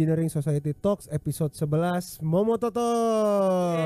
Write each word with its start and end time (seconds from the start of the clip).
Engineering 0.00 0.32
Society 0.32 0.72
Talks 0.72 1.12
episode 1.12 1.52
11 1.52 2.24
Momo 2.24 2.56
Totoy 2.56 3.84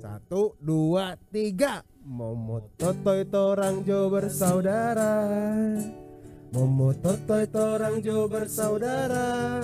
Satu, 0.00 0.56
dua, 0.56 1.12
tiga. 1.28 1.84
Momo 2.08 2.72
Totoy 2.80 3.28
torang 3.28 3.84
jo 3.84 4.08
bersaudara. 4.08 5.28
Momo 6.56 6.96
Totoy 6.96 7.52
torang 7.52 8.00
jo 8.00 8.24
bersaudara. 8.32 9.60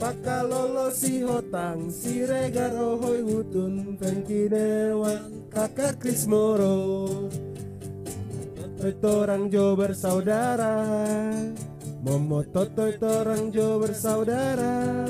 Pakalolo 0.00 0.88
si 0.88 1.20
hotang 1.20 1.92
si 1.92 2.24
wutun 2.24 4.00
Fengki 4.00 4.48
dewan 4.48 5.52
kakak 5.52 6.00
Kris 6.00 6.24
Moro. 6.24 7.28
Totoy 8.56 8.92
torang 9.04 9.52
jo 9.52 9.76
bersaudara 9.76 10.80
Momo 12.04 12.44
Totoy 12.44 13.00
torang 13.00 13.48
jo 13.48 13.80
bersaudara 13.80 15.08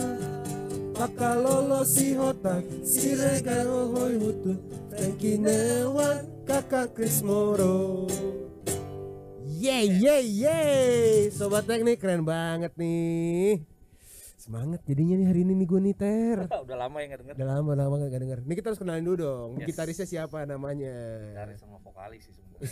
Pakalolo 0.94 1.82
si 1.82 2.14
hotang 2.14 2.62
si 2.86 3.18
regar 3.18 3.66
ohoy 3.66 4.14
wutun 4.14 4.62
Fengki 4.94 5.42
dewan 5.42 6.22
kakak 6.46 6.94
Kris 6.94 7.18
Moro. 7.26 8.06
Yeay 9.42 9.90
yeay 9.90 10.22
yeay 10.22 11.34
Sobat 11.34 11.66
teknik 11.66 11.98
keren 11.98 12.22
banget 12.22 12.70
nih. 12.78 13.66
Semangat 14.38 14.86
jadinya 14.86 15.18
nih 15.18 15.26
hari 15.26 15.40
ini 15.42 15.52
nih 15.58 15.66
gue 15.66 15.80
nih 15.90 15.94
Ter. 15.98 16.38
Udah 16.70 16.78
lama 16.78 17.02
ya 17.02 17.10
nggak 17.10 17.20
denger. 17.26 17.34
Udah 17.34 17.48
lama 17.58 17.70
lama 17.74 17.94
gak 18.06 18.22
denger. 18.22 18.38
Ini 18.46 18.54
kita 18.54 18.66
harus 18.70 18.78
kenalin 18.78 19.02
dulu 19.02 19.16
dong. 19.18 19.50
Yes. 19.58 19.74
Gitarisnya 19.74 20.06
siapa 20.06 20.46
namanya? 20.46 20.94
Dari 21.42 21.58
semua 21.58 21.82
vokalis 21.82 22.22
sih 22.22 22.38
semua 22.38 22.62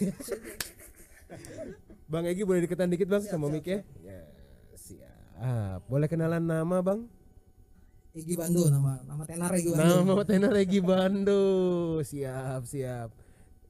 Bang 2.12 2.28
Egi 2.28 2.44
boleh 2.44 2.68
diketan 2.68 2.92
dikit 2.92 3.08
bang 3.08 3.24
sama 3.24 3.48
mic 3.48 3.64
ya 3.64 3.80
Siap 5.42 5.80
Boleh 5.90 6.06
kenalan 6.06 6.38
nama 6.38 6.78
bang 6.78 7.02
Egi 8.12 8.34
Bando 8.36 8.62
nama 8.68 9.00
nama 9.02 9.22
tenar 9.26 9.50
Egi 9.50 9.72
Bando. 9.72 10.04
Nama 10.04 10.22
tenor 10.22 10.54
Egi 10.54 10.80
Bando 10.80 11.42
Siap 12.00 12.62
siap 12.62 13.10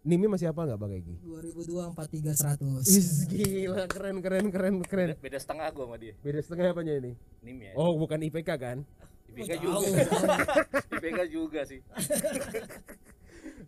Nimnya 0.03 0.29
masih 0.29 0.51
apa 0.51 0.67
nggak 0.67 0.77
bang 0.77 0.93
Egi? 0.99 1.15
2002 1.23 1.95
43 1.95 2.85
100. 2.85 2.91
Is 2.91 3.09
gila 3.25 3.87
keren 3.87 4.19
keren 4.19 4.47
keren 4.51 4.75
keren 4.83 5.09
beda, 5.15 5.23
beda 5.23 5.39
setengah 5.39 5.67
gua 5.71 5.85
sama 5.87 5.97
dia 5.97 6.13
Beda 6.21 6.41
setengah 6.43 6.75
apanya 6.75 6.95
ini? 6.99 7.13
nim 7.41 7.57
ya 7.57 7.73
Oh 7.73 7.95
bukan 7.97 8.19
IPK 8.21 8.51
kan? 8.53 8.79
IPK 9.31 9.63
tahu. 9.63 9.81
juga 9.87 10.03
IPK 10.93 11.21
juga 11.31 11.61
sih 11.65 11.81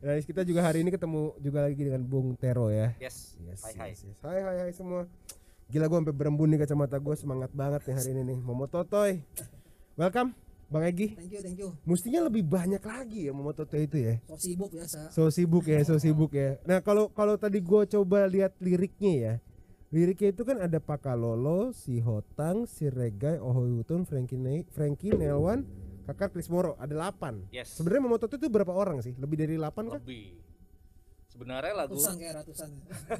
Nah, 0.04 0.20
kita 0.20 0.44
juga 0.44 0.60
hari 0.60 0.84
ini 0.84 0.92
ketemu 0.92 1.32
juga 1.40 1.64
lagi 1.64 1.80
dengan 1.80 2.04
Bung 2.04 2.36
Tero 2.36 2.68
ya. 2.68 2.92
yes, 3.00 3.40
Yes, 3.40 3.64
hai 3.64 3.72
hai 3.72 3.88
yes, 3.88 4.04
yes. 4.04 4.16
Hai 4.20 4.40
hai 4.44 4.56
hai 4.60 4.72
semua. 4.76 5.08
Gila 5.72 5.88
gua 5.88 5.98
sampai 6.04 6.12
berembun 6.14 6.48
nih 6.52 6.60
kacamata 6.60 7.00
gua 7.00 7.16
semangat 7.16 7.48
banget 7.56 7.80
nih 7.88 7.94
hari 7.96 8.10
ini 8.12 8.22
nih. 8.34 8.38
Momo 8.44 8.68
Totoy. 8.68 9.24
Welcome 9.96 10.36
Bang 10.68 10.84
Egi. 10.84 11.16
Thank 11.16 11.32
you 11.32 11.40
thank 11.40 11.56
you. 11.56 11.68
Mestinya 11.88 12.20
lebih 12.28 12.44
banyak 12.44 12.82
lagi 12.84 13.28
ya 13.28 13.32
Momo 13.32 13.56
Totoy 13.56 13.88
itu 13.88 13.96
ya. 13.96 14.20
So 14.28 14.36
sibuk 14.36 14.68
biasa. 14.68 15.00
So 15.08 15.22
sibuk 15.32 15.64
ya, 15.64 15.80
so 15.88 15.96
sibuk 15.96 16.36
ya. 16.36 16.60
Nah, 16.68 16.84
kalau 16.84 17.08
kalau 17.16 17.40
tadi 17.40 17.64
gua 17.64 17.88
coba 17.88 18.28
lihat 18.28 18.52
liriknya 18.60 19.12
ya. 19.16 19.34
Liriknya 19.94 20.34
itu 20.34 20.42
kan 20.42 20.58
ada 20.58 20.82
Pakalolo, 20.82 21.70
si 21.70 22.02
Hotang, 22.02 22.66
si 22.66 22.90
Regai, 22.90 23.38
Ohoyutun, 23.38 24.02
Frankie 24.02 24.34
Ne 24.34 24.66
Frankie 24.74 25.14
Nelwan, 25.14 25.62
Kakak 26.04 26.34
Moro, 26.50 26.74
ada 26.82 27.14
8. 27.14 27.54
yes 27.54 27.78
Sebenarnya 27.78 28.02
Momo 28.04 28.18
Totoy 28.20 28.42
itu 28.42 28.50
berapa 28.50 28.74
orang 28.74 29.00
sih? 29.00 29.14
Lebih 29.16 29.36
dari 29.40 29.54
8 29.56 29.70
kan? 29.88 30.02
lebih 30.02 30.34
sebenarnya 31.34 31.74
lagu 31.74 31.92
Ratusan 31.92 32.14
kayak 32.14 32.34
ratusan. 32.38 32.70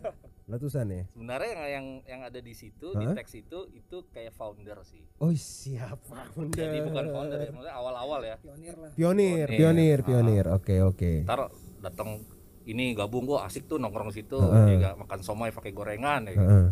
Ratusan 0.55 0.87
ya. 0.87 1.03
sebenarnya 1.11 1.51
yang 1.51 1.67
yang 1.67 1.87
yang 2.05 2.21
ada 2.23 2.37
di 2.37 2.53
situ 2.53 2.93
di 2.93 3.03
Hah? 3.03 3.17
teks 3.17 3.33
itu 3.35 3.59
itu 3.71 3.97
kayak 4.09 4.31
founder 4.31 4.77
sih 4.83 5.01
Oh 5.19 5.33
siapa 5.33 6.29
jadi 6.53 6.85
bukan 6.85 7.05
founder 7.11 7.39
ya 7.39 7.51
maksudnya 7.51 7.75
awal-awal 7.75 8.21
ya 8.23 8.37
Pionir 8.39 8.75
lah. 8.77 8.91
Pionir, 8.93 9.49
Pionir. 9.49 9.99
pionir, 10.05 10.45
Ah. 10.47 10.55
Oke, 10.55 10.75
oke. 10.79 11.13
ntar 11.25 11.49
datang 11.81 12.21
ini 12.65 12.93
gabung 12.93 13.25
gua 13.25 13.45
asik 13.45 13.67
tuh 13.67 13.77
nongkrong 13.77 14.09
situ 14.11 14.37
Heeh. 14.37 14.77
juga 14.77 14.89
makan 14.95 15.21
somai 15.21 15.49
pakai 15.49 15.73
gorengan 15.73 16.29
ya 16.29 16.37
Heeh. 16.37 16.67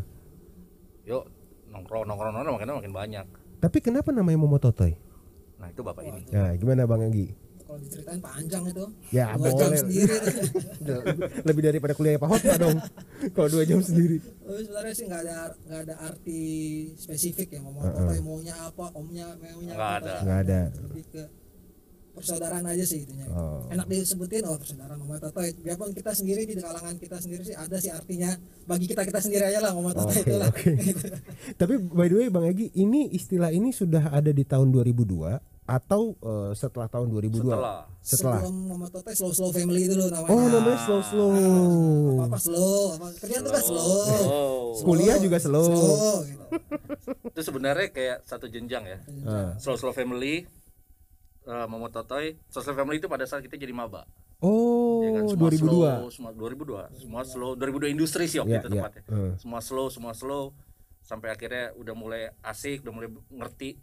yuk 1.08 1.24
nongkrong 1.66 2.04
nongkrong 2.04 2.32
nongkrong 2.34 2.56
makin 2.60 2.68
makin 2.78 2.92
banyak 2.92 3.26
Tapi 3.58 3.78
kenapa 3.78 4.10
namanya 4.10 4.36
Momo 4.36 4.56
Totoy? 4.56 4.92
nah 5.56 5.66
itu 5.66 5.80
bapak 5.80 6.02
ini 6.04 6.28
Nah, 6.28 6.52
gimana 6.54 6.84
Bang 6.84 7.02
Egi? 7.02 7.32
Kalau 7.72 7.80
diceritain 7.80 8.20
panjang 8.20 8.68
itu. 8.68 8.84
Ya, 9.08 9.32
Dua 9.32 9.48
jam 9.50 9.72
boleh. 9.72 9.80
sendiri. 9.80 10.16
Lebih 11.48 11.62
daripada 11.64 11.92
kuliah 11.92 12.20
Pak 12.20 12.28
Hotma 12.28 12.54
dong. 12.58 12.76
Kalau 13.32 13.48
dua 13.48 13.64
jam 13.64 13.80
sendiri. 13.80 14.20
Tapi 14.20 14.60
sebenarnya 14.60 14.92
sih 14.92 15.04
nggak 15.08 15.22
ada 15.24 15.36
nggak 15.56 15.80
ada 15.82 15.94
arti 16.04 16.42
spesifik 16.94 17.48
ya 17.48 17.64
ngomong 17.64 17.80
Heeh. 17.80 18.04
apa 18.04 18.12
maunya 18.20 18.54
apa 18.58 18.84
omnya 18.92 19.26
maunya 19.34 19.72
Nggak 19.72 19.88
apa. 19.88 19.98
ada. 19.98 20.14
Nggak 20.20 20.38
ada. 20.44 20.60
Lebih 20.68 21.04
ke 21.08 21.22
persaudaraan 22.12 22.68
aja 22.68 22.84
sih 22.84 23.08
itunya. 23.08 23.24
Oh. 23.32 23.64
Enak 23.66 23.88
disebutin 23.88 24.44
oh 24.44 24.60
persaudaraan 24.60 25.00
Mama 25.00 25.16
Totoy. 25.16 25.56
Biarpun 25.56 25.96
kita 25.96 26.12
sendiri 26.12 26.44
di 26.44 26.54
kalangan 26.54 27.00
kita 27.00 27.16
sendiri 27.16 27.40
sih 27.42 27.56
ada 27.56 27.80
sih 27.80 27.88
artinya 27.88 28.36
bagi 28.62 28.84
kita 28.84 29.00
kita 29.02 29.16
sendiri 29.16 29.48
aja 29.48 29.64
lah 29.64 29.72
Mama 29.72 29.96
Totoy 29.96 30.12
Oke, 30.12 30.20
itu 30.22 30.36
lah. 30.36 30.52
oke. 30.52 30.70
Tapi 31.64 31.74
by 31.80 32.06
the 32.06 32.16
way 32.18 32.28
Bang 32.28 32.44
Egi, 32.44 32.68
ini 32.74 33.08
istilah 33.08 33.48
ini 33.48 33.72
sudah 33.72 34.12
ada 34.12 34.28
di 34.28 34.44
tahun 34.44 34.68
2002 34.68 35.51
atau 35.64 36.18
eh, 36.18 36.50
setelah 36.52 36.86
tahun 36.86 37.06
2002? 37.08 37.46
setelah 37.46 37.78
Setelah. 38.02 38.40
Sebelum 38.40 38.66
Mama 38.66 38.86
slow 39.08 39.30
slow 39.30 39.50
family 39.50 39.86
dulu 39.86 40.04
namanya. 40.06 40.28
Oh, 40.28 40.44
namanya 40.44 40.78
slow 40.80 41.00
slow. 41.00 41.30
apa 42.12 42.24
apa 42.26 42.36
slow 42.36 42.82
apa 42.92 43.06
kerjaan 43.16 43.40
tuh 43.40 43.52
kan 43.52 43.62
slow 43.62 43.84
oh 44.26 44.62
Kuliah 44.80 45.16
juga 45.16 45.36
slow. 45.38 45.62
slow 45.64 46.16
gitu. 46.24 46.44
itu 47.24 47.40
sebenarnya 47.40 47.88
kayak 47.88 48.18
satu 48.22 48.46
jenjang 48.46 48.84
ya 48.84 48.98
Ah. 49.22 49.54
slow 49.56 49.74
slow 49.74 49.90
family 49.90 50.44
uh, 51.44 51.64
Momo 51.64 51.86
Totoy 51.88 52.34
slow 52.48 52.60
slow 52.60 52.74
family 52.74 52.98
itu 52.98 53.06
pada 53.06 53.22
saat 53.22 53.40
kita 53.40 53.54
jadi 53.56 53.72
maba 53.72 54.02
Oh, 54.42 54.98
ya 55.00 55.14
kan 55.14 55.30
semua 55.30 55.46
2002. 55.46 55.62
slow 55.62 56.10
semua 56.10 56.32
2002 56.34 56.98
semua 56.98 57.22
slow 57.22 57.50
2002 57.54 57.94
industri 57.94 58.26
sih 58.26 58.42
waktu 58.42 58.50
Iya, 58.50 58.58
itu 58.58 58.68
iya. 58.68 58.82
tepatnya 58.82 59.02
Hmm. 59.06 59.32
semua 59.38 59.60
slow 59.60 59.86
semua 59.86 60.12
slow 60.12 60.50
sampai 61.00 61.30
akhirnya 61.30 61.70
udah 61.72 61.94
mulai 61.94 62.22
asik 62.42 62.82
udah 62.82 62.90
mulai 62.92 63.06
ngerti 63.28 63.78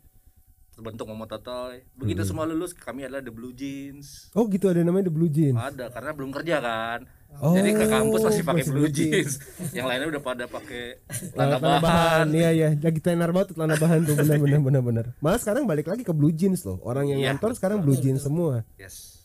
terbentuk 0.79 1.05
Momo 1.05 1.27
Totoy. 1.27 1.83
Begitu 1.93 2.23
semua 2.23 2.47
lulus 2.47 2.71
kami 2.71 3.03
adalah 3.03 3.19
the 3.19 3.29
blue 3.29 3.51
jeans. 3.51 4.31
Oh, 4.31 4.47
gitu 4.47 4.71
ada 4.71 4.79
namanya 4.79 5.11
The 5.11 5.13
Blue 5.13 5.27
Jeans. 5.27 5.59
ada 5.59 5.91
karena 5.91 6.15
belum 6.15 6.31
kerja 6.31 6.63
kan. 6.63 7.03
Oh, 7.37 7.53
jadi 7.53 7.75
ke 7.75 7.85
kampus 7.85 8.25
masih 8.25 8.41
pakai 8.41 8.65
blue 8.65 8.87
jeans. 8.89 9.37
jeans. 9.37 9.71
Yang 9.77 9.85
lainnya 9.85 10.07
udah 10.09 10.23
pada 10.23 10.43
pakai 10.47 10.97
Celana 11.35 11.59
celana 11.59 11.77
bahan. 11.77 12.25
Iya 12.31 12.49
iya, 12.55 12.69
lagi 12.73 12.99
tenar 13.03 13.29
banget 13.29 13.53
celana 13.53 13.75
bahan 13.75 13.99
tuh. 14.01 14.15
Benar 14.17 14.37
benar 14.39 14.59
benar 14.63 14.81
benar. 14.81 15.05
Malah 15.19 15.37
sekarang 15.37 15.67
balik 15.67 15.85
lagi 15.85 16.01
ke 16.01 16.15
blue 16.15 16.31
jeans 16.31 16.63
loh. 16.63 16.79
Orang 16.81 17.05
yang 17.05 17.19
Iya, 17.19 17.35
ngantor 17.35 17.53
sekarang 17.53 17.83
blue 17.83 17.99
jeans 17.99 18.23
semua. 18.23 18.63
yes 18.79 19.18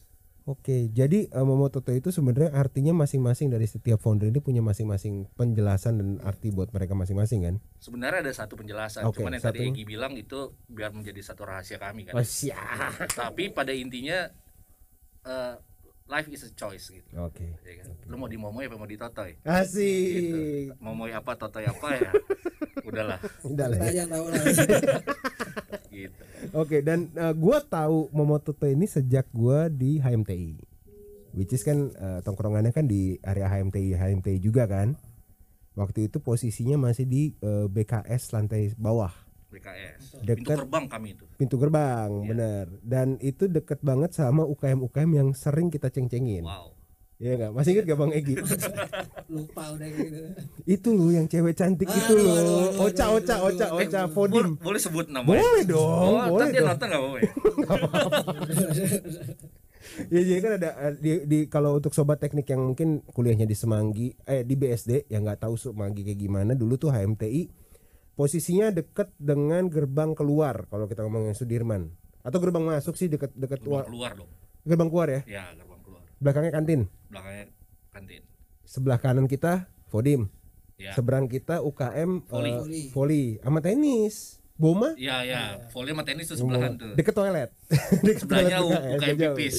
Oke, 0.44 0.92
jadi 0.92 1.24
uh, 1.32 1.40
Momo 1.40 1.72
Toto 1.72 1.88
itu 1.88 2.12
sebenarnya 2.12 2.52
artinya 2.52 2.92
masing-masing 2.92 3.48
dari 3.48 3.64
setiap 3.64 3.96
founder 3.96 4.28
ini 4.28 4.44
punya 4.44 4.60
masing-masing 4.60 5.24
penjelasan 5.32 5.96
dan 5.96 6.08
arti 6.20 6.52
buat 6.52 6.68
mereka 6.68 6.92
masing-masing 6.92 7.40
kan? 7.42 7.54
sebenarnya 7.80 8.20
ada 8.20 8.34
satu 8.34 8.52
penjelasan 8.54 9.08
Oke, 9.08 9.24
cuman 9.24 9.36
yang 9.36 9.44
satu. 9.44 9.56
tadi 9.56 9.72
Egi 9.72 9.84
bilang 9.84 10.12
itu 10.12 10.52
biar 10.68 10.92
menjadi 10.92 11.20
satu 11.22 11.44
rahasia 11.44 11.76
kami 11.76 12.04
kan 12.04 12.12
Oh 12.12 12.20
siap. 12.20 12.60
tapi 13.16 13.48
pada 13.48 13.72
intinya 13.72 14.28
eh, 15.22 15.54
life 16.04 16.28
is 16.28 16.44
a 16.44 16.52
choice 16.52 16.92
gitu 16.92 17.08
Oke. 17.16 17.48
ya 17.64 17.80
kan? 17.80 17.88
lu 18.04 18.16
mau 18.16 18.28
di 18.28 18.36
momoy 18.36 18.68
apa 18.68 18.76
mau 18.76 18.84
di 18.84 19.00
totoy 19.00 19.40
Asik. 19.40 20.76
momoy 20.76 21.08
apa 21.10 21.32
totoy 21.34 21.64
apa 21.64 21.88
ya 21.94 22.10
udahlah 22.88 23.16
Udah 23.42 23.64
lah 23.64 23.76
kita 23.80 23.88
ya. 23.88 23.96
yang 23.96 24.08
tahu 24.12 24.26
lah 24.28 24.44
gitu. 25.94 26.22
Oke, 26.52 26.82
dan 26.82 27.08
uh, 27.14 27.30
gua 27.32 27.62
tahu 27.62 28.10
Momo 28.10 28.42
Toto 28.42 28.66
ini 28.66 28.84
sejak 28.90 29.30
gua 29.30 29.70
di 29.70 30.02
HMTI. 30.02 30.58
Which 31.34 31.50
is 31.54 31.66
kan 31.66 31.90
uh, 31.98 32.22
tongkrongannya 32.22 32.70
kan 32.70 32.86
di 32.86 33.18
area 33.22 33.50
HMTI, 33.50 33.98
HMTI 33.98 34.38
juga 34.38 34.66
kan. 34.70 34.94
Waktu 35.74 36.06
itu 36.06 36.22
posisinya 36.22 36.78
masih 36.78 37.06
di 37.06 37.34
uh, 37.42 37.66
BKS 37.66 38.30
lantai 38.30 38.70
bawah. 38.78 39.10
BKS 39.50 40.22
Dekat- 40.22 40.42
pintu 40.42 40.50
gerbang 40.66 40.84
kami 40.90 41.08
itu. 41.14 41.24
Pintu 41.34 41.56
gerbang 41.58 42.10
bener. 42.26 42.66
Dan 42.82 43.18
itu 43.22 43.46
deket 43.50 43.82
banget 43.82 44.14
sama 44.14 44.46
UKM 44.46 44.82
UKM 44.86 45.10
yang 45.14 45.28
sering 45.34 45.70
kita 45.70 45.90
ceng-cengin. 45.90 46.46
Wow 46.46 46.73
Iya 47.24 47.32
nggak? 47.40 47.50
Masih 47.56 47.70
inget 47.72 47.84
gak 47.88 47.96
bang 47.96 48.12
Egi 48.12 48.34
lupa 49.32 49.62
udah 49.72 49.88
gitu. 49.88 50.18
Itu 50.68 50.88
loh 50.92 51.08
yang 51.08 51.24
cewek 51.24 51.56
cantik 51.56 51.88
itu 51.88 52.12
Aduh, 52.12 52.20
loh. 52.20 52.36
aduh, 52.36 52.52
aduh, 52.68 52.84
Oca 52.84 53.04
Oca 53.16 53.34
Oca. 53.48 53.66
Oca 53.72 54.00
boleh, 54.04 54.12
Fodim. 54.12 54.48
Boleh 54.60 54.76
sebut 54.76 55.06
namanya 55.08 55.40
boleh 55.40 55.64
dong 55.64 55.88
oh 55.88 56.20
boleh 56.28 56.52
dia 56.52 56.60
dong. 56.60 56.68
nonton 56.68 56.86
nggak 56.92 57.00
mau 57.00 57.16
ya 60.10 60.20
jadi 60.20 60.40
kan 60.40 60.52
ada 60.58 60.70
eh, 60.80 60.92
di, 60.96 61.10
di 61.24 61.38
kalau 61.46 61.76
untuk 61.78 61.92
sobat 61.92 62.18
teknik 62.18 62.44
yang 62.50 62.72
mungkin 62.72 63.00
kuliahnya 63.08 63.46
di 63.46 63.56
Semanggi 63.56 64.12
eh 64.26 64.42
di 64.42 64.54
BSD 64.56 65.06
yang 65.08 65.24
nggak 65.24 65.44
tahu 65.44 65.54
Semanggi 65.56 66.02
kayak 66.02 66.18
gimana 66.18 66.52
dulu 66.52 66.76
tuh 66.76 66.90
HMTI 66.90 67.48
posisinya 68.14 68.68
deket 68.68 69.10
dengan 69.16 69.66
gerbang 69.66 70.12
keluar 70.12 70.66
kalau 70.68 70.86
kita 70.86 71.02
ngomongin 71.02 71.34
Sudirman. 71.34 71.90
Atau 72.24 72.40
gerbang 72.40 72.64
masuk 72.64 72.96
sih 72.96 73.10
deket 73.10 73.34
deket 73.34 73.60
Gerbang 73.60 73.84
keluar 73.90 74.12
dong. 74.14 74.30
Gerbang 74.64 74.88
keluar 74.88 75.08
ya? 75.12 75.20
Ya 75.28 75.44
belakangnya 76.18 76.52
kantin. 76.54 76.80
Belakangnya 77.10 77.46
kantin. 77.90 78.22
Sebelah 78.64 78.98
kanan 78.98 79.26
kita 79.30 79.70
Fodim 79.88 80.26
ya. 80.80 80.92
Seberang 80.94 81.30
kita 81.30 81.62
UKM 81.62 82.26
Voli. 82.26 82.50
eh, 82.50 82.58
Voli. 82.58 82.82
voli. 82.90 83.24
Sama 83.42 83.60
tenis. 83.62 84.42
Boma? 84.54 84.94
Ya 84.94 85.26
ya. 85.26 85.58
Volley 85.74 85.90
sama 85.90 86.06
tenis 86.06 86.30
tuh 86.30 86.38
sebelahan 86.38 86.78
tuh. 86.78 86.94
Deket 86.94 87.14
toilet. 87.14 87.50
Deket 88.06 88.22
sebelahnya 88.22 88.62
toilet 88.62 88.82
UKM, 89.02 89.16
pipis 89.34 89.58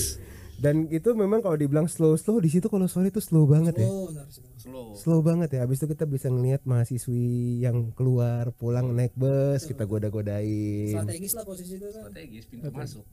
dan 0.56 0.88
itu 0.88 1.12
memang 1.12 1.44
kalau 1.44 1.60
dibilang 1.60 1.84
slow 1.84 2.16
slow 2.16 2.40
di 2.40 2.48
situ 2.48 2.72
kalau 2.72 2.88
sore 2.88 3.12
itu 3.12 3.20
slow 3.20 3.44
banget 3.44 3.76
ya. 3.76 3.88
Oh, 3.92 4.08
benar 4.08 4.28
sih. 4.32 4.40
slow. 4.56 4.96
Slow 4.96 5.20
banget 5.20 5.52
ya. 5.52 5.68
Habis 5.68 5.84
itu 5.84 5.92
kita 5.92 6.08
bisa 6.08 6.32
ngelihat 6.32 6.64
mahasiswi 6.64 7.60
yang 7.60 7.92
keluar 7.92 8.56
pulang 8.56 8.96
naik 8.96 9.12
bus 9.20 9.68
kita 9.68 9.84
goda-godain. 9.84 10.96
Strategis 10.96 11.36
lah 11.36 11.44
posisi 11.44 11.76
itu 11.76 11.92
kan. 11.92 12.08
strategis 12.08 12.44
pintu 12.48 12.72
masuk 12.72 13.04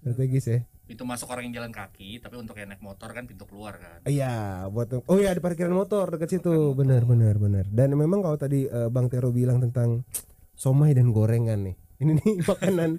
strategis 0.00 0.44
ya. 0.48 0.58
Pintu 0.88 1.04
masuk 1.04 1.28
orang 1.28 1.50
yang 1.50 1.60
jalan 1.60 1.72
kaki 1.74 2.16
tapi 2.22 2.40
untuk 2.40 2.56
yang 2.56 2.72
naik 2.72 2.80
motor 2.80 3.12
kan 3.12 3.28
pintu 3.28 3.44
keluar 3.44 3.76
kan. 3.76 4.00
Iya 4.08 4.64
buat 4.72 5.04
oh 5.04 5.18
iya 5.20 5.36
ada 5.36 5.40
parkiran 5.44 5.76
motor 5.76 6.08
dekat 6.16 6.40
situ. 6.40 6.72
Benar 6.72 7.04
benar 7.04 7.36
benar. 7.36 7.68
Dan 7.68 7.92
memang 7.98 8.24
kalau 8.24 8.40
tadi 8.40 8.64
eh, 8.64 8.88
bang 8.88 9.06
Tero 9.12 9.28
bilang 9.28 9.60
tentang 9.60 10.08
somai 10.56 10.96
dan 10.96 11.12
gorengan 11.12 11.68
nih. 11.68 11.76
Ini 11.98 12.14
nih 12.14 12.46
makanan 12.46 12.90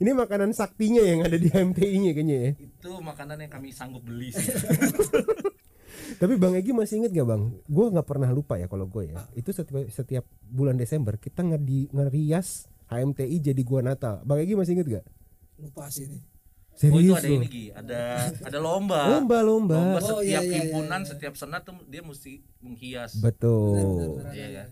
ini 0.00 0.10
makanan 0.16 0.56
saktinya 0.56 1.04
yang 1.04 1.20
ada 1.20 1.36
di 1.36 1.52
HMTI-nya 1.52 2.16
kayaknya 2.16 2.36
ya. 2.40 2.50
Itu 2.56 3.04
makanan 3.04 3.44
yang 3.44 3.52
kami 3.52 3.68
sanggup 3.68 4.00
beli. 4.00 4.32
Sih 4.32 4.48
tapi 6.20 6.40
bang 6.40 6.56
Egi 6.56 6.72
masih 6.72 7.04
inget 7.04 7.12
gak 7.12 7.28
bang? 7.28 7.52
Gue 7.68 7.92
nggak 7.92 8.08
pernah 8.08 8.32
lupa 8.32 8.56
ya 8.56 8.64
kalau 8.64 8.88
gue 8.88 9.12
ya. 9.12 9.20
Itu 9.36 9.52
setiap 9.52 9.84
setiap 9.92 10.24
bulan 10.48 10.80
Desember 10.80 11.20
kita 11.20 11.44
ngedi 11.44 11.92
ngerias 11.92 12.72
HMTI 12.86 13.36
jadi 13.42 13.62
gua 13.66 13.82
Natal 13.82 14.22
bang 14.22 14.38
Egi 14.46 14.54
masih 14.54 14.72
inget 14.78 14.88
gak 14.88 15.04
Lupa 15.58 15.90
sih 15.90 16.06
ini. 16.78 16.92
oh 16.92 17.00
itu 17.00 17.12
serius 17.12 17.16
ada 17.16 17.26
loh. 17.26 17.36
ini 17.36 17.48
Gi. 17.48 17.64
Ada 17.70 18.00
ada 18.44 18.58
lomba. 18.58 19.00
Lomba 19.08 19.38
lomba. 19.40 19.74
Lomba 19.74 19.98
Oh, 19.98 20.20
setiap 20.20 20.22
iya, 20.22 20.40
iya, 20.42 20.54
himpunan 20.60 21.00
iya. 21.00 21.08
setiap 21.08 21.34
senat 21.34 21.62
tuh 21.62 21.74
dia 21.86 22.00
mesti 22.00 22.32
menghias. 22.58 23.16
Betul. 23.16 23.72
Benar, 23.72 24.08
benar, 24.12 24.32
Iya, 24.32 24.46
kan? 24.52 24.68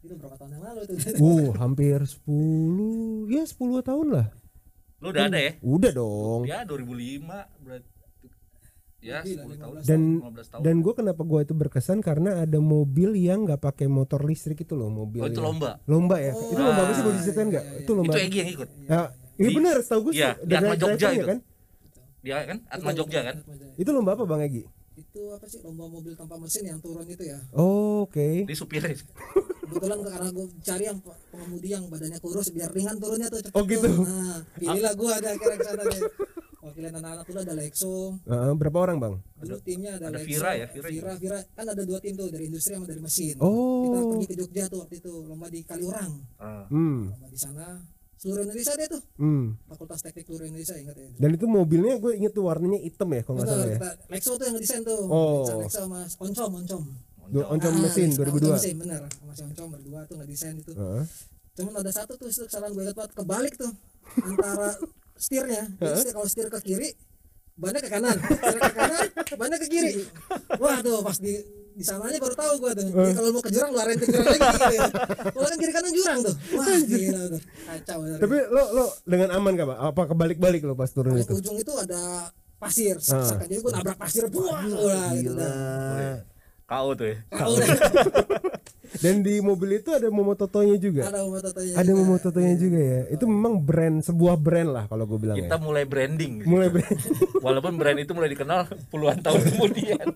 Itu 0.00 0.14
berapa 0.16 0.34
tahun 0.34 0.50
yang 0.50 0.62
lalu 0.64 0.80
itu? 0.80 0.92
uh 1.18 1.48
hampir 1.54 1.98
10 2.00 3.28
ya 3.28 3.42
10 3.44 3.58
tahun 3.82 4.06
lah. 4.10 4.26
Lu 4.98 5.08
udah 5.08 5.24
ada 5.26 5.38
ya? 5.38 5.52
Udah 5.60 5.90
dong. 5.92 6.40
Ya 6.44 6.64
2005 6.64 7.24
berarti. 7.60 7.88
Ya 9.00 9.24
Lebih 9.24 9.32
lah, 9.32 9.44
10 9.48 9.56
tahun 9.56 9.74
dan 9.80 10.00
15 10.20 10.52
tahun. 10.52 10.60
dan 10.60 10.74
gue 10.78 10.92
kenapa 10.94 11.22
gue 11.24 11.40
itu 11.40 11.54
berkesan 11.54 11.98
karena 12.00 12.30
ada 12.38 12.60
mobil 12.60 13.16
yang 13.16 13.48
nggak 13.48 13.56
pakai 13.58 13.88
motor 13.88 14.20
listrik 14.20 14.60
itu 14.60 14.76
loh 14.76 14.92
mobil 14.92 15.24
oh 15.24 15.28
itu 15.28 15.40
lomba? 15.40 15.80
Lomba 15.88 16.20
ya? 16.20 16.36
Oh, 16.36 16.52
itu 16.52 16.60
lomba 16.60 16.80
apa 16.84 16.92
sih 16.92 17.00
boleh 17.00 17.16
diceritain 17.16 17.48
nggak? 17.48 17.64
itu 17.80 17.90
lomba 17.96 18.12
itu 18.12 18.20
Egi 18.24 18.38
yang 18.38 18.50
ikut? 18.52 18.68
Ya 18.84 19.00
ini 19.40 19.48
Di- 19.48 19.56
benar 19.56 19.76
setahu 19.80 20.00
gue 20.04 20.12
iya, 20.12 20.30
sih, 20.32 20.44
di 20.44 20.54
Atma 20.54 20.74
Jogja 20.76 21.08
itu. 21.10 21.26
kan 21.26 21.38
dia 22.20 22.36
kan 22.44 22.58
Atma 22.68 22.90
Jogja 22.92 23.20
kan 23.24 23.36
itu 23.74 23.90
lomba 23.90 24.12
apa 24.12 24.24
bang 24.24 24.42
Egi 24.44 24.64
Itu 24.92 25.32
apa 25.32 25.48
sih 25.48 25.58
lomba 25.60 25.88
mobil 25.88 26.12
tanpa 26.12 26.36
mesin 26.36 26.68
yang 26.68 26.78
turun 26.78 27.02
itu 27.04 27.24
ya? 27.24 27.40
oh, 27.52 28.04
oke 28.04 28.44
di 28.44 28.52
supirnya 28.52 28.92
Kebetulan 29.62 29.98
karena 30.02 30.28
gue 30.28 30.46
cari 30.60 30.84
yang 30.84 30.98
pe- 30.98 31.14
pengemudi 31.30 31.68
yang 31.70 31.84
badannya 31.86 32.18
kurus 32.18 32.50
biar 32.50 32.68
ringan 32.68 32.98
turunnya 32.98 33.26
tuh 33.26 33.38
cepet 33.40 33.54
Oh, 33.54 33.62
gitu. 33.64 33.86
tuh. 33.86 34.02
Nah, 34.02 34.42
pilihlah 34.52 34.92
gua 34.92 35.10
ada 35.14 35.30
ke 35.30 35.46
sana 35.56 35.82
deh. 35.86 36.02
Wakilan 36.66 36.92
anak-anak 36.92 37.24
dulu 37.24 37.38
ada 37.38 37.54
Lexo. 37.54 37.94
Heeh, 38.20 38.52
berapa 38.52 38.78
orang 38.82 38.98
bang 38.98 39.14
Dulu 39.38 39.56
timnya 39.62 39.94
ada, 39.94 40.10
ada 40.10 40.18
Lexo, 40.18 40.26
Vira 40.28 40.50
ya, 40.52 40.66
Vira 40.68 40.88
Vira, 40.90 41.12
Vira. 41.16 41.38
Kan 41.54 41.66
ada 41.66 41.82
dua 41.86 42.02
tim 42.02 42.12
tuh 42.12 42.28
dari 42.28 42.44
industri 42.44 42.74
sama 42.74 42.84
dari 42.84 42.98
mesin. 42.98 43.38
Oh. 43.38 43.86
Kita 43.86 43.98
pergi 44.04 44.26
ke 44.26 44.34
Jogja 44.36 44.64
tuh 44.66 44.78
waktu 44.82 44.94
itu 44.98 45.12
lomba 45.22 45.46
di 45.46 45.60
Kaliurang. 45.62 46.12
Ah. 46.36 46.66
hmm 46.66 47.00
Lomba 47.08 47.28
di 47.30 47.38
sana 47.38 47.66
seluruh 48.20 48.44
Indonesia 48.44 48.72
deh 48.74 48.88
tuh. 48.90 49.00
hmm 49.16 49.44
Fakultas 49.66 50.00
Teknik 50.02 50.28
seluruh 50.28 50.44
Indonesia 50.44 50.76
ingat 50.76 50.92
ya. 50.94 51.08
dan 51.16 51.30
itu 51.32 51.46
mobilnya 51.46 51.96
gue 51.96 52.12
inget 52.14 52.32
tuh 52.32 52.44
warnanya 52.44 52.76
hitam 52.78 53.08
ya 53.08 53.24
kalau 53.24 53.36
nggak 53.38 53.48
salah 53.48 53.64
ya 53.64 53.74
kita 53.74 53.90
Lexo 54.06 54.30
tuh 54.36 54.44
yang 54.44 54.56
desain 54.56 54.82
tuh. 54.82 55.00
Oh. 55.02 55.40
Lexo, 55.40 55.54
Lexo 55.58 55.78
sama 55.80 56.00
Oncom, 56.20 56.50
Oncom. 56.60 56.82
Dua 57.30 57.44
oncom 57.48 57.70
Ah, 57.70 57.80
mesin 57.80 58.08
Lexo, 58.10 58.20
2002 58.20 58.36
Oncom 58.36 58.52
mesin 58.54 58.74
bener. 58.76 59.00
Sama 59.08 59.32
si 59.32 59.42
Oncom 59.42 59.66
berdua 59.70 60.00
tuh 60.04 60.14
ngedesain 60.18 60.54
itu. 60.54 60.72
Heeh. 60.74 61.04
Cuman 61.50 61.72
ada 61.76 61.90
satu 61.90 62.12
tuh 62.14 62.28
itu 62.28 62.42
kesalahan 62.44 62.70
gue 62.70 62.84
banget 62.90 63.12
kebalik 63.14 63.54
tuh 63.56 63.72
antara 64.20 64.68
setirnya. 65.14 65.62
Jadi 65.80 65.96
setir- 65.98 66.12
kalau 66.12 66.26
setir 66.28 66.46
ke 66.48 66.60
kiri 66.60 66.88
bannya 67.56 67.80
ke 67.80 67.88
kanan, 67.88 68.16
setir 68.16 68.56
ke 68.58 68.72
kanan, 68.74 69.06
bannya 69.36 69.56
ke 69.56 69.68
kiri. 69.68 69.92
Wah 70.56 70.76
tuh 70.80 71.00
pas 71.00 71.16
di 71.16 71.34
di 71.70 71.82
sananya 71.82 72.18
baru 72.18 72.34
tahu 72.34 72.54
gue 72.58 72.70
tuh. 72.72 72.84
Jadi 72.86 73.12
kalau 73.12 73.28
mau 73.30 73.40
ke 73.40 73.50
jurang 73.50 73.70
lu 73.70 73.78
arahin 73.78 73.98
ke 73.98 74.06
jurang 74.06 74.26
lagi 74.26 74.40
gitu 74.40 74.74
ya. 74.74 74.88
Kalau 75.30 75.46
kan 75.46 75.56
kiri 75.56 75.72
kanan 75.72 75.92
jurang 75.92 76.18
tuh. 76.20 76.34
Wah 76.52 76.78
gila 76.80 77.22
tuh. 77.28 77.40
Kacau 77.64 77.96
bener. 78.00 78.18
tapi 78.18 78.36
lo 78.46 78.62
lo 78.72 78.84
dengan 79.04 79.28
aman 79.32 79.52
gak 79.54 79.66
bang 79.66 79.78
apa 79.80 80.02
kebalik-balik 80.06 80.60
lo 80.62 80.74
pas 80.74 80.88
turun 80.88 81.14
Paling 81.14 81.24
itu? 81.24 81.34
ujung 81.36 81.56
itu 81.56 81.72
ada 81.74 82.28
pasir, 82.56 83.00
Ah. 83.08 83.40
jadi 83.40 83.56
gue 83.56 83.72
nabrak 83.72 83.96
pasir, 83.96 84.28
buah, 84.28 84.60
wah 84.68 85.10
gitu 85.16 85.32
dah. 85.32 86.20
KO 86.62 86.92
tuh 86.92 87.06
ya? 87.08 87.16
Kau 87.32 87.56
dan 89.02 89.22
di 89.22 89.38
mobil 89.40 89.80
itu 89.80 89.90
ada 89.90 90.06
momototonya 90.06 90.76
juga? 90.76 91.08
Ada 91.08 91.22
mau 91.22 91.40
tatonya. 91.40 91.74
ada 91.74 91.90
momototonya 91.90 92.54
juga 92.54 92.78
ya? 92.78 93.00
Itu 93.08 93.24
memang 93.24 93.58
brand 93.58 94.02
sebuah 94.02 94.36
brand 94.36 94.70
lah 94.70 94.84
kalau 94.86 95.02
gue 95.04 95.18
bilang 95.18 95.34
kita 95.34 95.56
ya. 95.56 95.58
mulai 95.58 95.82
branding. 95.82 96.44
Mulai 96.44 96.68
brand. 96.68 96.98
Walaupun 97.40 97.74
brand 97.74 97.98
itu 97.98 98.12
mulai 98.12 98.28
dikenal 98.28 98.60
puluhan 98.86 99.18
tahun 99.18 99.40
kemudian 99.48 100.04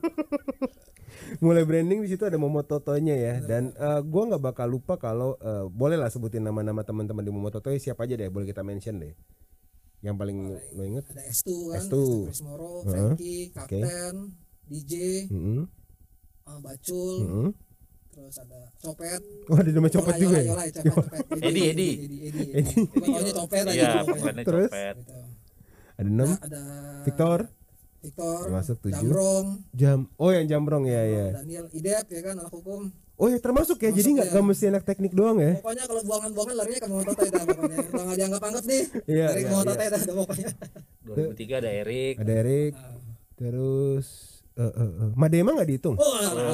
mulai 1.44 1.62
branding 1.62 2.00
di 2.00 2.08
situ 2.08 2.24
ada 2.24 2.34
momototonya 2.34 3.14
ya 3.14 3.34
dan 3.38 3.70
eh, 3.70 4.00
gua 4.02 4.22
nggak 4.26 4.42
bakal 4.42 4.66
lupa 4.66 4.96
kalau 4.96 5.36
eh, 5.38 5.68
boleh 5.68 5.94
lah 5.94 6.08
sebutin 6.08 6.40
nama-nama 6.40 6.80
teman-teman 6.80 7.20
di 7.20 7.30
momototo 7.30 7.68
siapa 7.76 8.08
aja 8.08 8.16
deh 8.16 8.32
boleh 8.32 8.48
kita 8.48 8.64
mention 8.64 8.96
deh 8.96 9.12
yang 10.00 10.16
paling 10.16 10.36
lo 10.52 10.82
inget 10.82 11.04
Ada 11.08 11.22
S2 11.28 11.48
kan, 11.70 11.80
S2. 11.80 11.96
Chris 12.28 12.40
Moro, 12.44 12.84
Frankie, 12.84 13.48
Kapten, 13.52 14.14
DJ, 14.68 14.92
Mm-mm. 15.32 15.64
uh, 16.44 16.58
Bacul, 16.60 17.16
Mm-mm. 17.24 17.48
terus 18.12 18.36
ada 18.36 18.68
Copet. 18.78 19.20
oh 19.48 19.56
ada 19.56 19.70
nama 19.72 19.88
copet 19.88 20.14
juga 20.20 20.38
ya. 20.44 20.52
Edi, 21.40 21.60
Edi. 21.72 21.88
Edi, 22.04 22.16
Edi, 22.20 22.44
Edi. 22.52 22.74
Copet 23.32 23.64
aja 23.64 23.72
iya 23.72 23.90
Terus? 24.44 24.68
Gitu. 24.68 25.16
ada 25.96 26.04
enam 26.04 26.28
Nah, 26.28 26.38
ada 26.42 26.62
Victor 27.02 27.38
Victor, 28.04 28.38
Termasuk 28.44 28.76
tujuh. 28.78 29.00
Jamrong, 29.00 29.46
jam 29.72 29.98
oh 30.14 30.28
yang 30.28 30.44
jambrong 30.44 30.84
ya 30.84 31.02
ya 31.02 31.26
Daniel 31.34 31.66
Idep 31.70 32.04
ya 32.06 32.20
kan 32.22 32.34
anak 32.36 32.50
hukum. 32.50 32.92
oh 33.14 33.26
ya 33.26 33.38
termasuk 33.38 33.78
ya 33.78 33.88
jadi 33.88 33.96
Termasuk 33.96 34.12
nggak 34.12 34.26
ya. 34.26 34.32
nggak 34.34 34.46
mesti 34.46 34.64
anak 34.66 34.82
teknik 34.84 35.12
doang 35.12 35.38
ya 35.38 35.52
Pokoknya 35.56 35.84
kalau 35.84 36.02
buangan-buangan 36.04 36.54
larinya 36.54 36.78
ke 36.78 36.88
Momototo 36.88 37.22
itu 37.22 37.36
pokoknya. 37.40 37.78
Udah 37.80 38.02
nggak 38.04 38.16
dianggap 38.16 38.42
anggap 38.42 38.64
nih. 38.64 38.82
Iya, 39.06 39.26
Dari 39.26 39.40
iya, 39.40 39.48
Momototo 39.48 39.74
iya. 39.76 39.88
ada 39.88 39.98
pokoknya. 40.12 40.48
2003 41.04 41.56
ada 41.56 41.70
Erik 41.72 42.14
ada 42.18 42.32
Erik 42.36 42.72
Ah. 42.74 42.96
terus 43.34 44.06
eh 44.54 44.62
eh 44.64 44.90
eh. 45.00 45.10
Madema 45.14 45.50
nggak 45.52 45.68
dihitung 45.68 45.96
Oh, 45.96 46.04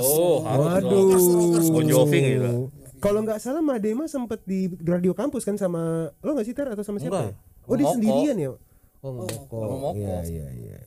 oh 0.00 0.36
harus 0.40 0.80
Waduh. 0.80 1.68
Bon 1.68 1.84
Jovi 1.84 2.18
gitu. 2.30 2.54
Kalau 2.98 3.20
nggak 3.20 3.38
salah 3.38 3.60
Madema 3.60 4.04
sempet 4.06 4.44
di 4.44 4.68
radio 4.80 5.12
kampus 5.12 5.42
kan 5.42 5.56
sama 5.56 5.82
lo 6.14 6.30
nggak 6.30 6.44
sih 6.44 6.52
Ter 6.52 6.68
atau 6.68 6.80
sama 6.80 6.96
siapa? 6.96 7.16
Enggak. 7.26 7.32
ya? 7.32 7.66
Oh 7.66 7.74
dia 7.74 7.86
sendirian 7.88 8.36
ya? 8.36 8.48
Oh 9.00 9.10
Ngoko. 9.14 9.32
ngoko. 9.48 9.56
Ngoko. 9.56 9.96
Iya 9.96 10.18
iya 10.26 10.46
iya. 10.50 10.78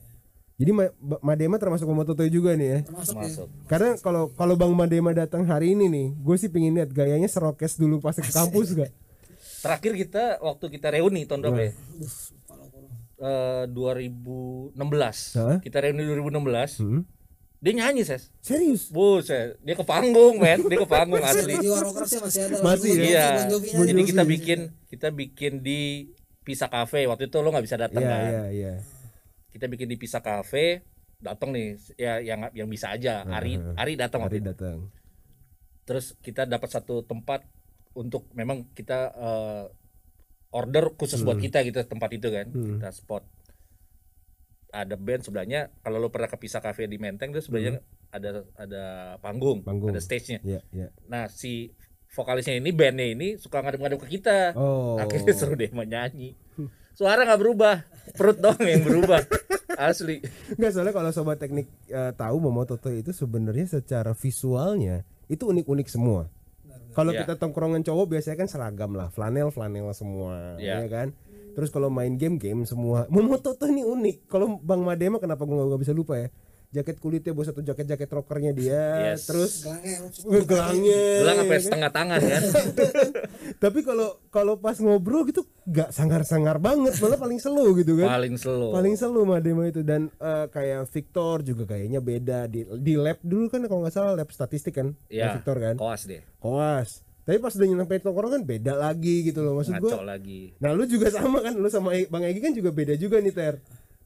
Jadi 0.54 0.70
Madema 1.18 1.58
termasuk 1.58 1.82
Momototo 1.84 2.22
juga 2.24 2.54
nih 2.54 2.68
ya. 2.68 2.78
Termasuk 2.84 3.16
ya. 3.16 3.28
Karena 3.66 3.98
kalau 3.98 4.30
kalau 4.30 4.54
Bang 4.54 4.70
Madema 4.70 5.10
datang 5.10 5.42
hari 5.42 5.74
ini 5.74 5.86
nih, 5.86 6.06
gue 6.14 6.36
sih 6.36 6.46
pingin 6.46 6.74
lihat 6.74 6.88
gayanya 6.88 7.26
serokes 7.26 7.74
dulu 7.74 7.98
pas 7.98 8.14
ke 8.14 8.22
kampus 8.24 8.70
gak? 8.78 8.92
terakhir 9.60 9.92
kita 9.96 10.24
waktu 10.38 10.66
kita 10.70 10.92
reuni 10.92 11.24
tahun 11.24 11.40
berapa 11.40 11.60
ya. 11.62 11.72
Eh, 13.16 13.64
2016 13.66 14.76
Hah? 15.34 15.56
kita 15.58 15.80
reuni 15.80 16.04
2016 16.04 16.78
Hmm? 16.78 17.02
dia 17.58 17.72
nyanyi 17.72 18.04
ses 18.04 18.28
Serius? 18.38 18.92
Buset, 18.92 19.56
dia 19.58 19.72
ke 19.72 19.80
panggung 19.82 20.36
men, 20.36 20.60
dia 20.62 20.76
ke 20.76 20.84
panggung 20.84 21.24
asli. 21.26 21.56
Jiwa 21.56 21.80
rockersnya 21.80 22.20
masih 22.20 22.40
ada. 22.42 22.54
Masih 22.60 22.92
ya? 22.92 23.02
Iya. 23.02 23.26
Jovi 23.48 23.68
Jadi 23.72 24.02
kita 24.04 24.22
bikin 24.22 24.58
kita 24.86 25.08
bikin 25.08 25.52
di 25.58 26.12
Pisa 26.40 26.68
Cafe 26.68 27.08
waktu 27.08 27.26
itu 27.26 27.36
lo 27.38 27.48
nggak 27.48 27.64
bisa 27.64 27.80
datang 27.80 28.04
Iya 28.04 28.10
kan. 28.10 28.24
iya 28.28 28.44
iya. 28.52 28.72
Kita 29.54 29.70
bikin 29.70 29.86
di 29.86 29.94
Pisa 29.94 30.18
Cafe, 30.18 30.82
datang 31.22 31.54
nih 31.54 31.78
ya 31.94 32.18
yang 32.18 32.50
yang 32.50 32.66
bisa 32.66 32.90
aja. 32.90 33.22
Ari 33.22 33.54
Ari 33.78 33.94
datang 33.94 34.26
itu. 34.26 34.42
datang. 34.42 34.90
Terus 35.86 36.18
kita 36.18 36.42
dapat 36.42 36.74
satu 36.74 37.06
tempat 37.06 37.46
untuk 37.94 38.26
memang 38.34 38.66
kita 38.74 39.14
eh, 39.14 39.64
order 40.50 40.90
khusus 40.98 41.22
buat 41.22 41.38
kita 41.38 41.62
gitu 41.62 41.78
tempat 41.86 42.10
itu 42.10 42.28
kan. 42.34 42.50
Kita 42.50 42.90
spot 42.90 43.22
ada 44.74 44.98
band 44.98 45.22
sebelahnya 45.22 45.70
kalau 45.86 46.02
lo 46.02 46.10
pernah 46.10 46.26
ke 46.26 46.34
Pisa 46.34 46.58
Cafe 46.58 46.90
di 46.90 46.98
Menteng 46.98 47.30
itu 47.30 47.46
sebelahnya 47.46 47.78
ada 48.10 48.42
ada 48.58 48.84
panggung, 49.22 49.62
Panggung. 49.62 49.94
ada 49.94 50.02
stage-nya. 50.02 50.42
Iya 50.42 50.60
iya. 50.74 50.88
Nah 51.06 51.30
si 51.30 51.70
vokalisnya 52.10 52.58
ini 52.58 52.70
bandnya 52.74 53.06
ini 53.06 53.28
suka 53.38 53.62
ngadep-ngadep 53.62 54.02
ke 54.02 54.18
kita. 54.18 54.54
Oh. 54.58 54.98
Akhirnya 54.98 55.34
suruh 55.34 55.54
dia 55.54 55.70
menyanyi. 55.70 56.34
Suara 56.94 57.26
nggak 57.26 57.40
berubah, 57.42 57.82
perut 58.14 58.38
dong 58.38 58.58
yang 58.62 58.82
berubah. 58.86 59.22
asli 59.76 60.22
Enggak 60.54 60.70
soalnya 60.72 60.94
kalau 60.94 61.10
sobat 61.10 61.38
teknik 61.38 61.66
eh, 61.86 62.12
tahu 62.14 62.36
Momototo 62.38 62.88
itu 62.88 63.10
sebenarnya 63.10 63.66
secara 63.68 64.12
visualnya 64.12 65.02
itu 65.24 65.48
unik-unik 65.48 65.88
semua. 65.88 66.28
Kalau 66.94 67.10
Iya. 67.10 67.26
kita 67.26 67.40
tongkrongan 67.40 67.82
cowok 67.82 68.06
biasanya 68.06 68.36
kan 68.38 68.48
seragam 68.48 68.94
lah, 68.94 69.10
flanel 69.10 69.50
flanel 69.50 69.90
semua, 69.90 70.54
Iya. 70.60 70.84
ya 70.84 70.88
kan. 70.88 71.08
Terus 71.54 71.70
kalau 71.70 71.90
main 71.90 72.14
game 72.14 72.38
game 72.38 72.62
semua. 72.66 73.06
Momototo 73.10 73.66
ini 73.66 73.82
unik. 73.82 74.26
Kalau 74.26 74.58
Bang 74.62 74.82
Madema 74.82 75.18
kenapa 75.18 75.42
gua 75.42 75.66
nggak 75.66 75.82
bisa 75.82 75.94
lupa 75.94 76.18
ya? 76.18 76.28
Jaket 76.74 76.98
kulitnya 76.98 77.30
bos 77.30 77.46
satu 77.46 77.62
jaket 77.62 77.86
jaket 77.86 78.10
rockernya 78.10 78.50
dia, 78.50 79.14
Yes. 79.14 79.30
terus 79.30 79.62
gelangnya 79.62 79.94
gelangnya. 80.42 80.42
gelang 81.22 81.36
ya? 81.38 81.38
Sampai 81.38 81.54
kan? 81.54 81.62
setengah 81.62 81.90
tangan 81.94 82.20
kan? 82.20 82.42
Tapi 83.62 83.78
kalau 83.80 84.08
kalau 84.28 84.58
pas 84.58 84.74
ngobrol 84.76 85.22
gitu 85.24 85.46
nggak 85.64 85.94
sangar-sangar 85.94 86.58
banget, 86.58 86.98
malah 86.98 87.14
paling 87.14 87.38
slow 87.38 87.70
gitu 87.78 87.94
kan. 87.96 88.10
paling 88.10 88.34
slow. 88.34 88.74
Paling 88.74 88.98
selalu 88.98 89.22
Madema 89.24 89.64
itu. 89.64 89.80
Dan 89.80 90.10
eh, 90.10 90.46
kayak 90.50 90.90
Victor 90.90 91.40
juga 91.40 91.70
kayaknya 91.70 92.02
beda. 92.02 92.50
Di 92.50 92.66
di 92.82 92.98
lab 92.98 93.22
dulu 93.22 93.46
kan 93.46 93.62
kalau 93.64 93.86
nggak 93.86 93.94
salah 93.94 94.12
lab 94.12 94.28
statistik 94.28 94.74
kan? 94.74 94.98
Ya 95.06 95.30
Victor 95.32 95.56
kan? 95.56 95.78
Koas 95.78 96.04
deh 96.04 96.26
koas. 96.36 97.00
Tapi 97.24 97.40
pas 97.40 97.56
udah 97.56 97.64
nyampe 97.64 97.96
tongkrong 97.96 98.32
kan 98.34 98.42
beda 98.44 98.76
lagi 98.76 99.24
gitu 99.24 99.40
loh. 99.40 99.56
Maksud 99.56 99.80
ngaco 99.80 99.96
gua 99.96 100.12
lagi. 100.12 100.52
Nah 100.60 100.76
lu 100.76 100.84
juga 100.84 101.08
sama 101.08 101.40
kan? 101.40 101.56
Lu 101.56 101.72
sama 101.72 101.96
Bang 102.12 102.20
Egi 102.20 102.40
kan 102.42 102.52
juga 102.52 102.68
beda 102.68 102.98
juga 102.98 103.16
nih 103.16 103.32
ter 103.32 103.62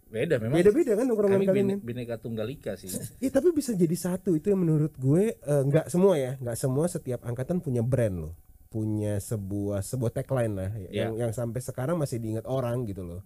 beda 0.08 0.40
memang 0.40 0.56
beda 0.56 0.70
beda 0.72 0.92
kan 0.96 1.04
tongkrongan 1.04 1.36
kami 1.36 1.46
kalian 1.46 1.56
bine, 1.60 1.72
kan? 1.72 1.80
Bineka 1.84 2.14
tunggal 2.16 2.46
ika 2.48 2.72
sih. 2.74 2.88
Iya 3.22 3.30
tapi 3.30 3.52
bisa 3.52 3.76
jadi 3.76 3.92
satu. 3.92 4.32
Itu 4.32 4.48
yang 4.48 4.64
menurut 4.64 4.96
gue 4.96 5.36
eh, 5.36 5.62
nggak 5.68 5.92
semua 5.92 6.16
ya. 6.16 6.40
Nggak 6.40 6.56
semua 6.56 6.84
setiap 6.88 7.20
angkatan 7.22 7.60
punya 7.60 7.84
brand 7.84 8.16
loh. 8.16 8.32
Punya 8.68 9.20
sebuah 9.20 9.80
sebuah 9.80 10.12
tagline 10.12 10.54
lah. 10.56 10.70
Yang 10.88 11.12
yang 11.16 11.32
sampai 11.32 11.60
sekarang 11.60 12.00
masih 12.00 12.20
diingat 12.20 12.48
orang 12.48 12.88
gitu 12.88 13.04
loh. 13.04 13.20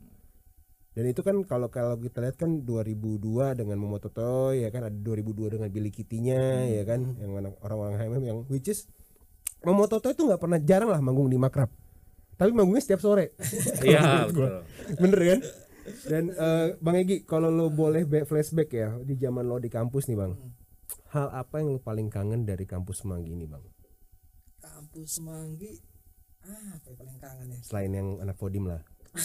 Dan 0.93 1.09
itu 1.09 1.25
kan 1.25 1.41
kalau 1.47 1.73
kalau 1.73 1.97
kita 1.97 2.21
lihat 2.21 2.37
kan 2.37 2.67
2002 2.67 3.57
dengan 3.57 3.79
Momototo 3.79 4.53
ya 4.53 4.69
kan? 4.69 4.85
Ada 4.85 4.99
2002 4.99 5.55
dengan 5.57 5.69
Billy 5.71 5.89
Kitty-nya 5.89 6.69
ya 6.69 6.83
kan? 6.85 7.17
Yang 7.17 7.31
anak- 7.41 7.59
orang-orang 7.63 7.95
HMM 7.97 8.23
yang 8.23 8.39
which 8.51 8.69
is 8.69 8.91
Momototo 9.63 10.11
itu 10.11 10.27
nggak 10.27 10.43
pernah 10.43 10.59
jarang 10.59 10.91
lah 10.91 10.99
manggung 10.99 11.31
di 11.31 11.39
Makrab. 11.39 11.71
Tapi 12.35 12.51
manggungnya 12.51 12.83
setiap 12.83 12.99
sore. 12.99 13.39
Iya 13.81 14.03
betul. 14.29 14.67
Bener 14.99 15.21
kan 15.23 15.41
dan 16.07 16.31
eh, 16.31 16.67
bang 16.79 16.97
Egi 17.03 17.17
kalau 17.27 17.51
lo 17.51 17.69
boleh 17.71 18.07
back 18.07 18.31
flashback 18.31 18.71
ya 18.71 18.89
di 19.03 19.15
zaman 19.19 19.47
lo 19.47 19.59
di 19.59 19.69
kampus 19.71 20.07
nih 20.07 20.19
bang. 20.19 20.33
Hal 21.13 21.29
apa 21.33 21.61
yang 21.61 21.77
lo 21.77 21.81
paling 21.83 22.09
kangen 22.09 22.49
dari 22.49 22.65
kampus 22.65 23.05
Semanggi 23.05 23.35
ini 23.35 23.45
bang? 23.45 23.63
Kampus 24.63 25.19
Semanggi 25.21 25.73
ah 26.43 26.75
apa 26.75 26.87
yang 26.91 26.99
paling 26.99 27.19
kangen 27.19 27.47
ya? 27.55 27.61
Selain 27.63 27.93
yang 27.93 28.09
anak 28.23 28.37
Podim 28.39 28.67
lah. 28.71 28.83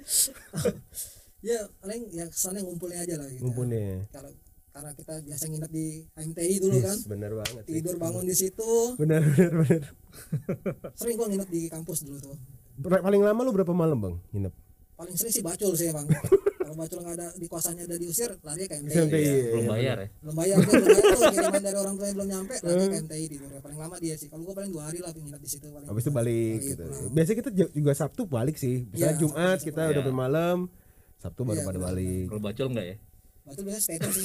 Ya 1.40 1.56
paling 1.80 2.04
ya 2.12 2.28
kesannya 2.28 2.60
ngumpulnya 2.68 3.00
aja 3.00 3.16
lah 3.16 3.28
gitu. 3.32 3.48
Ngumpulnya. 3.48 4.04
Kalau 4.12 4.28
karena 4.70 4.90
kita 4.92 5.14
biasa 5.24 5.44
nginep 5.48 5.72
di 5.72 5.86
MTI 6.12 6.54
dulu 6.60 6.76
kan. 6.84 6.96
Yes, 7.00 7.08
bener 7.08 7.32
banget. 7.32 7.64
Tidur 7.64 7.96
bangun 7.96 8.24
di 8.28 8.36
situ. 8.36 8.70
Bener 9.00 9.24
bener 9.24 9.52
bener. 9.64 9.82
Sering 11.00 11.16
gua 11.16 11.32
nginep 11.32 11.48
di 11.48 11.72
kampus 11.72 12.04
dulu 12.04 12.20
tuh. 12.20 12.36
Ber- 12.76 13.00
paling 13.00 13.24
lama 13.24 13.40
lo 13.40 13.56
berapa 13.56 13.72
malam 13.72 13.98
bang 14.00 14.16
nginep 14.36 14.54
paling 15.00 15.16
sering 15.16 15.32
sih 15.32 15.40
bacul 15.40 15.72
sih 15.72 15.88
bang 15.88 16.04
kalau 16.60 16.76
bacul 16.76 16.98
nggak 17.00 17.16
ada 17.16 17.28
di 17.34 17.46
kosannya 17.48 17.82
udah 17.82 17.98
diusir 17.98 18.30
lari 18.40 18.64
ke 18.64 18.78
MTI 18.78 18.94
Sampai 18.94 19.18
iya, 19.18 19.34
belum 19.48 19.58
iya. 19.58 19.70
bayar 19.72 19.96
ya? 19.96 20.08
Belum 20.20 20.34
bayar 20.36 20.56
tuh 20.56 20.70
belum 20.70 20.86
bayar. 20.86 21.02
Tuh 21.10 21.30
kiriman 21.32 21.62
dari 21.64 21.76
orang 21.76 21.94
tuanya 21.96 22.14
belum 22.14 22.28
nyampe 22.30 22.54
lari 22.60 22.84
ke 22.86 22.98
MTI 23.00 23.24
tidur 23.26 23.48
paling 23.58 23.78
lama 23.80 23.96
dia 23.98 24.14
sih. 24.14 24.28
Kalau 24.28 24.42
gua 24.44 24.54
paling 24.54 24.70
dua 24.70 24.82
hari 24.86 24.98
lah 25.00 25.10
nginep 25.10 25.40
di 25.40 25.50
situ 25.50 25.66
paling. 25.66 25.88
Habis 25.88 26.02
itu 26.04 26.12
balik 26.12 26.58
gitu. 26.62 26.84
pulang. 26.86 27.10
biasanya 27.10 27.36
kita 27.42 27.50
ju- 27.50 27.72
juga 27.74 27.92
Sabtu 27.96 28.22
balik 28.22 28.54
sih. 28.54 28.76
Misalnya 28.86 29.02
Iya, 29.08 29.18
Jumat 29.18 29.56
Sabtu 29.56 29.66
kita 29.66 29.80
Sabtu. 29.80 29.92
udah 29.96 30.02
bermalam 30.04 30.58
Sabtu 31.18 31.40
baru 31.42 31.58
Iya, 31.58 31.66
pada 31.66 31.78
balik. 31.82 32.24
Kalau 32.28 32.42
bacol 32.44 32.66
enggak 32.70 32.86
ya? 32.86 32.96
Bacul 33.40 33.62
biasanya 33.66 33.82
stay 33.82 33.96
terus 33.98 34.16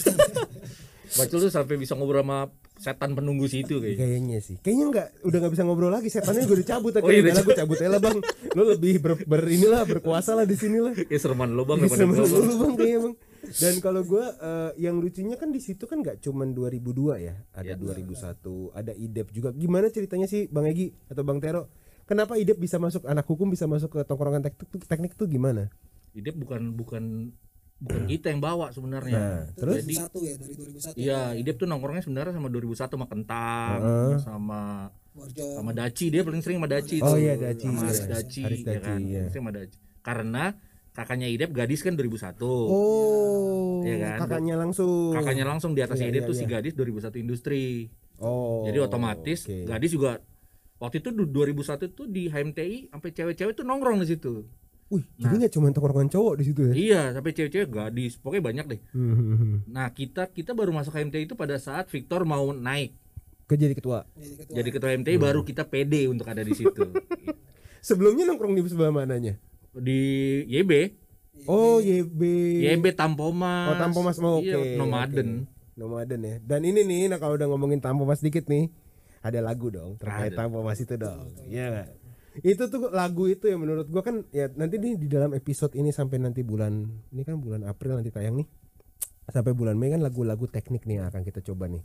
bacol 1.18 1.38
tuh 1.40 1.50
sampai 1.50 1.76
bisa 1.80 1.94
ngobrol 1.96 2.22
sama 2.22 2.40
setan 2.76 3.12
penunggu 3.12 3.46
situ 3.46 3.80
kayaknya 3.80 4.00
Kayaknya 4.02 4.38
sih. 4.40 4.56
Kayaknya 4.60 4.86
nggak 4.88 5.08
udah 5.24 5.38
nggak 5.40 5.54
bisa 5.54 5.64
ngobrol 5.64 5.90
lagi. 5.90 6.08
Setannya 6.08 6.44
gue 6.44 6.56
udah 6.56 6.68
cabut 6.68 6.92
Oh, 6.92 7.00
iya, 7.00 7.02
akhirnya. 7.02 7.22
udah 7.22 7.34
Udah 7.34 7.44
gue 7.44 7.56
cabut 7.58 7.78
aja 7.78 7.90
lah 7.90 8.00
bang. 8.00 8.18
Lo 8.52 8.64
lebih 8.68 8.94
ber, 8.98 9.14
ber- 9.22 9.48
inilah 9.48 9.82
berkuasa 9.84 10.32
lah 10.32 10.44
di 10.44 10.54
sini 10.54 10.78
lah. 10.80 10.94
ya 10.94 11.16
sereman 11.16 11.52
lo 11.52 11.64
bang 11.64 11.80
daripada 11.80 12.04
gua, 12.04 12.12
masuk 12.14 12.28
Bang. 12.28 12.58
bang 12.58 12.74
kayaknya 12.76 13.00
bang. 13.02 13.14
Dan 13.46 13.74
kalau 13.78 14.02
gue 14.02 14.26
eh, 14.26 14.72
yang 14.80 14.96
lucunya 14.98 15.36
kan 15.36 15.50
di 15.50 15.60
situ 15.60 15.84
kan 15.84 15.98
nggak 16.00 16.18
cuman 16.20 16.48
2002 16.52 16.82
ya. 17.22 17.36
Ada 17.52 17.74
Ya. 17.74 17.76
2001, 17.78 18.36
ada 18.72 18.92
IDEP 18.92 19.28
juga. 19.32 19.50
Gimana 19.52 19.88
ceritanya 19.88 20.26
sih 20.26 20.46
bang 20.46 20.66
Egi 20.68 20.92
atau 21.08 21.22
bang 21.22 21.40
Tero? 21.40 21.70
Kenapa 22.04 22.36
IDEP 22.36 22.58
bisa 22.58 22.76
masuk 22.76 23.02
anak 23.04 23.24
hukum 23.24 23.48
bisa 23.48 23.66
masuk 23.66 23.90
ke 23.90 24.02
tongkrongan 24.02 24.44
teknik, 24.44 24.84
teknik 24.84 25.12
tuh 25.14 25.26
gimana? 25.26 25.74
Ide 26.12 26.32
bukan 26.32 26.72
bukan 26.72 27.04
bukan 27.78 28.04
kita 28.06 28.26
yang 28.30 28.40
bawa 28.40 28.72
sebenarnya 28.72 29.20
Nah, 29.20 29.42
terus? 29.54 29.84
jadi 29.84 29.96
2001 30.00 30.20
ya 30.22 30.34
dari 30.36 30.54
2001 30.56 30.96
Iya, 30.96 31.20
Idep 31.36 31.56
tuh 31.56 31.68
nongkrongnya 31.68 32.02
sebenarnya 32.02 32.34
sama 32.34 32.48
2001 32.48 32.88
sama 32.90 33.06
Kentang, 33.06 33.80
sama 34.18 34.62
Borjo 35.12 35.44
sama 35.54 35.72
Daci 35.72 36.06
dia 36.08 36.22
paling 36.22 36.40
sering 36.40 36.58
sama 36.58 36.70
Daci 36.70 36.98
Oh 37.00 37.08
tuh. 37.10 37.18
iya, 37.18 37.34
Daci, 37.36 37.66
sama 37.66 37.76
iya. 37.78 37.84
Haris 37.86 38.02
Daci, 38.06 38.42
Haris 38.42 38.60
ya 38.60 38.68
Daci, 38.70 38.80
kan? 38.82 39.00
iya. 39.02 39.24
Sering 39.26 39.42
sama 39.42 39.52
Daci. 39.54 39.78
Karena 40.02 40.44
kakaknya 40.92 41.28
Idep 41.28 41.52
gadis 41.52 41.82
kan 41.82 41.94
2001. 41.94 42.40
Oh, 42.46 43.80
Iya 43.82 43.96
kan? 43.98 44.18
kakaknya 44.24 44.56
langsung. 44.56 45.12
Kakaknya 45.12 45.46
langsung 45.46 45.72
di 45.72 45.82
atas 45.82 46.00
Iya, 46.00 46.08
Idep 46.10 46.22
iya, 46.22 46.30
tuh 46.30 46.36
si 46.36 46.44
iya. 46.44 46.52
gadis 46.54 46.74
2001 46.74 47.16
industri. 47.18 47.92
Oh. 48.18 48.64
Jadi 48.64 48.78
otomatis 48.80 49.40
oke. 49.44 49.68
gadis 49.68 49.92
juga 49.92 50.24
waktu 50.78 51.00
itu 51.00 51.10
du- 51.12 51.28
2001 51.28 51.64
tuh 51.90 52.08
di 52.08 52.28
HMTI 52.28 52.88
sampai 52.90 53.10
cewek-cewek 53.12 53.54
tuh 53.54 53.64
nongkrong 53.64 54.00
di 54.00 54.08
situ. 54.10 54.48
Wih, 54.86 55.02
jadi 55.18 55.34
nggak 55.36 55.54
cuma 55.54 55.74
tongkrongan 55.74 56.08
cowok 56.08 56.34
di 56.38 56.44
situ 56.46 56.62
ya? 56.62 56.74
Iya, 56.74 57.02
sampai 57.12 57.34
cewek-cewek 57.34 57.70
gadis, 57.70 58.22
pokoknya 58.22 58.44
banyak 58.46 58.66
deh. 58.70 58.80
Hmm, 58.94 59.14
hmm, 59.14 59.36
hmm. 59.36 59.56
Nah, 59.66 59.90
kita 59.90 60.30
kita 60.30 60.54
baru 60.54 60.70
masuk 60.70 60.94
HMTI 60.94 61.26
itu 61.26 61.34
pada 61.34 61.58
saat 61.58 61.90
Victor 61.90 62.22
mau 62.24 62.54
naik 62.54 62.94
Ke 63.46 63.58
jadi 63.58 63.74
ketua. 63.74 64.06
jadi 64.14 64.34
ketua 64.36 64.56
jadi 64.56 64.70
ketua 64.70 64.90
HMTI 64.92 65.18
baru 65.18 65.42
kita 65.42 65.66
pede 65.66 66.06
untuk 66.06 66.30
ada 66.30 66.42
di 66.42 66.54
situ. 66.54 66.86
Sebelumnya 67.88 68.26
nongkrong 68.26 68.54
di 68.54 68.62
sebelah 68.64 68.94
mananya? 68.94 69.38
di 69.76 70.00
YB, 70.48 70.72
Oh, 71.44 71.84
YB. 71.84 72.22
YB 72.64 72.96
Tampomas. 72.96 73.68
Oh, 73.68 73.76
Tampomas 73.76 74.16
mau 74.18 74.40
oke. 74.40 74.48
Iya, 74.48 74.80
Nomaden. 74.80 75.44
oke. 75.44 75.52
Nomaden 75.76 76.20
ya. 76.24 76.36
Dan 76.40 76.64
ini 76.64 76.82
nih, 76.82 77.12
nah 77.12 77.20
kalau 77.20 77.36
udah 77.36 77.46
ngomongin 77.46 77.84
Tampomas 77.84 78.24
dikit 78.24 78.48
nih, 78.48 78.72
ada 79.20 79.44
lagu 79.44 79.68
dong 79.68 80.00
terkait. 80.00 80.32
Tampomas 80.32 80.80
itu 80.80 80.96
dong. 80.96 81.36
Iya 81.44 81.66
nggak? 81.70 81.90
Itu 82.42 82.68
tuh 82.68 82.92
lagu 82.92 83.30
itu 83.30 83.48
yang 83.48 83.64
menurut 83.64 83.88
gua 83.88 84.04
kan 84.04 84.26
ya 84.36 84.52
nanti 84.56 84.76
nih 84.82 85.00
di 85.00 85.08
dalam 85.08 85.32
episode 85.32 85.72
ini 85.78 85.94
sampai 85.94 86.20
nanti 86.20 86.44
bulan 86.44 86.84
ini 87.14 87.22
kan 87.24 87.40
bulan 87.40 87.64
April 87.64 88.00
nanti 88.00 88.12
tayang 88.12 88.42
nih. 88.42 88.48
Sampai 89.32 89.58
bulan 89.58 89.74
Mei 89.80 89.90
kan 89.90 90.04
lagu-lagu 90.04 90.46
teknik 90.46 90.86
nih 90.86 91.02
yang 91.02 91.08
akan 91.10 91.26
kita 91.26 91.42
coba 91.42 91.66
nih. 91.72 91.82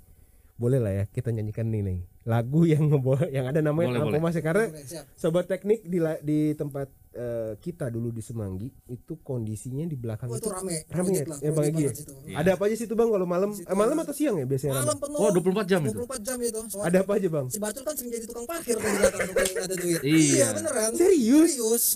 Boleh 0.61 0.77
lah 0.77 0.93
ya 0.93 1.05
kita 1.09 1.33
nyanyikan 1.33 1.73
nih 1.73 1.81
nih. 1.81 1.99
Lagu 2.29 2.69
yang 2.69 2.85
ngebawa 2.93 3.33
yang 3.33 3.49
ada 3.49 3.65
namanya 3.65 3.97
Boleh, 3.97 4.01
Tampomas 4.05 4.37
ya 4.37 4.43
karena 4.45 4.65
Boleh, 4.69 4.85
siap 4.85 5.05
sobat 5.17 5.49
teknik 5.49 5.81
di 5.89 5.99
di 6.21 6.53
tempat 6.53 6.93
eh, 7.13 7.53
kita 7.57 7.87
dulu 7.87 8.09
di 8.09 8.21
Semanggi 8.21 8.69
itu 8.87 9.19
kondisinya 9.19 9.83
di 9.83 9.95
belakang 9.95 10.27
oh 10.27 10.37
itu 10.37 10.47
rame 10.47 10.87
rame 10.87 11.11
ya, 11.13 11.25
ya 11.39 11.51
Bang 11.51 11.65
Egy 11.65 11.73
ya? 11.73 11.79
banget 11.85 11.97
situ. 11.97 12.13
Ada 12.31 12.51
apa 12.55 12.63
aja 12.65 12.75
sih 12.75 12.87
itu 12.87 12.95
Bang 12.95 13.09
kalau 13.09 13.25
malam? 13.25 13.51
Eh, 13.51 13.75
malam 13.75 13.97
atau 13.97 14.13
siang 14.13 14.35
ya 14.35 14.45
biasanya 14.45 14.75
malam 14.77 14.97
penuh 14.97 15.19
Oh, 15.19 15.31
24 15.31 15.67
jam 15.67 15.81
itu. 15.83 15.97
24 15.97 16.23
jam 16.23 16.37
itu 16.39 16.61
Soalnya 16.67 16.87
Ada 16.87 16.99
apa 17.01 17.13
aja 17.15 17.29
Bang? 17.29 17.47
si 17.47 17.59
Bacul 17.59 17.83
kan 17.83 17.95
sering 17.95 18.13
jadi 18.13 18.27
tukang 18.27 18.47
parkir 18.47 18.75
tuh 18.75 18.85
di 18.85 18.97
belakang 18.97 19.23
ada 19.61 19.75
duit 19.75 20.01
Iya. 20.01 20.47
beneran 20.53 20.91
Serius? 20.95 21.51
serius 21.53 21.87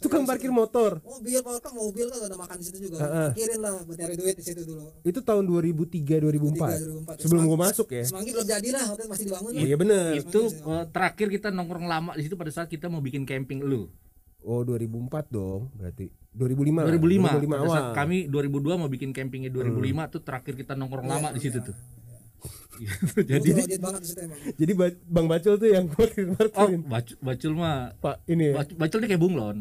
Tukang 0.00 0.24
parkir 0.24 0.48
motor. 0.50 1.00
mobil 1.02 1.40
kalau 1.40 1.58
kan 1.58 1.72
mobil 1.74 2.06
kan 2.06 2.18
udah 2.22 2.38
makan 2.38 2.56
di 2.56 2.64
situ 2.64 2.78
juga 2.84 2.96
Heeh. 3.00 3.28
parkirin 3.32 3.58
lah 3.58 3.72
buat 3.82 3.96
nyari 3.96 4.16
duit 4.16 4.34
di 4.34 4.44
situ 4.44 4.62
dulu 4.62 4.84
Itu 5.02 5.20
tahun 5.20 5.44
2003 5.44 6.20
2004. 6.20 7.04
2004. 7.04 7.20
Sebelum 7.20 7.42
gua 7.46 7.58
masuk 7.62 7.88
ya. 7.90 8.04
Semanggi 8.04 8.30
belum 8.30 8.46
jadi 8.46 8.68
lah 8.70 8.84
waktu 8.86 9.02
itu 9.02 9.10
masih 9.10 9.24
dibangun. 9.26 9.50
Iya 9.54 9.76
bener 9.76 10.04
Itu 10.18 10.40
eh, 10.46 10.84
terakhir 10.88 11.26
kita 11.30 11.48
nongkrong 11.50 11.86
lama 11.86 12.12
di 12.14 12.22
situ 12.22 12.34
pada 12.34 12.48
saat 12.50 12.68
kita 12.68 12.86
mau 12.86 13.00
bikin 13.00 13.24
camping 13.24 13.60
lu. 13.60 13.88
Oh 14.44 14.60
2004 14.60 15.08
dong 15.28 15.72
berarti 15.74 16.12
2005 16.30 16.44
lah. 16.76 16.92
2005 16.92 17.48
2005. 17.48 17.48
Pada 17.48 17.64
saat 17.64 17.64
awal. 17.64 17.82
Hmm. 17.82 17.94
kami 17.94 18.16
2002 18.28 18.76
mau 18.76 18.88
bikin 18.88 19.10
campingnya 19.10 19.48
2005 19.48 19.80
tuh 20.10 20.20
terakhir 20.20 20.54
kita 20.54 20.72
nongkrong 20.74 21.06
lama 21.06 21.28
di 21.30 21.40
situ 21.40 21.58
tuh. 21.58 21.76
Gitu. 22.74 23.22
Jadi 23.30 23.48
Jadi 24.58 24.72
Bang 25.06 25.24
Bacul 25.24 25.56
tuh 25.56 25.70
yang 25.70 25.86
parkir 25.94 26.26
oh, 26.26 26.34
parkirin. 26.34 26.82
bacul, 26.84 27.16
bacul 27.22 27.52
mah 27.54 27.94
Pak 27.96 28.26
ini 28.26 28.50
ya, 28.50 28.54
Bac- 28.58 28.76
Bacul 28.76 28.98
dia 29.00 29.08
kayak 29.08 29.22
bunglon. 29.22 29.58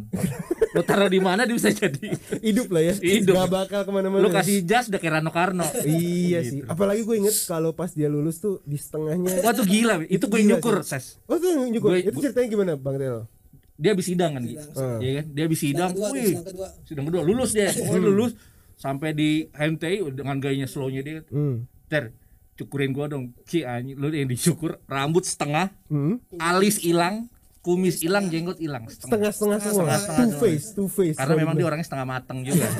Lo 0.73 0.81
taruh 0.81 1.05
di 1.05 1.21
mana 1.21 1.45
dia 1.45 1.53
bisa 1.53 1.69
jadi. 1.69 2.09
hidup 2.49 2.73
lah 2.73 2.81
ya. 2.81 2.93
Hidup. 2.97 3.37
Gak 3.37 3.51
bakal 3.53 3.81
ke 3.85 3.91
mana-mana. 3.93 4.19
Lo 4.19 4.33
kasih 4.33 4.65
jas 4.65 4.89
udah 4.89 4.97
kayak 4.97 5.21
Rano 5.21 5.29
Karno. 5.29 5.63
Iya 5.85 6.41
sih. 6.41 6.59
Apalagi 6.65 7.05
gue 7.05 7.15
inget 7.21 7.37
kalau 7.45 7.71
pas 7.71 7.93
dia 7.93 8.09
lulus 8.09 8.41
tuh 8.41 8.59
di 8.65 8.75
setengahnya. 8.75 9.45
Wah 9.45 9.53
tuh 9.53 9.63
gila, 9.63 10.01
itu 10.03 10.25
gue 10.25 10.39
Gila 10.41 10.57
nyukur 10.57 10.81
sih. 10.81 10.97
ses. 10.97 11.21
Oh 11.23 11.37
tuh 11.37 11.53
nyukur. 11.63 11.93
Gue- 11.93 12.09
Itu 12.09 12.17
ceritanya 12.19 12.47
gimana 12.49 12.71
Bang 12.73 12.97
Telo? 12.97 13.29
Dia 13.73 13.89
habis 13.91 14.05
sidang 14.05 14.31
kan, 14.33 14.43
Gi? 14.43 14.55
Hmm. 14.55 14.99
Iya 14.99 15.11
kan? 15.17 15.25
Dia 15.29 15.43
habis 15.43 15.59
sidang, 15.59 15.89
kedua 15.91 16.09
wih, 16.09 16.25
sidang 16.29 16.45
kedua 16.45 16.67
sidang 16.83 17.05
kedua 17.09 17.21
lulus 17.21 17.49
dia, 17.51 17.67
pokoknya 17.75 18.01
lulus 18.01 18.31
sampai 18.75 19.09
di 19.11 19.29
HMTI 19.49 19.97
dengan 20.13 20.35
gayanya 20.37 20.67
slownya 20.67 21.01
dia, 21.01 21.19
Hmm. 21.27 21.65
ter 21.87 22.13
cukurin 22.53 22.93
gua 22.93 23.07
dong, 23.07 23.33
ki 23.43 23.65
anjing, 23.65 23.97
lu 23.97 24.07
yang 24.09 24.29
dicukur, 24.29 24.77
rambut 24.85 25.25
setengah, 25.25 25.73
Hmm. 25.89 26.21
alis 26.37 26.77
hilang, 26.79 27.25
kumis 27.59 27.99
hilang, 27.99 28.29
jenggot 28.29 28.57
hilang, 28.57 28.85
setengah. 28.85 29.33
Setengah-setengah 29.33 29.57
semua. 29.57 29.73
Setengah-setengah 29.73 30.17
Two 30.19 30.29
semua. 30.29 30.41
face, 30.43 30.65
two 30.71 30.87
face. 30.87 31.17
Karena 31.17 31.35
memang 31.35 31.55
dia 31.55 31.65
orangnya 31.65 31.85
setengah 31.85 32.07
mateng 32.07 32.39
juga. 32.43 32.67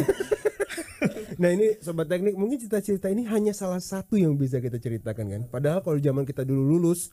Nah 1.33 1.49
ini 1.49 1.75
sobat 1.81 2.07
teknik 2.07 2.37
mungkin 2.37 2.55
cerita-cerita 2.55 3.09
ini 3.09 3.25
hanya 3.25 3.51
salah 3.51 3.81
satu 3.81 4.15
yang 4.15 4.37
bisa 4.37 4.61
kita 4.61 4.77
ceritakan 4.77 5.25
kan. 5.27 5.41
Padahal 5.49 5.81
kalau 5.81 5.97
zaman 5.97 6.23
kita 6.23 6.45
dulu 6.45 6.77
lulus 6.77 7.09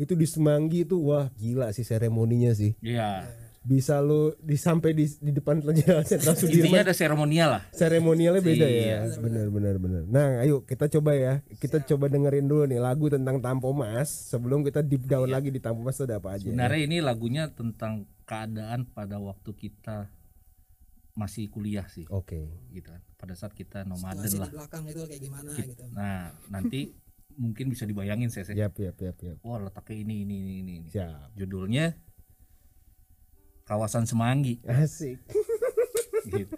itu 0.00 0.12
di 0.14 0.24
Semanggi 0.24 0.82
itu 0.82 0.96
wah 0.98 1.28
gila 1.32 1.68
sih 1.70 1.84
seremoninya 1.84 2.50
sih. 2.50 2.72
Iya. 2.80 3.28
Bisa 3.60 4.00
lo 4.00 4.32
di 4.40 4.56
sampai 4.56 4.90
di, 4.90 5.04
di 5.04 5.30
depan 5.30 5.60
Jalan 5.60 5.76
Jenderal 5.76 6.00
Intinya 6.00 6.32
Sudirman 6.32 6.80
ada 6.80 6.96
seremonial 6.96 7.48
lah. 7.50 7.62
seremonialnya 7.70 8.40
beda 8.40 8.64
Iya. 8.64 8.80
ya. 9.04 9.20
Benar 9.20 9.46
benar 9.48 9.74
benar. 9.76 10.02
Nah, 10.06 10.40
ayo 10.40 10.64
kita 10.64 10.88
coba 10.90 11.12
ya. 11.12 11.44
Kita 11.54 11.76
coba 11.84 12.08
dengerin 12.08 12.48
dulu 12.48 12.64
nih 12.64 12.80
lagu 12.80 13.06
tentang 13.06 13.36
Tampo 13.38 13.68
Mas 13.70 14.08
sebelum 14.08 14.64
kita 14.64 14.80
deep 14.80 15.04
down 15.04 15.28
lagi 15.28 15.48
di 15.48 15.60
Tampo 15.60 15.84
Mas 15.84 15.94
itu 15.94 16.08
ada 16.08 16.16
apa 16.16 16.32
aja. 16.32 16.48
Sebenarnya 16.48 16.80
ini 16.80 16.98
lagunya 16.98 17.52
tentang 17.52 18.08
keadaan 18.24 18.88
pada 18.88 19.20
waktu 19.20 19.52
kita 19.52 20.08
masih 21.12 21.50
kuliah 21.50 21.84
sih, 21.84 22.08
Oke. 22.08 22.48
gitu 22.70 22.88
kan. 22.88 23.02
Pada 23.14 23.34
saat 23.34 23.52
kita 23.52 23.84
Situasi 23.84 23.92
nomaden 23.92 24.24
di 24.24 24.38
lah. 24.38 24.48
belakang 24.48 24.82
itu 24.88 25.00
kayak 25.04 25.20
gimana 25.20 25.50
Gitu. 25.52 25.68
gitu 25.68 25.84
Nah, 25.92 26.32
nanti 26.48 26.80
mungkin 27.38 27.70
bisa 27.70 27.84
dibayangin 27.86 28.32
saya. 28.32 28.50
Yap 28.54 28.78
yap 28.80 28.96
yap 28.98 29.18
yap. 29.20 29.36
Wah, 29.44 29.60
letaknya 29.60 30.02
ini 30.02 30.26
ini 30.26 30.36
ini 30.40 30.52
ini. 30.62 30.88
Siap. 30.90 31.36
Judulnya 31.36 31.94
Kawasan 33.70 34.08
Semanggi. 34.08 34.58
Asik. 34.66 35.22
gitu. 36.26 36.54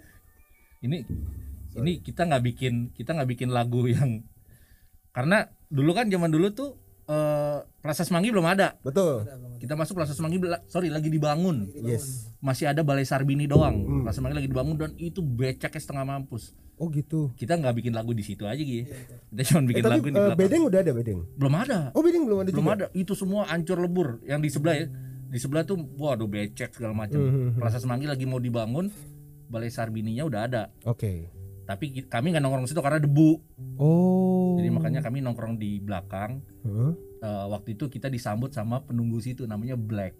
Ini 0.82 1.04
ini 1.76 1.92
kita 2.00 2.24
nggak 2.24 2.42
bikin 2.52 2.74
kita 2.96 3.12
nggak 3.12 3.30
bikin 3.36 3.52
lagu 3.52 3.84
yang 3.88 4.24
karena 5.12 5.52
dulu 5.68 5.92
kan 5.92 6.08
zaman 6.08 6.32
dulu 6.32 6.48
tuh 6.56 6.70
eh, 7.08 7.60
Plaza 7.84 8.08
Semanggi 8.08 8.32
belum 8.32 8.48
ada. 8.48 8.80
Betul. 8.80 9.28
Kita 9.60 9.76
masuk 9.76 10.00
Plaza 10.00 10.16
Semanggi 10.16 10.40
sorry 10.72 10.88
lagi 10.88 11.12
dibangun. 11.12 11.68
Yes. 11.84 12.32
Masih 12.40 12.72
ada 12.72 12.80
Balai 12.80 13.04
Sarbini 13.04 13.44
doang. 13.44 14.04
Plaza 14.08 14.20
Semanggi 14.20 14.40
lagi 14.40 14.48
dibangun 14.48 14.76
dan 14.80 14.92
itu 14.96 15.20
beceknya 15.20 15.80
setengah 15.80 16.04
mampus. 16.08 16.56
Oh 16.82 16.90
gitu. 16.90 17.30
Kita 17.32 17.54
nggak 17.54 17.78
bikin 17.78 17.94
lagu 17.94 18.10
di 18.10 18.20
situ 18.20 18.42
aja 18.42 18.58
gitu. 18.58 18.90
Kita 19.30 19.42
cuma 19.46 19.60
Eh, 19.60 19.66
bikin 19.68 19.80
tapi 19.80 19.92
lagu 19.92 20.02
di 20.02 20.10
eh, 20.10 20.18
belakang. 20.18 20.34
bedeng 20.36 20.62
udah 20.66 20.80
ada 20.80 20.92
bedeng. 20.92 21.20
Belum 21.32 21.54
ada. 21.54 21.78
Oh 21.92 22.02
bedeng 22.02 22.22
belum 22.24 22.38
ada 22.40 22.50
belum 22.50 22.58
juga. 22.60 22.74
ada. 22.74 22.86
Itu 22.92 23.12
semua 23.14 23.46
hancur 23.46 23.78
lebur 23.78 24.18
yang 24.22 24.38
di 24.38 24.50
sebelah 24.50 24.74
ya. 24.76 24.86
Di 25.24 25.38
sebelah 25.38 25.62
tuh 25.62 25.78
waduh 25.94 26.26
becek 26.26 26.74
segala 26.74 26.92
macam. 26.92 27.16
Hmm, 27.16 27.54
Plaza 27.54 27.78
Semanggi 27.78 28.04
lagi 28.04 28.26
mau 28.26 28.36
dibangun. 28.36 28.90
Balai 29.46 29.70
Sarbininya 29.70 30.24
udah 30.24 30.40
ada. 30.42 30.62
Oke. 30.82 31.30
Tapi 31.62 31.84
ki- 31.94 32.06
kami 32.06 32.34
nggak 32.34 32.42
nongkrong 32.42 32.66
situ 32.66 32.80
karena 32.80 32.98
debu. 32.98 33.30
Oh. 33.78 34.58
Jadi 34.58 34.68
makanya 34.68 35.00
kami 35.00 35.20
nongkrong 35.20 35.54
di 35.54 35.78
belakang. 35.78 36.42
Heeh. 36.62 36.92
Eh, 37.18 37.46
waktu 37.46 37.72
itu 37.72 37.86
kita 37.86 38.08
disambut 38.08 38.50
sama 38.50 38.82
penunggu 38.82 39.16
situ 39.18 39.46
namanya 39.46 39.72
Black. 39.74 40.18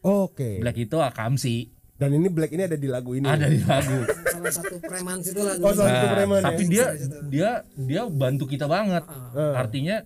Oke. 0.00 0.60
Black 0.60 0.78
itu 0.78 0.96
Akamsi. 0.96 1.74
Dan 1.96 2.12
ini 2.12 2.28
Black 2.28 2.52
ini 2.52 2.68
ada 2.68 2.76
di 2.76 2.88
lagu 2.92 3.16
ini. 3.16 3.24
Ada 3.24 3.46
di 3.48 3.60
lagu. 3.64 3.98
salah 4.36 4.52
satu 4.52 4.76
preman 4.78 5.18
situ 5.24 5.40
lah 5.40 5.56
Oh, 5.58 5.72
salah 5.72 5.88
satu 5.90 6.06
Nah, 6.06 6.12
preman 6.12 6.40
tapi 6.44 6.62
ya. 6.68 6.70
dia 6.70 6.86
dia 7.26 7.50
dia 7.74 8.02
bantu 8.04 8.44
kita 8.44 8.68
banget. 8.68 9.02
Ah. 9.08 9.64
Artinya 9.64 10.04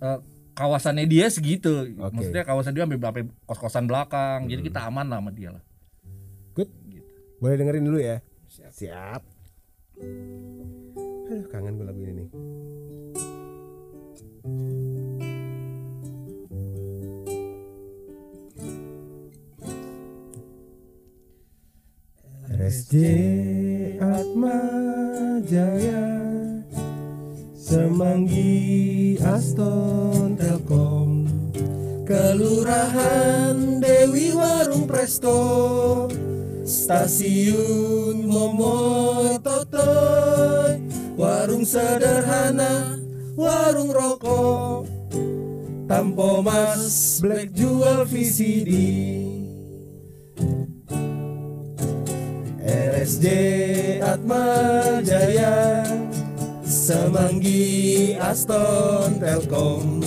eh, 0.00 0.18
kawasannya 0.54 1.04
dia 1.10 1.26
segitu. 1.28 1.92
Oke. 1.98 2.14
Maksudnya 2.14 2.46
kawasan 2.46 2.72
dia 2.78 2.86
sampai 2.86 2.98
sampai 3.02 3.22
kos-kosan 3.44 3.84
belakang. 3.90 4.46
Jadi 4.46 4.70
kita 4.70 4.86
aman 4.86 5.06
lah 5.10 5.18
sama 5.18 5.30
dia 5.34 5.50
lah. 5.50 5.62
Good. 6.54 6.70
Boleh 7.42 7.56
dengerin 7.58 7.84
dulu 7.84 7.98
ya. 7.98 8.22
Siap. 8.70 9.20
Aduh, 11.26 11.46
kangen 11.50 11.74
gue 11.76 11.86
lagu 11.90 12.00
ini 12.00 12.22
nih. 12.22 12.28
RSJ 22.56 22.96
Atma 24.00 24.56
Jaya. 25.44 26.08
Semanggi 27.52 29.20
Aston 29.20 30.40
Telkom. 30.40 31.28
Kelurahan 32.08 33.76
Dewi 33.76 34.32
Warung 34.32 34.88
Presto. 34.88 35.36
Stasiun 36.64 38.24
Momoy 38.24 39.36
Totoy. 39.44 40.80
Warung 41.20 41.68
sederhana 41.68 42.96
Warung 43.36 43.92
rokok. 43.92 44.88
Tampo 45.84 46.40
Mas 46.40 47.20
Black 47.20 47.52
jual 47.52 48.08
VCD 48.08 48.72
RSJ 52.66 53.26
Atma 54.02 54.42
Jaya 54.98 55.86
Semanggi 56.66 58.18
Aston 58.18 59.22
Telkom 59.22 60.02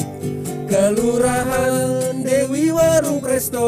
Kelurahan 0.67 2.19
Dewi 2.19 2.75
Warung 2.75 3.23
Presto 3.23 3.63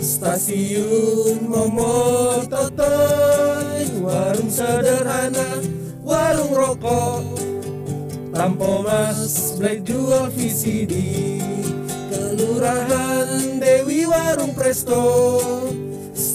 Stasiun 0.00 1.44
Momo 1.44 2.40
Totoy 2.48 3.92
Warung 4.00 4.48
sederhana 4.48 5.60
Warung 6.00 6.56
rokok 6.56 7.28
Tampo 8.32 8.88
Mas 8.88 9.52
Black 9.60 9.84
jual 9.84 10.32
VCD 10.32 10.96
Kelurahan 12.08 13.60
Dewi 13.60 14.08
Warung 14.08 14.56
Presto 14.56 15.04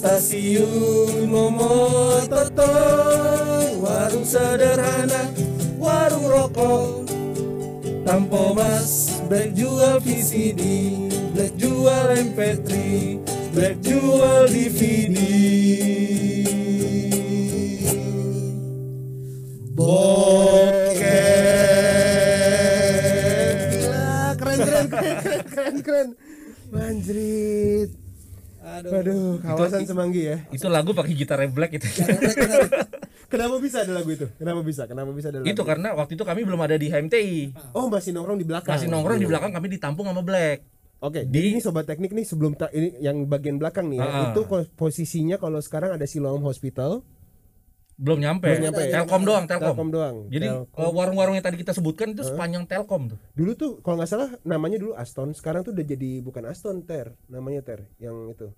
Stasiun 0.01 1.29
Momo 1.29 2.25
Totoy 2.25 3.77
Warung 3.85 4.25
sederhana 4.25 5.29
Warung 5.77 6.25
rokok. 6.25 7.05
Tampo 8.01 8.57
Mas 8.57 9.21
Black 9.29 9.53
jual 9.53 10.01
VCD 10.01 10.97
Black 11.37 11.53
jual 11.53 12.17
MP3 12.17 12.73
Black 13.53 13.77
jual 13.85 14.49
DVD 14.49 15.21
Bokeh. 19.77 21.13
Gila 23.69 24.33
keren 24.33 24.59
keren 24.65 24.87
keren 24.89 25.17
keren 25.21 25.45
keren 25.45 25.77
keren. 25.85 26.09
Manjrit 26.73 28.00
Aduh. 28.71 28.91
Aduh 29.03 29.31
kawasan 29.43 29.83
Semanggi 29.83 30.31
ya 30.31 30.37
Itu 30.49 30.71
lagu 30.71 30.95
pakai 30.95 31.11
gitar 31.11 31.43
Black 31.51 31.75
itu. 31.75 31.87
Kenapa 33.31 33.55
bisa 33.63 33.87
ada 33.87 33.95
lagu 33.95 34.11
itu? 34.11 34.27
Kenapa 34.35 34.59
bisa? 34.63 34.83
Kenapa 34.87 35.09
bisa 35.15 35.31
ada 35.31 35.39
lagu 35.39 35.47
itu 35.47 35.61
karena 35.63 35.95
waktu 35.95 36.19
itu 36.19 36.23
kami 36.23 36.43
belum 36.43 36.59
ada 36.59 36.75
di 36.75 36.91
HMTI. 36.91 37.71
Oh 37.71 37.87
masih 37.87 38.11
nongkrong 38.11 38.39
di 38.39 38.47
belakang 38.47 38.75
Masih 38.75 38.87
nongkrong 38.91 39.19
di 39.19 39.27
belakang 39.27 39.51
kami 39.55 39.67
ditampung 39.71 40.07
sama 40.07 40.23
Black. 40.23 40.67
Oke, 41.01 41.25
jadi 41.25 41.57
ini 41.57 41.59
sobat 41.65 41.89
teknik 41.89 42.13
nih 42.13 42.21
sebelum 42.21 42.53
ini 42.77 43.01
yang 43.01 43.25
bagian 43.25 43.57
belakang 43.57 43.89
nih 43.89 43.97
ya, 43.97 44.05
Ah. 44.05 44.21
itu 44.29 44.45
posisinya 44.77 45.41
kalau 45.41 45.57
sekarang 45.57 45.97
ada 45.97 46.05
Siloam 46.05 46.45
Hospital, 46.45 47.01
Belum 48.01 48.17
nyampe. 48.17 48.49
Belum 48.49 48.73
nyampe. 48.73 48.83
Telkom 48.89 49.21
doang, 49.21 49.45
Telkom. 49.45 49.77
Telkom 49.77 49.89
doang. 49.93 50.15
Jadi 50.33 50.49
Telkom. 50.49 50.81
eh, 50.81 50.91
warung-warung 50.91 51.35
yang 51.37 51.45
tadi 51.45 51.61
kita 51.61 51.77
sebutkan 51.77 52.17
itu 52.17 52.25
sepanjang 52.25 52.65
Telkom 52.65 53.13
tuh. 53.13 53.19
Dulu 53.37 53.51
tuh 53.53 53.71
kalau 53.85 54.01
nggak 54.01 54.09
salah 54.09 54.29
namanya 54.41 54.81
dulu 54.81 54.97
Aston, 54.97 55.37
sekarang 55.37 55.61
tuh 55.61 55.77
udah 55.77 55.85
jadi 55.85 56.25
bukan 56.25 56.49
Aston 56.49 56.81
Ter, 56.81 57.13
namanya 57.29 57.61
Ter, 57.61 57.85
yang 58.01 58.33
itu 58.33 58.49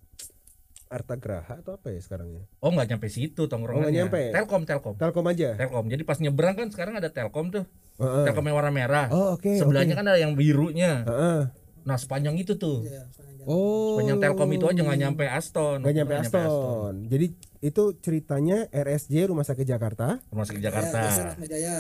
Arta 0.88 1.18
Graha 1.18 1.60
atau 1.60 1.76
apa 1.76 1.90
ya 1.90 2.00
sekarang 2.00 2.30
ya? 2.32 2.44
Oh 2.62 2.70
nggak 2.70 2.96
nyampe 2.96 3.10
situ 3.10 3.50
tongkrongannya. 3.50 3.84
Oh, 3.84 3.90
nggak 3.90 3.98
nyampe. 4.08 4.22
Telkom, 4.30 4.62
Telkom. 4.64 4.96
Telkom 4.96 5.26
aja. 5.26 5.50
Telkom. 5.58 5.86
Jadi 5.90 6.04
pas 6.06 6.18
nyebrang 6.22 6.56
kan 6.56 6.68
sekarang 6.70 6.94
ada 7.02 7.10
Telkom 7.10 7.50
tuh. 7.50 7.66
Heeh. 7.98 8.30
Telkom 8.30 8.46
yang 8.46 8.58
warna 8.62 8.70
merah. 8.72 9.10
Oh 9.10 9.36
oke. 9.36 9.58
Sebelahnya 9.58 9.98
oke. 9.98 10.00
kan 10.00 10.08
ada 10.08 10.20
yang 10.22 10.38
birunya. 10.38 11.02
Heeh. 11.04 11.40
Nah 11.84 11.98
sepanjang 11.98 12.38
itu 12.38 12.56
tuh. 12.56 12.86
Ya, 12.86 13.10
sepanjang 13.10 13.26
jalan. 13.26 13.33
Oh. 13.46 13.96
Sepanjang 13.96 14.20
Telkom 14.20 14.50
itu 14.52 14.66
aja 14.66 14.82
nggak 14.82 15.00
nyampe 15.00 15.24
Aston. 15.26 15.78
Nggak 15.80 15.96
nyampe 15.96 16.14
Aston. 16.16 16.94
Jadi 17.08 17.26
itu 17.60 17.84
ceritanya 18.00 18.68
RSJ 18.70 19.28
Rumah 19.28 19.44
Sakit 19.44 19.64
Jakarta. 19.64 20.20
Rumah 20.30 20.46
sakit 20.46 20.60
Ya, 20.60 20.68
Jakarta. 20.70 21.00
Jaya. 21.44 21.76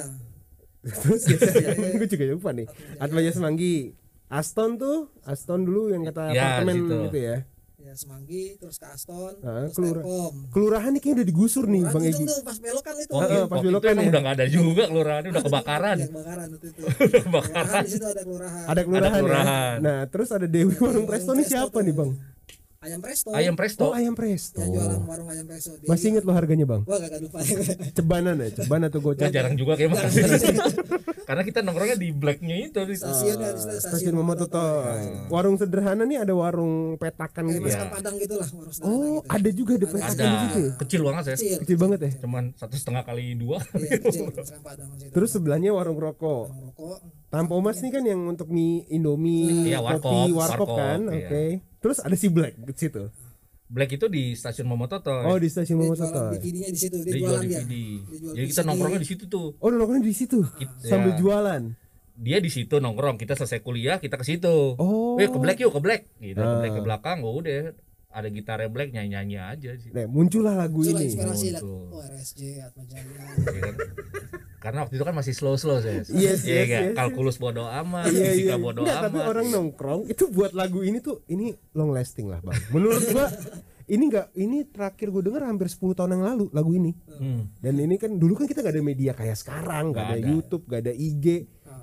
Terus 0.83 1.23
gue 1.99 2.07
juga 2.07 2.23
lupa 2.29 2.49
nih. 2.51 2.67
Atmaja 2.97 3.31
Semanggi. 3.31 3.95
Aston 4.27 4.75
tuh, 4.75 5.13
Aston 5.23 5.61
dulu 5.61 5.93
yang 5.93 6.01
kata 6.03 6.33
Ya, 6.33 6.57
apartemen 6.57 6.75
situ. 6.81 6.97
gitu 7.05 7.19
ya. 7.21 7.37
Ya, 7.83 7.91
Semanggi, 7.93 8.55
terus 8.55 8.79
ke 8.79 8.87
Aston, 8.87 9.43
Ah, 9.43 9.67
terus 9.67 9.75
kelura- 9.75 9.99
Telkom. 9.99 10.35
Kelurahan 10.49 10.89
ini 10.89 10.99
kayaknya 10.99 11.17
udah 11.19 11.27
digusur 11.27 11.63
nih 11.65 11.83
Kelurahan 11.83 11.93
Bang 11.93 12.03
itu 12.05 12.15
Egi. 12.15 12.25
tuh 12.25 12.37
pas 12.41 12.57
belokan 12.57 12.93
itu. 12.95 13.11
Oh, 13.11 13.19
pas 13.19 13.59
itu 13.59 13.67
belokan 13.67 13.91
ya. 13.93 14.03
udah 14.07 14.19
nggak 14.23 14.35
ada 14.35 14.45
juga 14.47 14.83
kelurahannya 14.87 15.29
udah 15.29 15.43
kebakaran. 15.43 15.97
Ya, 15.97 16.07
kebakaran 16.07 16.47
waktu 16.49 16.67
itu. 16.69 16.81
kebakaran. 17.27 17.59
Kelurahan 17.59 17.83
di 17.83 17.91
situ 17.91 18.05
ada 18.07 18.21
kelurahan. 18.23 18.63
Ada 18.65 18.81
kelurahan, 18.81 19.19
kelurahan. 19.19 19.75
ya. 19.75 19.83
Nah, 19.83 19.99
terus 20.07 20.29
ada 20.31 20.47
Dewi 20.47 20.73
Warung 20.73 21.03
Presto 21.05 21.31
nih 21.33 21.43
siapa 21.45 21.77
nih, 21.77 21.91
Bang? 21.93 22.11
Ayam 22.83 22.99
presto 22.99 23.29
ayam 23.31 23.55
presto 23.55 23.83
Oh 23.83 23.93
ayam 23.93 24.13
presto. 24.13 24.59
yang 24.59 24.71
jualan 24.71 25.01
warung 25.03 25.27
ayam 25.27 25.45
presto 25.45 25.71
Dia 25.75 25.87
Masih 25.87 26.07
inget 26.09 26.23
lo 26.23 26.31
harganya 26.31 26.65
bang? 26.65 26.81
Wah 26.83 26.99
gak 26.99 27.17
lupa 27.17 27.37
Cebanan 27.97 28.35
ya, 28.37 28.49
ceban 28.53 28.81
atau 28.83 28.99
Ya, 28.99 29.05
gocap? 29.05 29.29
jarang 29.31 29.55
juga 29.55 29.73
kayak 29.73 29.89
makan 29.89 30.09
karena 31.23 31.39
kita 31.41 31.59
nongkrongnya 31.61 31.95
di 31.95 32.09
blacknya 32.11 32.55
itu 32.61 32.79
di 32.83 32.93
stasiun 32.93 33.39
ya 33.39 33.55
stasiun, 33.55 33.79
Stasiun 33.81 34.13
Momototo. 34.13 34.59
Warung 35.29 35.55
sederhana 35.55 36.03
nih 36.03 36.19
ada 36.19 36.33
warung 36.33 36.99
petakan 36.99 37.47
kayak 37.47 37.55
gitu. 37.55 37.63
masakan 37.65 37.87
padang 37.89 38.15
gitu 38.17 38.33
lah 38.35 38.47
warung 38.51 38.73
sederhana 38.73 38.91
Oh 38.93 39.17
gitu. 39.17 39.31
ada 39.31 39.49
juga 39.49 39.71
ada 39.73 39.87
petakan 39.87 40.11
ada 40.13 40.23
di 40.25 40.37
situ 40.43 40.59
ya? 40.59 40.71
kecil 40.77 41.01
banget 41.01 41.23
saya 41.23 41.35
kecil 41.37 41.57
Kecil 41.63 41.77
banget 41.79 41.99
ya. 42.01 42.11
cuman 42.19 42.43
satu 42.53 42.75
setengah 42.75 43.03
kali 43.03 43.25
dua 43.33 43.57
iya 43.73 43.97
kecil 43.97 44.23
padang 44.59 44.89
di. 44.93 45.05
Terus 45.09 45.29
sebelahnya 45.31 45.71
warung 45.71 45.95
rokok. 45.95 46.43
Warung 46.45 46.67
rokok 46.69 46.97
Tampo 47.29 47.55
Mas 47.57 47.79
nih 47.79 47.89
kan 47.89 48.03
yang 48.03 48.21
untuk 48.27 48.45
mie 48.47 48.85
Indomie, 48.87 49.71
Iya, 49.71 49.81
kopi, 49.97 50.29
warkop, 50.29 50.69
kan, 50.69 50.99
iya. 51.07 51.25
oke. 51.25 51.45
Terus 51.83 51.99
ada 51.99 52.15
si 52.15 52.27
Black 52.27 52.55
di 52.55 52.73
situ. 52.73 53.03
black 53.65 53.89
itu 53.91 54.05
di 54.05 54.31
stasiun 54.31 54.67
Momototo 54.67 55.09
Oh 55.23 55.35
di 55.35 55.49
stasiun 55.49 55.75
dia 55.75 55.87
Momototo. 55.87 56.13
jualan 56.13 56.29
DVD-nya 56.31 56.69
di 56.69 56.77
situ 56.77 56.95
dia, 56.95 57.09
dia 57.09 57.19
jualan 57.19 57.41
jual 57.41 57.63
jadi 58.31 58.45
kita 58.47 58.61
nongkrongnya 58.63 59.01
di 59.01 59.09
situ 59.09 59.23
tuh 59.25 59.47
Oh 59.57 59.67
nongkrongnya 59.67 60.05
di 60.05 60.13
situ 60.13 60.39
Kita- 60.45 60.77
sambil 60.83 61.11
ya. 61.11 61.17
jualan. 61.17 61.61
dia 62.13 62.37
di 62.37 62.47
situ 62.47 62.75
nongkrong 62.77 63.17
kita 63.17 63.33
selesai 63.33 63.59
kuliah 63.59 63.97
kita 63.97 64.15
ke 64.15 64.25
situ 64.27 64.77
Oh. 64.77 65.17
eh 65.17 65.25
ke 65.25 65.35
black 65.35 65.57
yuk 65.57 65.73
ke 65.73 65.79
black 65.79 66.01
gitu 66.19 66.37
ke 66.37 66.45
Ah. 66.45 66.59
black 66.59 66.71
ke 66.71 66.81
belakang 66.81 67.17
oh, 67.19 67.33
udah 67.35 67.73
ada 68.13 68.27
gitarnya 68.27 68.67
black 68.67 68.89
nyanyi 68.89 69.09
nyanyi 69.11 69.37
aja 69.37 69.71
sih 69.75 69.89
Nah, 69.89 70.05
muncullah 70.05 70.53
lagu 70.53 70.79
Itulah 70.79 71.01
ini. 71.01 71.09
inspirasi 71.09 71.47
Betul. 71.51 71.81
oh 71.89 72.01
RSJ 72.03 72.39
Atma 72.61 72.83
Jaya 72.85 73.03
Ya 73.03 73.61
kan? 73.63 73.75
karena 74.59 74.79
waktu 74.81 74.95
itu 74.95 75.03
kan 75.03 75.11
masih 75.13 75.33
slow 75.33 75.55
slow 75.55 75.77
saya 75.77 75.99
Yes, 75.99 76.09
Iya 76.09 76.31
yes, 76.31 76.69
yes. 76.69 76.93
kalkulus 76.93 77.35
bodo 77.35 77.65
amat 77.65 78.07
Iya, 78.07 78.31
fisika 78.31 78.47
iya. 78.49 78.55
bodo 78.55 78.79
Nggak, 78.81 78.95
amat 78.95 79.05
tapi 79.05 79.17
orang 79.19 79.47
nongkrong 79.49 80.01
itu 80.07 80.23
buat 80.29 80.51
lagu 80.53 80.79
ini 80.81 80.97
tuh 80.97 81.19
ini 81.27 81.45
long 81.73 81.89
lasting 81.89 82.25
lah 82.25 82.39
bang. 82.39 82.55
Menurut 82.69 83.03
gua 83.09 83.27
ini 83.85 84.07
enggak 84.07 84.31
ini 84.33 84.63
terakhir 84.65 85.07
gue 85.09 85.19
denger 85.21 85.43
hampir 85.43 85.67
10 85.67 85.91
tahun 85.93 86.11
yang 86.13 86.23
lalu 86.25 86.45
lagu 86.49 86.71
ini. 86.71 86.95
Hmm. 87.11 87.51
Dan 87.57 87.75
ini 87.77 87.97
kan 87.97 88.15
dulu 88.15 88.31
kan 88.33 88.45
kita 88.45 88.61
gak 88.61 88.71
ada 88.71 88.79
media 88.81 89.11
kayak 89.11 89.35
sekarang, 89.35 89.91
gak 89.91 89.99
Nggak 89.99 90.07
ada, 90.07 90.15
ada. 90.17 90.29
YouTube, 90.29 90.63
gak 90.65 90.81
ada 90.81 90.93
IG. 90.93 91.25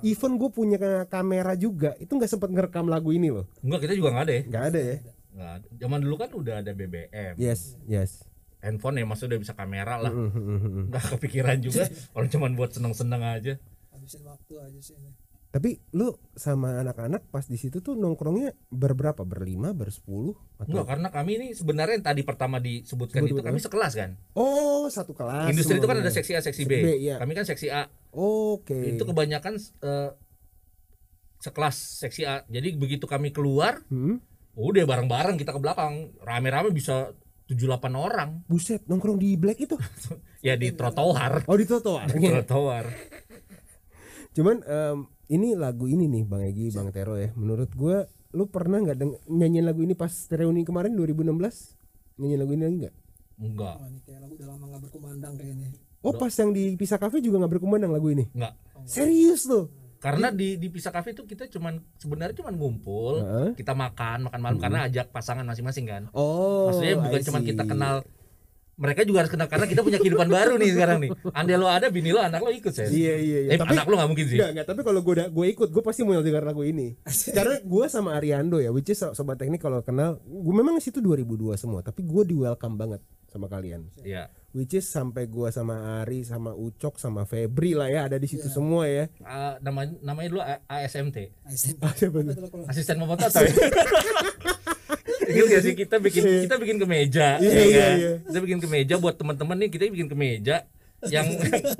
Even 0.01 0.31
gue 0.35 0.49
punya 0.49 0.75
ka- 0.75 1.05
kamera 1.07 1.53
juga, 1.53 1.93
itu 1.95 2.09
nggak 2.09 2.25
sempat 2.27 2.49
ngerekam 2.49 2.87
lagu 2.87 3.11
ini 3.11 3.29
loh. 3.29 3.45
enggak 3.59 3.85
kita 3.85 3.93
juga 3.93 4.09
nggak 4.09 4.25
ada 4.25 4.33
ya 4.33 4.41
Nggak 4.43 4.63
ada 4.65 4.79
ya? 4.81 4.95
Ada. 5.33 5.63
zaman 5.77 5.99
dulu 5.99 6.15
kan 6.15 6.29
udah 6.29 6.59
ada 6.59 6.71
BBM 6.71 7.35
Yes, 7.35 7.79
yes. 7.83 8.27
handphone 8.59 8.95
ya 8.95 9.05
maksudnya 9.05 9.35
udah 9.35 9.41
bisa 9.41 9.53
kamera 9.53 9.95
lah 9.97 10.11
Mhm. 10.11 10.87
nggak 10.87 11.05
kepikiran 11.15 11.57
juga 11.57 11.87
orang 12.13 12.27
cuman 12.27 12.51
buat 12.53 12.69
seneng 12.69 12.91
seneng 12.91 13.21
aja 13.21 13.55
habisin 13.89 14.21
waktu 14.21 14.53
aja 14.57 14.79
sih 14.79 14.93
ini. 14.93 15.11
Tapi 15.51 15.75
lu 15.91 16.07
sama 16.31 16.79
anak-anak 16.79 17.27
pas 17.27 17.43
di 17.43 17.55
situ 17.55 17.79
tuh 17.79 17.91
nongkrongnya 17.93 18.55
berberapa? 18.67 19.19
Berlima, 19.21 19.71
bersepuluh? 19.71 20.31
Atau... 20.55 20.71
Enggak, 20.71 20.87
karena 20.87 21.07
kami 21.11 21.31
ini 21.35 21.47
sebenarnya 21.51 21.99
yang 21.99 22.07
tadi 22.07 22.23
pertama 22.23 22.55
disebutkan 22.57 23.19
Sebut- 23.21 23.35
itu 23.35 23.43
kami 23.43 23.59
sekelas 23.59 23.93
kan. 23.93 24.11
Oh, 24.31 24.87
satu 24.87 25.11
kelas. 25.11 25.51
Industri 25.51 25.75
itu 25.75 25.85
kan 25.85 25.99
ada 25.99 26.07
seksi 26.07 26.31
A, 26.33 26.41
seksi 26.41 26.63
B. 26.63 26.71
B, 26.77 26.87
iya. 26.97 27.19
Kami 27.19 27.35
kan 27.35 27.43
seksi 27.43 27.67
A. 27.67 27.91
Oke. 28.09 28.95
Itu 28.95 29.03
kebanyakan 29.03 29.59
eh, 29.59 30.09
sekelas 31.37 31.75
seksi 31.99 32.23
A. 32.23 32.47
Jadi 32.47 32.77
begitu 32.77 33.03
kami 33.03 33.29
keluar, 33.29 33.83
Hmm? 33.87 34.23
Udah 34.55 34.83
bareng-bareng 34.83 35.35
kita 35.39 35.55
ke 35.55 35.59
belakang. 35.59 36.15
Rame-rame 36.23 36.71
bisa 36.75 37.11
7-8 37.47 37.91
orang. 37.95 38.29
Buset, 38.47 38.87
nongkrong 38.87 39.19
di 39.19 39.35
Black 39.35 39.59
itu. 39.63 39.75
Ya 40.41 40.57
di 40.57 40.73
trotoar. 40.73 41.45
Oh, 41.45 41.53
di 41.53 41.69
trotoar. 41.69 42.09
trotoar. 42.09 42.89
Cuman 44.35 44.65
em, 44.65 45.05
ini 45.29 45.53
lagu 45.53 45.85
ini 45.85 46.09
nih 46.09 46.25
Bang 46.25 46.41
Egi, 46.41 46.73
Bang 46.73 46.89
Tero 46.89 47.13
ya. 47.13 47.29
Menurut 47.37 47.69
gua 47.77 48.09
lu 48.33 48.49
pernah 48.49 48.81
nggak 48.81 49.29
nyanyiin 49.29 49.69
lagu 49.69 49.85
ini 49.85 49.93
pas 49.93 50.09
reuni 50.33 50.65
kemarin 50.65 50.97
2016? 50.97 52.17
Nyanyiin 52.17 52.39
lagu 52.41 52.51
ini 52.57 52.63
lagi 52.65 52.77
nggak? 52.81 52.95
Enggak. 53.41 53.75
oh 53.77 53.85
ini 53.85 53.99
kayak 54.01 54.19
lagu 54.25 54.33
udah 54.37 54.47
lama 54.49 54.65
gak 54.65 54.81
berkumandang 54.85 55.33
kayak 55.37 55.53
ini 55.57 55.69
Oh, 56.01 56.13
pas 56.17 56.33
yang 56.33 56.49
di 56.49 56.73
Pisah 56.73 56.97
Cafe 56.97 57.21
juga 57.21 57.45
nggak 57.45 57.61
berkumandang 57.61 57.93
lagu 57.93 58.09
ini. 58.09 58.25
Enggak. 58.33 58.57
Serius 58.89 59.45
loh. 59.45 59.69
Karena 60.01 60.33
di 60.33 60.57
di 60.57 60.67
Pisah 60.67 60.89
Cafe 60.89 61.13
itu 61.13 61.23
kita 61.23 61.45
cuman 61.45 61.77
sebenarnya 61.95 62.33
cuman 62.33 62.57
ngumpul, 62.57 63.21
Heeh. 63.21 63.49
kita 63.53 63.77
makan, 63.77 64.25
makan 64.25 64.39
malam 64.41 64.57
karena 64.57 64.89
ajak 64.89 65.13
pasangan 65.13 65.45
masing-masing 65.45 65.85
kan. 65.85 66.03
Oh, 66.11 66.73
Maksudnya 66.73 66.97
bukan 66.97 67.21
I 67.21 67.25
cuma 67.25 67.39
kita 67.39 67.63
kenal 67.63 68.01
mereka 68.81 69.05
juga 69.05 69.21
harus 69.21 69.29
kenal 69.29 69.45
karena 69.45 69.69
kita 69.69 69.85
punya 69.85 70.01
kehidupan 70.01 70.25
baru 70.41 70.57
nih 70.57 70.73
sekarang 70.73 70.97
nih. 71.05 71.09
Andai 71.37 71.53
lo 71.53 71.69
ada, 71.69 71.93
bini 71.93 72.09
lo, 72.09 72.17
anak 72.17 72.41
lo 72.41 72.49
ikut 72.49 72.73
saya. 72.73 72.89
Iya 72.89 73.13
iya 73.15 73.39
iya. 73.45 73.51
Eh, 73.53 73.59
Tapi 73.61 73.77
anak 73.77 73.85
lo 73.85 73.93
gak 73.93 74.09
mungkin 74.09 74.25
sih. 74.25 74.41
Enggak, 74.41 74.49
enggak, 74.51 74.67
tapi 74.73 74.81
kalau 74.81 74.99
gue 75.05 75.15
gue 75.29 75.45
ikut, 75.53 75.69
gue 75.69 75.83
pasti 75.85 76.01
mau 76.01 76.17
dengar 76.17 76.41
lagu 76.41 76.65
ini. 76.65 76.97
Karena 77.29 77.61
gue 77.61 77.85
sama 77.85 78.17
Ariando 78.17 78.57
ya, 78.57 78.73
which 78.73 78.89
is 78.89 78.97
so- 78.97 79.13
sobat 79.13 79.37
teknik 79.37 79.61
kalau 79.61 79.85
kenal, 79.85 80.17
gue 80.17 80.53
memang 80.55 80.81
situ 80.81 80.97
2002 80.97 81.29
semua, 81.55 81.85
tapi 81.85 82.01
gue 82.01 82.23
di 82.25 82.33
welcome 82.33 82.73
banget 82.73 83.05
sama 83.31 83.47
kalian. 83.47 83.87
Iya. 84.03 84.27
Which 84.51 84.75
is 84.75 84.83
sampai 84.83 85.31
gue 85.31 85.47
sama 85.49 86.03
Ari, 86.03 86.27
sama 86.27 86.51
Ucok, 86.51 86.99
sama 86.99 87.23
Febri 87.23 87.71
lah 87.71 87.87
ya 87.87 88.11
ada 88.11 88.19
di 88.19 88.27
situ 88.27 88.51
semua 88.51 88.83
ya. 88.83 89.07
Ah, 89.23 89.55
namanya 89.63 89.95
namanya 90.03 90.27
dulu 90.27 90.41
A- 90.43 90.59
ASMT. 90.67 91.17
Kalau- 91.79 92.67
Asisten 92.67 92.99
memotot 92.99 93.31
ya. 93.31 93.47
Ingat 95.31 95.45
gak 95.47 95.63
sih 95.63 95.73
kita 95.73 95.95
bikin 96.03 96.23
kita 96.43 96.55
bikin 96.59 96.75
kemeja, 96.75 97.39
Iya, 97.39 97.47
ya 97.55 97.63
iya, 97.63 97.79
kan? 97.79 97.95
iya. 97.95 98.11
Kita 98.27 98.39
bikin 98.43 98.59
kemeja 98.59 98.95
buat 98.99 99.15
teman-teman 99.15 99.55
nih, 99.63 99.69
kita 99.71 99.83
bikin 99.87 100.09
kemeja 100.11 100.67
yang 101.07 101.23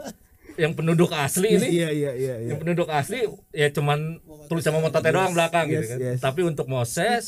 yang 0.62 0.72
penduduk 0.72 1.12
asli 1.12 1.60
ini. 1.60 1.68
Iya 1.68 1.90
iya 1.92 2.12
iya 2.16 2.36
iya. 2.40 2.50
Yang 2.56 2.60
penduduk 2.64 2.88
asli 2.88 3.28
ya 3.52 3.68
cuman 3.68 4.24
tulisan 4.48 4.72
memototnya 4.72 5.12
doang 5.12 5.36
belakang 5.36 5.68
gitu 5.68 5.84
yes, 5.84 5.92
kan. 5.92 5.98
yes. 6.00 6.18
Tapi 6.24 6.42
untuk 6.48 6.72
Moses, 6.72 7.24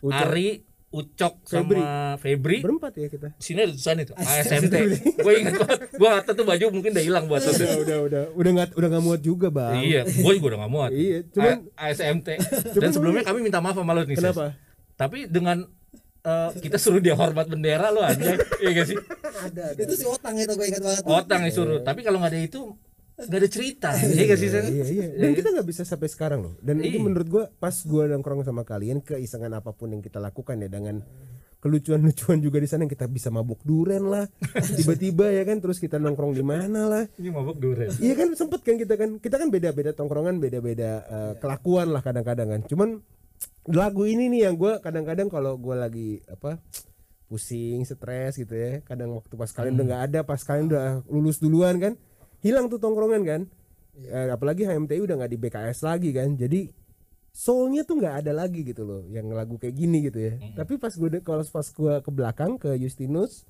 Ucok. 0.00 0.14
Ari, 0.14 0.64
Ucok 0.88 1.44
Febri. 1.44 1.76
sama 1.76 2.16
Febri. 2.16 2.58
Berempat 2.58 2.96
ya 2.96 3.06
kita. 3.06 3.28
sini 3.36 3.60
ada 3.60 3.70
tulisan 3.70 4.00
itu. 4.00 4.12
ASMT 4.14 4.74
gue 5.20 5.32
ingat 5.36 5.54
banget. 5.58 5.78
Gue 5.92 6.08
kata 6.10 6.30
tuh 6.32 6.44
baju 6.44 6.64
mungkin 6.72 6.90
udah 6.90 7.04
hilang 7.04 7.24
buat 7.28 7.44
Udah 7.44 7.76
udah 7.78 7.98
udah. 8.02 8.22
Udah 8.32 8.50
nggak 8.54 8.68
udah 8.72 8.88
nggak 8.88 9.04
muat 9.04 9.20
juga 9.20 9.48
bang. 9.48 9.74
iya 9.78 10.00
gue 10.02 10.32
juga 10.32 10.46
udah 10.48 10.60
gak 10.60 10.72
muat. 10.72 10.90
Iya, 10.90 11.18
cuman- 11.28 11.60
A- 11.76 11.92
ASMT 11.92 12.28
dan 12.80 12.90
sebelumnya 12.90 13.20
kami 13.22 13.38
minta 13.40 13.60
maaf 13.60 13.76
sama 13.76 13.92
lo 13.92 14.02
nih. 14.02 14.16
Kenapa? 14.16 14.56
tapi 14.94 15.28
dengan 15.28 15.62
eh, 16.20 16.50
kita 16.58 16.74
suruh 16.74 16.98
dia 16.98 17.14
hormat 17.14 17.46
bendera 17.46 17.88
lo 17.88 18.00
aja 18.00 18.34
iya 18.58 18.70
gak 18.72 18.86
sih? 18.88 18.96
Ada 19.38 19.62
ada. 19.70 19.80
itu 19.80 19.94
si 19.94 20.02
otang 20.02 20.34
itu 20.34 20.50
gue 20.50 20.66
ingat 20.66 20.82
banget 20.82 21.02
otang 21.04 21.40
yang 21.44 21.52
suruh. 21.52 21.80
Tapi 21.80 22.00
kalau 22.00 22.18
nggak 22.18 22.32
ada 22.32 22.40
itu 22.40 22.60
nggak 23.18 23.34
ada 23.36 23.50
cerita 23.50 23.88
iya 24.14 24.24
gak 24.24 24.38
sih? 24.38 24.48
Iya 24.48 24.84
iya. 24.86 25.06
Dan 25.12 25.34
kita 25.34 25.50
nggak 25.50 25.66
bisa 25.66 25.82
sampai 25.82 26.06
sekarang 26.06 26.40
loh. 26.40 26.54
Dan 26.58 26.78
itu 26.78 26.96
Iya. 26.96 27.04
menurut 27.04 27.26
gua 27.26 27.44
pas 27.52 27.74
gua 27.82 28.06
nongkrong 28.06 28.42
sama 28.42 28.62
kalian 28.62 29.02
keisengan 29.02 29.50
apa 29.52 29.74
pun 29.74 29.90
yang 29.90 29.98
kita 29.98 30.16
lakukan 30.16 30.54
ya 30.56 30.70
dengan 30.70 31.02
kelucuan-lucuan 31.58 32.38
juga 32.38 32.62
di 32.62 32.70
sana 32.70 32.86
yang 32.86 32.92
kita 32.92 33.10
bisa 33.10 33.28
mabuk 33.28 33.58
duren 33.62 34.06
lah 34.06 34.30
tiba-tiba 34.78 35.26
ya 35.28 35.42
kan 35.42 35.58
terus 35.58 35.82
kita 35.82 35.98
nongkrong 35.98 36.30
di 36.30 36.46
mana 36.46 36.86
lah 36.86 37.04
ini 37.18 37.28
mabuk 37.28 37.58
duren 37.58 37.90
Iya 37.98 38.14
kan 38.14 38.30
sempet 38.32 38.62
kan 38.62 38.78
kita 38.78 38.94
kan 38.94 39.18
kita 39.18 39.36
kan 39.36 39.50
beda-beda 39.50 39.90
tongkrongan 39.90 40.38
beda-beda 40.38 40.90
eh, 41.02 41.32
kelakuan 41.36 41.90
lah 41.90 41.98
kadang-kadang 41.98 42.48
kan. 42.48 42.60
Cuman 42.62 43.02
lagu 43.68 44.06
ini 44.06 44.30
nih 44.30 44.46
yang 44.46 44.54
gue 44.54 44.78
kadang-kadang 44.78 45.26
kalau 45.26 45.58
gue 45.58 45.74
lagi 45.74 46.10
apa 46.24 46.62
pusing 47.26 47.84
stres 47.84 48.38
gitu 48.38 48.54
ya 48.54 48.80
kadang 48.80 49.12
waktu 49.12 49.34
pas 49.34 49.50
kalian 49.52 49.76
udah 49.76 49.84
nggak 49.84 50.02
ada 50.08 50.20
pas 50.24 50.40
kalian 50.40 50.72
udah 50.72 50.86
lulus 51.12 51.36
duluan 51.36 51.76
kan 51.76 51.92
hilang 52.44 52.66
tuh 52.70 52.78
tongkrongan 52.78 53.22
kan. 53.24 53.40
Eh, 53.98 54.30
apalagi 54.30 54.62
HMTI 54.62 55.02
udah 55.02 55.14
nggak 55.18 55.32
di 55.32 55.38
BKS 55.38 55.78
lagi 55.82 56.10
kan. 56.14 56.38
Jadi 56.38 56.70
soulnya 57.34 57.86
tuh 57.86 57.98
nggak 58.02 58.26
ada 58.26 58.32
lagi 58.34 58.66
gitu 58.66 58.82
loh 58.82 59.02
yang 59.10 59.30
lagu 59.30 59.58
kayak 59.58 59.74
gini 59.74 60.06
gitu 60.06 60.18
ya. 60.18 60.34
Tapi 60.58 60.78
pas 60.78 60.90
gue 60.90 61.22
kalau 61.22 61.44
pas 61.46 61.66
gue 61.66 61.94
ke 62.02 62.10
belakang 62.10 62.58
ke 62.58 62.74
Justinus 62.78 63.46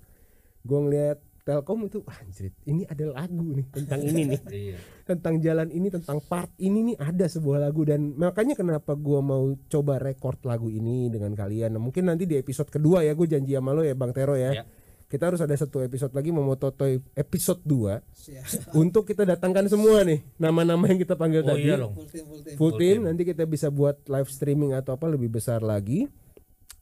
gue 0.67 0.79
ngeliat 0.79 1.19
Telkom 1.49 1.89
itu 1.89 2.05
anjir 2.05 2.53
ini 2.69 2.85
ada 2.85 3.09
lagu 3.09 3.57
nih 3.57 3.67
tentang 3.73 4.05
ini 4.05 4.21
nih. 4.29 4.41
Iya. 4.69 4.79
Tentang 5.09 5.41
jalan 5.41 5.73
ini 5.73 5.89
tentang 5.89 6.21
part 6.21 6.53
ini 6.61 6.93
nih 6.93 6.97
ada 7.01 7.25
sebuah 7.25 7.65
lagu. 7.65 7.89
Dan 7.89 8.13
makanya 8.21 8.53
kenapa 8.53 8.93
gua 8.93 9.25
mau 9.25 9.57
coba 9.73 9.97
record 9.97 10.45
lagu 10.45 10.69
ini 10.69 11.09
dengan 11.09 11.33
kalian. 11.33 11.73
Nah, 11.73 11.81
mungkin 11.81 12.13
nanti 12.13 12.29
di 12.29 12.37
episode 12.37 12.69
kedua 12.69 13.01
ya 13.01 13.17
gue 13.17 13.25
janji 13.25 13.57
sama 13.57 13.73
lo 13.73 13.81
ya 13.81 13.97
Bang 13.97 14.13
Tero 14.13 14.37
ya. 14.37 14.61
Ya. 14.61 14.65
Kita 15.09 15.33
harus 15.33 15.41
ada 15.41 15.57
satu 15.57 15.81
episode 15.81 16.13
lagi 16.13 16.29
memototoy 16.29 17.01
episode 17.17 17.65
2 17.65 17.97
Siap. 18.13 18.77
untuk 18.77 19.09
kita 19.09 19.25
datangkan 19.25 19.65
semua 19.65 20.05
nih 20.05 20.21
nama-nama 20.37 20.85
yang 20.85 21.01
kita 21.01 21.17
panggil 21.17 21.41
oh 21.41 21.49
tadi. 21.49 21.65
iya 21.65 21.81
loh 21.81 21.97
full 21.97 22.09
team 22.13 22.25
full 22.29 22.41
team. 22.45 22.57
Full 22.61 22.73
team 22.77 22.99
nanti 23.09 23.23
kita 23.25 23.49
bisa 23.49 23.73
buat 23.73 24.05
live 24.05 24.29
streaming 24.29 24.77
atau 24.77 25.01
apa 25.01 25.09
lebih 25.09 25.33
besar 25.33 25.65
lagi. 25.65 26.05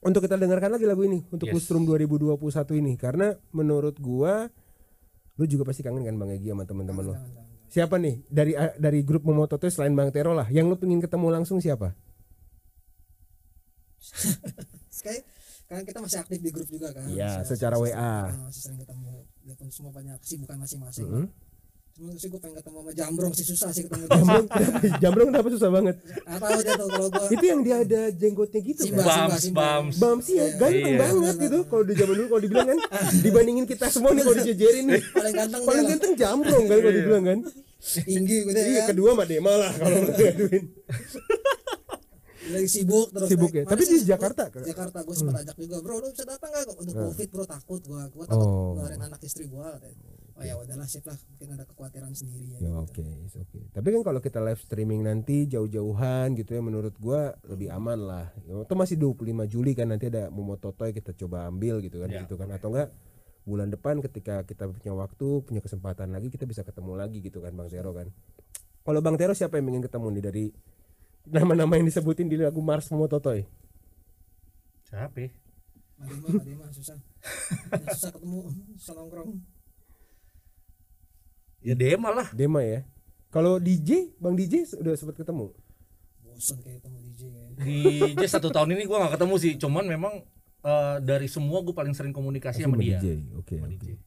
Untuk 0.03 0.23
kita 0.23 0.39
dengarkan 0.39 0.71
lagi 0.71 0.87
lagu 0.87 1.03
ini 1.03 1.23
untuk 1.35 1.51
Yes. 1.51 1.67
Kusrum 1.67 1.83
2021 1.83 2.39
ini. 2.79 2.95
Karena 2.95 3.35
menurut 3.51 3.99
gua 3.99 4.47
lu 5.35 5.45
juga 5.51 5.67
pasti 5.67 5.83
kangen 5.83 6.07
kan 6.07 6.15
Bang 6.15 6.31
Egi 6.31 6.55
sama 6.55 6.63
teman-teman 6.63 7.05
lo 7.11 7.15
siapa 7.67 7.99
nih? 7.99 8.23
Dari 8.31 8.53
dari 8.79 9.01
grup 9.03 9.27
Momototo 9.27 9.67
selain 9.67 9.95
Bang 9.95 10.15
Tero 10.15 10.33
lah. 10.33 10.47
Yang 10.49 10.67
lu 10.73 10.77
pengen 10.79 11.01
ketemu 11.03 11.27
langsung 11.29 11.59
siapa? 11.59 11.93
Sekali 14.97 15.36
kan 15.67 15.83
kita 15.83 15.99
masih 15.99 16.19
aktif 16.21 16.39
di 16.39 16.51
grup 16.51 16.69
juga 16.69 16.89
kan 16.91 17.07
Iya, 17.07 17.43
Masih- 17.43 17.49
secara 17.49 17.75
masih- 17.75 17.91
WA. 17.93 18.17
masih- 18.41 18.63
sering 18.63 18.79
ketemu 18.79 19.11
walaupun 19.43 19.69
semua 19.69 19.91
banyak 19.91 20.17
kesibukan 20.19 20.57
masing-masing 20.57 21.07
Mhm. 21.07 21.27
cuma 21.93 22.13
sih 22.13 22.29
gue 22.29 22.37
pengen 22.37 22.57
ketemu 22.57 22.77
sama 22.77 22.91
Jambrong 22.93 23.33
sih 23.33 23.47
susah 23.47 23.71
sih 23.71 23.83
ketemu 23.83 24.05
Jambrong 24.13 24.47
kenapa? 24.47 24.79
Jambrong 25.03 25.29
kenapa 25.29 25.49
susah 25.49 25.71
banget? 25.71 25.97
Nggak 25.97 26.39
tahu 26.39 26.59
dia 26.61 26.73
tuh 26.73 26.87
kalau 26.87 27.09
gue 27.09 27.27
Itu 27.33 27.45
yang 27.47 27.61
dia 27.63 27.77
ada 27.81 28.01
jenggotnya 28.13 28.61
gitu 28.63 28.81
Simba, 28.85 29.01
kan? 29.01 29.17
Bams, 29.27 29.41
Simba. 29.41 29.61
bams. 29.65 29.95
Bam 29.97 30.19
sih 30.21 30.35
ya, 30.37 30.47
ganteng 30.55 30.93
Iya. 30.93 31.01
banget 31.01 31.35
gitu. 31.41 31.59
Kalau 31.65 31.83
di 31.83 31.95
zaman 31.95 32.15
dulu 32.15 32.27
kalau 32.29 32.43
dibilang 32.43 32.69
kan 32.69 32.79
dibandingin 33.25 33.65
kita 33.65 33.87
semua 33.89 34.11
nih 34.13 34.23
kalau 34.23 34.37
dijejerin 34.37 34.85
nih. 34.87 35.03
paling 35.09 35.35
ganteng 35.35 35.61
Paling 35.65 35.85
ganteng 35.89 36.13
Jambrong 36.15 36.65
kan 36.65 36.77
kalau 36.77 36.95
dibilang 36.95 37.25
kan. 37.25 37.39
tinggi 37.87 38.37
gitu 38.45 38.51
Iya, 38.53 38.71
ya 38.73 38.83
kedua 38.85 39.11
mah 39.13 39.25
Dema 39.25 39.53
lah 39.53 39.73
kalau 39.73 39.99
ngaduin. 40.05 40.65
Lagi 42.49 42.69
sibuk 42.69 43.07
terus 43.11 43.29
Sibuk 43.29 43.49
naik. 43.49 43.59
ya? 43.59 43.65
Tapi 43.67 43.83
di? 43.83 43.97
Jakarta, 44.03 44.43
Gua- 44.45 44.55
Kak? 44.55 44.67
Jakarta 44.67 44.99
gue 45.01 45.15
sempat 45.15 45.35
ajak 45.41 45.57
juga 45.57 45.77
bro 45.79 45.95
lu 45.97 46.09
bisa 46.09 46.25
datang 46.25 46.51
gak 46.51 46.65
untuk 46.73 46.95
covid 46.95 47.29
bro 47.29 47.45
takut 47.45 47.81
gue 47.81 48.03
gue 48.07 48.25
takut 48.25 48.39
Oh. 48.39 48.75
ngeluarin 48.75 49.03
anak 49.03 49.21
istri 49.21 49.45
gue 49.45 49.69
oh 50.37 50.45
ya 50.45 50.53
udahlah 50.55 50.85
sip 50.85 51.01
lah 51.03 51.17
mungkin 51.17 51.49
ada 51.51 51.65
kekhawatiran 51.65 52.13
sendiri 52.13 52.45
ya 52.51 52.59
Ya 52.61 52.73
oke, 52.75 53.01
it's 53.23 53.35
oke. 53.35 53.57
Tapi 53.71 53.89
kan 53.91 54.03
kalau 54.03 54.21
kita 54.21 54.39
live 54.39 54.59
streaming 54.59 55.01
nanti 55.01 55.45
jauh-jauhan 55.47 56.35
gitu 56.35 56.51
ya 56.51 56.61
menurut 56.61 56.93
gua 56.97 57.21
lebih 57.43 57.71
aman 57.71 57.97
lah. 57.99 58.27
Itu 58.45 58.73
masih 58.73 58.97
25 58.97 59.17
Juli 59.47 59.73
kan 59.73 59.89
nanti 59.89 60.07
ada 60.07 60.29
Momototoy 60.29 60.93
kita 60.93 61.17
coba 61.17 61.47
ambil 61.47 61.81
gitu 61.81 61.99
kan 61.99 62.11
Ya. 62.11 62.21
gitu 62.21 62.35
kan 62.35 62.51
atau 62.51 62.69
enggak 62.69 62.93
bulan 63.43 63.71
depan 63.71 64.03
ketika 64.03 64.43
kita 64.43 64.69
punya 64.69 64.93
waktu, 64.93 65.29
punya 65.41 65.59
kesempatan 65.59 66.11
lagi 66.11 66.29
kita 66.29 66.45
bisa 66.45 66.61
ketemu 66.61 66.93
lagi 66.95 67.19
gitu 67.19 67.41
kan 67.41 67.51
Bang 67.53 67.67
Tero 67.67 67.91
kan. 67.91 68.13
Kalau 68.83 69.01
Bang 69.01 69.17
Tero 69.17 69.33
siapa 69.33 69.57
yang 69.57 69.73
ingin 69.73 69.83
ketemu 69.83 70.07
nih 70.11 70.23
dari 70.23 70.45
nama-nama 71.27 71.77
yang 71.77 71.87
disebutin 71.87 72.31
di 72.31 72.39
lagu 72.39 72.63
Mars 72.63 72.89
Momototoy? 72.91 73.45
Siapa? 74.87 75.19
ya? 75.19 75.31
Madima 75.97 76.29
Madima 76.39 76.65
susah 76.71 76.97
Ya, 77.73 77.89
susah 77.97 78.11
ketemu 78.15 78.39
susah 78.79 78.95
nongkrong 78.95 79.31
Ya 81.67 81.75
Dema 81.75 82.15
lah. 82.15 82.31
Dema 82.31 82.63
ya. 82.63 82.87
Kalau 83.35 83.59
DJ, 83.59 84.15
Bang 84.23 84.39
DJ 84.39 84.71
udah 84.79 84.95
sempat 84.95 85.19
ketemu. 85.19 85.51
bosan 86.23 86.63
kayak 86.63 86.79
ketemu 86.79 86.99
DJ 87.11 87.23
Di 87.59 87.77
DJ 88.15 88.25
satu 88.31 88.55
tahun 88.55 88.79
ini 88.79 88.87
gua 88.87 89.03
nggak 89.03 89.19
ketemu 89.19 89.35
sih. 89.43 89.53
Cuman 89.59 89.85
memang 89.91 90.23
eh, 90.63 90.97
dari 91.03 91.27
semua 91.27 91.67
gue 91.67 91.75
paling 91.75 91.91
sering 91.91 92.15
komunikasi 92.15 92.63
sama 92.63 92.79
dia. 92.79 93.03
DJ. 93.03 93.35
Oke. 93.35 93.59
Sama 93.59 93.67
oke. 93.67 93.83
DJ. 93.83 93.99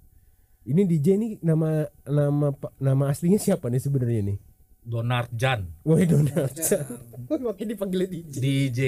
Ini 0.69 0.81
DJ 0.87 1.07
nih 1.19 1.31
nama 1.43 1.83
nama 2.07 2.47
nama 2.79 3.03
aslinya 3.11 3.41
siapa 3.41 3.67
nih 3.67 3.81
sebenarnya 3.83 4.21
nih? 4.23 4.37
Donard 4.83 5.29
Jan. 5.35 5.69
Woi 5.83 6.07
Donald. 6.07 6.55
Woi 7.27 7.39
makin 7.43 7.65
dipanggil 7.69 8.07
DJ. 8.09 8.35
DJ 8.39 8.79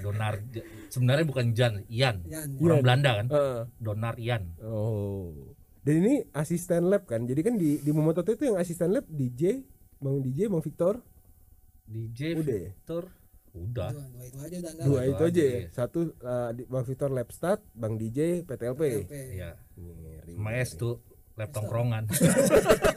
Donard 0.00 0.40
Jan. 0.50 0.64
sebenarnya 0.94 1.24
bukan 1.26 1.46
Jan, 1.52 1.82
Ian. 1.90 2.22
Orang. 2.62 2.82
Belanda 2.82 3.10
kan. 3.22 3.26
Heeh. 3.30 3.60
Donard 3.78 4.18
Ian. 4.18 4.42
oh. 4.62 5.54
Dan 5.84 6.00
ini 6.00 6.24
asisten 6.32 6.88
lab 6.88 7.04
kan. 7.04 7.28
Jadi 7.28 7.40
kan 7.44 7.60
di 7.60 7.76
di 7.76 7.90
Momototo 7.92 8.32
itu 8.32 8.48
yang 8.48 8.56
asisten 8.56 8.88
lab 8.88 9.04
DJ, 9.04 9.60
Bang 10.00 10.24
DJ, 10.24 10.48
Bang 10.48 10.64
Victor. 10.64 10.96
DJ 11.84 12.40
Udah 12.40 12.56
ya? 12.56 12.70
Victor. 12.72 13.04
Udah. 13.54 13.90
dua, 13.92 14.02
dua 14.10 14.24
itu 14.26 14.38
aja 14.40 14.56
udah 14.58 14.72
enggak 14.74 14.86
Dua 14.88 15.00
itu 15.04 15.12
itu 15.12 15.14
aja 15.14 15.28
aja, 15.28 15.44
ya. 15.44 15.52
iya. 15.60 15.68
Satu 15.76 15.98
uh, 16.24 16.50
Bang 16.72 16.84
Victor 16.88 17.12
lab 17.12 17.28
start, 17.36 17.60
Bang 17.76 18.00
DJ 18.00 18.48
PTLP. 18.48 18.82
Iya. 19.12 19.60
Ngeri. 19.76 20.34
Sama 20.40 20.50
S 20.56 20.70
tuh 20.80 21.04
lab 21.36 21.50
tongkrongan. 21.52 22.08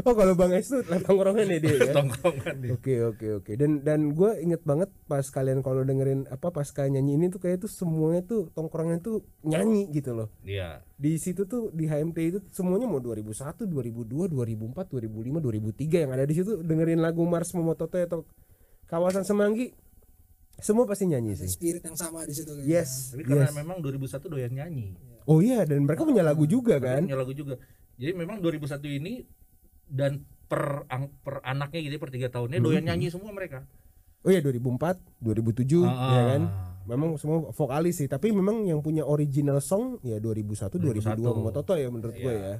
Oh 0.00 0.12
kalau 0.12 0.32
Bang 0.32 0.52
Es 0.52 0.66
tuh 0.66 0.78
tongkrongan 0.82 1.42
ya 1.44 1.58
dia 1.58 1.74
ya. 1.80 1.92
tongkrongan 1.98 2.54
dia. 2.58 2.70
Oke 2.72 2.94
oke 3.02 3.26
oke 3.36 3.52
dan 3.52 3.82
dan 3.82 4.00
gue 4.10 4.30
inget 4.38 4.62
banget 4.62 4.86
pas 5.04 5.24
kalian 5.24 5.58
kalau 5.58 5.82
dengerin 5.82 6.26
apa 6.26 6.48
pas 6.48 6.66
kalian 6.66 6.98
nyanyi 6.98 7.12
ini 7.16 7.26
tuh 7.28 7.38
kayak 7.38 7.58
tuh 7.58 7.68
semuanya 7.68 8.22
tuh 8.22 8.46
tongkrongan 8.52 8.98
tuh 8.98 9.26
nyanyi 9.42 9.90
gitu 9.90 10.12
loh 10.12 10.30
Iya. 10.40 10.86
di 10.94 11.16
situ 11.16 11.44
tuh 11.44 11.70
di 11.70 11.84
HMT 11.84 12.18
itu 12.20 12.38
semuanya 12.48 12.86
mau 12.86 12.98
2001 12.98 13.34
2002 13.60 14.30
2004 14.30 14.86
2005 14.88 15.42
2003 15.74 16.04
yang 16.04 16.12
ada 16.12 16.22
di 16.22 16.34
situ 16.34 16.60
dengerin 16.60 16.98
lagu 16.98 17.22
Mars 17.22 17.50
Momototo 17.50 17.96
atau 17.96 18.22
kawasan 18.84 19.22
Semanggi 19.22 19.74
semua 20.54 20.84
pasti 20.84 21.06
nyanyi 21.06 21.34
sih 21.34 21.46
spirit 21.48 21.82
yang 21.82 21.94
sama 21.94 22.22
di 22.22 22.34
situ 22.34 22.50
kayaknya. 22.50 22.82
yes 22.82 23.14
Tapi 23.14 23.22
karena 23.24 23.46
yes. 23.46 23.54
memang 23.54 23.78
2001 23.78 24.26
doyan 24.26 24.52
nyanyi. 24.52 24.86
oh 25.24 25.38
iya 25.38 25.62
dan 25.62 25.82
mereka 25.82 26.02
punya 26.02 26.22
lagu 26.22 26.44
juga 26.44 26.78
Kan? 26.78 27.02
kan 27.02 27.02
Punya 27.06 27.18
lagu 27.18 27.30
juga. 27.32 27.54
Jadi 27.94 28.12
memang 28.12 28.38
2001 28.38 28.62
ini 28.92 29.14
dan 29.88 30.12
per 30.44 30.62
ang- 30.86 31.12
per 31.18 31.40
anaknya 31.42 31.80
gitu 31.82 31.94
ya, 31.94 32.00
per 32.00 32.10
tiga 32.10 32.28
tahunnya 32.30 32.58
doyan 32.58 32.84
nyanyi 32.84 33.08
semua 33.08 33.30
mereka. 33.30 33.64
oh 34.20 34.28
iya 34.28 34.40
2004 34.40 34.98
2007 35.20 35.78
Ah, 35.80 35.92
ya 36.10 36.22
kan 36.28 36.42
memang 36.84 37.14
semua 37.16 37.48
vokalis 37.48 37.96
sih 37.96 38.06
tapi 38.06 38.30
memang 38.30 38.64
yang 38.64 38.78
punya 38.78 39.02
original 39.02 39.58
song 39.58 40.00
ya 40.02 40.16
2001 40.16 40.74
2002 40.74 41.14
2001. 41.14 41.38
Momototo 41.38 41.72
ya 41.74 41.86
menurut 41.86 42.14
gue 42.14 42.26
Iya. 42.28 42.48
ya 42.50 42.56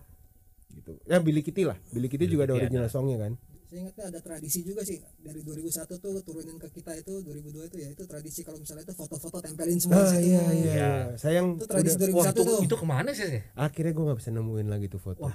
gitu 0.71 0.93
ya 1.03 1.19
Billy 1.19 1.41
Kitty 1.41 1.65
lah 1.65 1.75
Billy 1.89 2.07
Kitty 2.07 2.25
Billy 2.25 2.33
juga 2.33 2.45
ada 2.45 2.55
original 2.55 2.87
songnya 2.87 3.19
kan 3.19 3.33
Saya 3.65 3.79
ingatnya 3.83 4.05
ada 4.07 4.21
tradisi 4.23 4.61
juga 4.63 4.81
sih 4.81 4.97
dari 5.19 5.41
2001 5.43 5.69
tuh 5.95 6.13
turunin 6.23 6.57
ke 6.57 6.69
kita 6.71 6.93
itu 6.95 7.21
2002 7.21 7.69
itu 7.69 7.77
ya 7.79 7.89
itu 7.91 8.03
tradisi 8.03 8.41
kalau 8.41 8.57
misalnya 8.59 8.81
itu 8.83 8.95
foto-foto 8.95 9.37
tempelin 9.39 9.77
semua 9.77 9.99
ah 9.99 10.09
situ. 10.09 10.25
iya 10.27 10.43
iya 10.47 10.73
Iya. 10.73 10.93
sayang 11.17 11.47
Itu 11.55 11.67
tradisi 11.67 11.97
udah- 11.97 12.05
2001 12.07 12.17
Wah 12.17 12.29
itu, 12.31 12.43
tuh. 12.47 12.61
itu 12.63 12.77
ke 12.77 12.87
mana 12.87 13.11
sih? 13.13 13.29
sih? 13.29 13.41
akhirnya 13.55 13.93
gue 13.93 14.05
nggak 14.07 14.19
bisa 14.19 14.31
nemuin 14.31 14.69
lagi 14.69 14.87
tuh 14.87 15.01
foto 15.03 15.29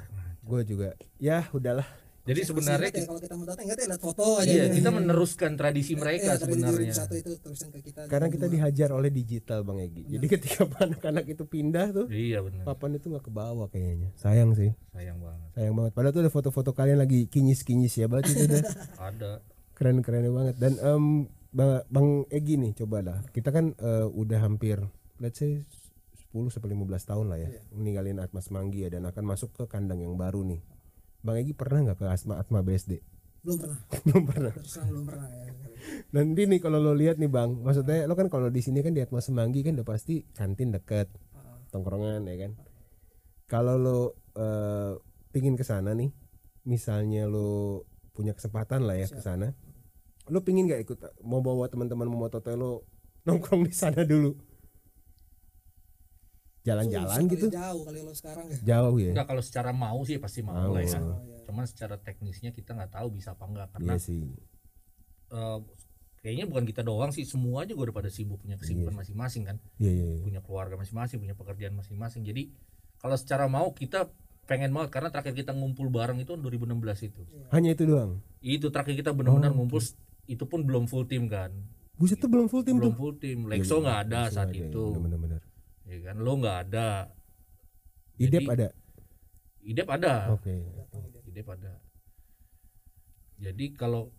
gue 0.43 0.61
juga 0.65 0.89
ya 1.17 1.47
udahlah 1.49 1.87
Jadi 2.23 2.39
Masih 2.39 2.49
sebenarnya 2.55 2.87
ya, 2.87 2.93
kita, 2.93 3.03
kalau 3.05 3.19
kita 3.19 3.35
mau 3.35 3.43
datang 3.43 3.63
ingat 3.65 3.77
ya 3.77 3.87
lihat 3.89 3.99
foto 3.99 4.23
aja. 4.33 4.47
iya, 4.47 4.63
gitu. 4.65 4.75
kita 4.79 4.89
meneruskan 4.93 5.51
tradisi 5.53 5.91
mereka 5.93 6.23
Iya, 6.25 6.35
tradisi 6.37 6.55
sebenarnya. 6.55 6.93
2001 6.95 7.19
itu 7.19 7.31
ke 7.35 7.79
kita. 7.83 8.01
karena 8.05 8.27
kita 8.29 8.45
2002. 8.45 8.55
dihajar 8.55 8.89
oleh 8.93 9.09
digital 9.09 9.59
bang 9.61 9.79
Egi 9.81 10.01
jadi 10.07 10.25
ketika 10.29 10.59
anak-anak 10.87 11.25
itu 11.25 11.43
pindah 11.45 11.87
tuh 11.91 12.07
Iya 12.07 12.39
benar. 12.39 12.63
papan 12.63 12.95
itu 12.95 13.05
nggak 13.07 13.23
ke 13.23 13.31
bawah 13.33 13.67
kayaknya 13.67 14.15
sayang 14.15 14.51
sih 14.53 14.71
Sayang 14.89 15.19
banget. 15.19 15.47
sayang 15.51 15.73
banget 15.73 15.91
padahal 15.91 16.13
tuh 16.13 16.21
ada 16.21 16.31
foto-foto 16.31 16.71
kalian 16.71 16.95
lagi 16.97 17.27
kinyis-kinyis 17.27 17.93
ya 17.93 18.07
berarti 18.07 18.31
itu 18.31 18.43
udah 18.47 18.63
Ada. 19.09 19.31
keren-keren 19.73 20.23
banget 20.29 20.55
dan 20.57 20.73
em, 20.77 21.27
Bang, 21.51 22.09
Egi 22.29 22.55
nih 22.55 22.71
coba 22.73 23.03
lah 23.03 23.19
kita 23.29 23.51
kan 23.51 23.75
eh, 23.75 24.07
udah 24.07 24.39
hampir 24.39 24.79
let's 25.19 25.37
say 25.37 25.59
10 25.59 25.82
sampai 26.49 26.73
15 26.73 27.09
tahun 27.09 27.25
lah 27.29 27.39
ya 27.39 27.49
meninggalin 27.69 28.17
Atmas 28.17 28.49
Manggi 28.49 28.85
ya 28.85 28.89
dan 28.89 29.05
akan 29.05 29.23
masuk 29.23 29.53
ke 29.53 29.63
kandang 29.69 30.01
yang 30.01 30.17
baru 30.17 30.41
nih. 30.41 30.65
Bang 31.23 31.39
Egi 31.39 31.53
pernah 31.55 31.85
nggak 31.85 32.03
ke 32.03 32.05
Asma 32.09 32.41
Atma 32.41 32.65
BSD 32.65 32.99
belum 33.43 33.57
pernah. 33.59 33.79
belum 34.07 34.23
pernah. 34.23 34.53
Belum 34.87 35.03
pernah 35.05 35.27
ya. 35.29 35.51
nanti 36.15 36.47
nih 36.47 36.59
kalau 36.63 36.79
lo 36.79 36.95
lihat 36.95 37.19
nih 37.19 37.27
Bang 37.27 37.59
maksudnya 37.59 38.07
lo 38.07 38.15
kan 38.15 38.31
kalau 38.31 38.47
di 38.47 38.63
sini 38.63 38.79
kan 38.79 38.95
di 38.95 39.03
Atma 39.03 39.19
Semanggi 39.19 39.67
kan 39.67 39.75
udah 39.75 39.87
pasti 39.87 40.23
kantin 40.31 40.71
deket 40.71 41.11
tongkrongan 41.75 42.23
ya 42.23 42.47
kan? 42.47 42.51
Kalau 43.51 43.75
lo 43.75 43.99
eh, 44.39 44.95
pingin 45.35 45.59
ke 45.59 45.67
sana 45.67 45.91
nih 45.91 46.09
misalnya 46.63 47.27
lo 47.27 47.83
punya 48.15 48.31
kesempatan 48.31 48.87
lah 48.87 48.95
ya 48.95 49.11
ke 49.11 49.19
sana 49.19 49.51
lo 50.31 50.39
pingin 50.39 50.71
nggak 50.71 50.87
ikut 50.87 50.97
mau 51.27 51.43
bawa 51.43 51.67
teman-teman 51.67 52.07
mau 52.07 52.31
lo 52.31 52.87
nongkrong 53.27 53.67
di 53.67 53.75
sana 53.75 54.07
dulu 54.07 54.31
jalan-jalan 56.63 57.21
gitu. 57.27 57.45
Jauh 57.49 57.81
kali 57.83 57.99
lo 57.99 58.13
sekarang 58.13 58.45
ya. 58.47 58.57
jauh 58.65 58.95
ya. 58.97 59.11
Enggak 59.11 59.27
kalau 59.27 59.43
secara 59.43 59.69
mau 59.69 59.99
sih 60.01 60.15
pasti 60.17 60.39
mau 60.39 60.55
Mau. 60.55 60.73
lah 60.73 60.81
ya. 60.81 60.95
Oh, 60.97 61.19
iya. 61.21 61.43
Cuman 61.43 61.67
secara 61.67 61.95
teknisnya 61.97 62.49
kita 62.49 62.71
nggak 62.71 62.91
tahu 62.93 63.07
bisa 63.11 63.35
apa 63.35 63.43
enggak 63.43 63.67
karena 63.71 63.93
iya 63.93 63.99
sih. 63.99 64.23
eh, 65.29 65.59
kayaknya 66.19 66.45
bukan 66.47 66.63
kita 66.63 66.81
doang 66.81 67.11
sih. 67.11 67.23
Semua 67.23 67.63
juga 67.63 67.91
udah 67.91 67.95
pada 67.95 68.09
sibuk 68.09 68.39
punya 68.39 68.55
kesibukan 68.55 68.95
masing-masing 68.95 69.43
kan? 69.43 69.57
Iya 69.75 69.91
iya 69.91 70.05
iya. 70.13 70.21
punya 70.23 70.39
keluarga 70.39 70.75
masing-masing 70.75 71.19
punya 71.19 71.35
pekerjaan 71.35 71.73
masing-masing. 71.73 72.23
Jadi 72.23 72.47
kalau 72.95 73.19
secara 73.19 73.45
mau 73.45 73.71
kita 73.71 74.07
pengen 74.43 74.71
banget 74.71 74.91
karena 74.91 75.07
terakhir 75.07 75.35
kita 75.35 75.51
ngumpul 75.51 75.87
bareng 75.87 76.19
itu 76.19 76.35
2016 76.35 77.07
itu. 77.07 77.21
Hanya 77.51 77.75
itu 77.75 77.83
doang? 77.83 78.19
Itu 78.39 78.71
terakhir 78.71 78.95
kita 78.95 79.11
benar-benar 79.11 79.51
Oh, 79.51 79.55
ngumpul 79.59 79.79
itu 80.23 80.43
pun 80.47 80.63
belum 80.63 80.87
full 80.87 81.03
tim 81.03 81.27
kan? 81.27 81.51
Buset 81.93 82.19
tuh 82.19 82.27
belum 82.27 82.47
full 82.47 82.63
tim 82.63 82.79
belum 82.79 82.91
tuh? 82.91 82.99
full 82.99 83.13
tim 83.15 83.37
Lexo 83.45 83.79
nggak 83.79 83.99
ada 84.07 84.27
Langsung 84.27 84.35
saat 84.35 84.49
aja, 84.49 84.63
itu. 84.65 84.83
iya, 84.89 84.99
bener-bener 84.99 85.41
ya 85.93 85.99
kan 86.03 86.17
lo 86.17 86.33
nggak 86.35 86.57
ada 86.63 86.89
idep 88.15 88.41
Jadi- 88.41 88.49
ada 88.51 88.67
idep 89.61 89.87
ada 89.87 90.13
oke 90.29 90.53
idep 91.25 91.47
ada 91.47 91.73
jadi 93.35 93.65
kalau 93.73 94.11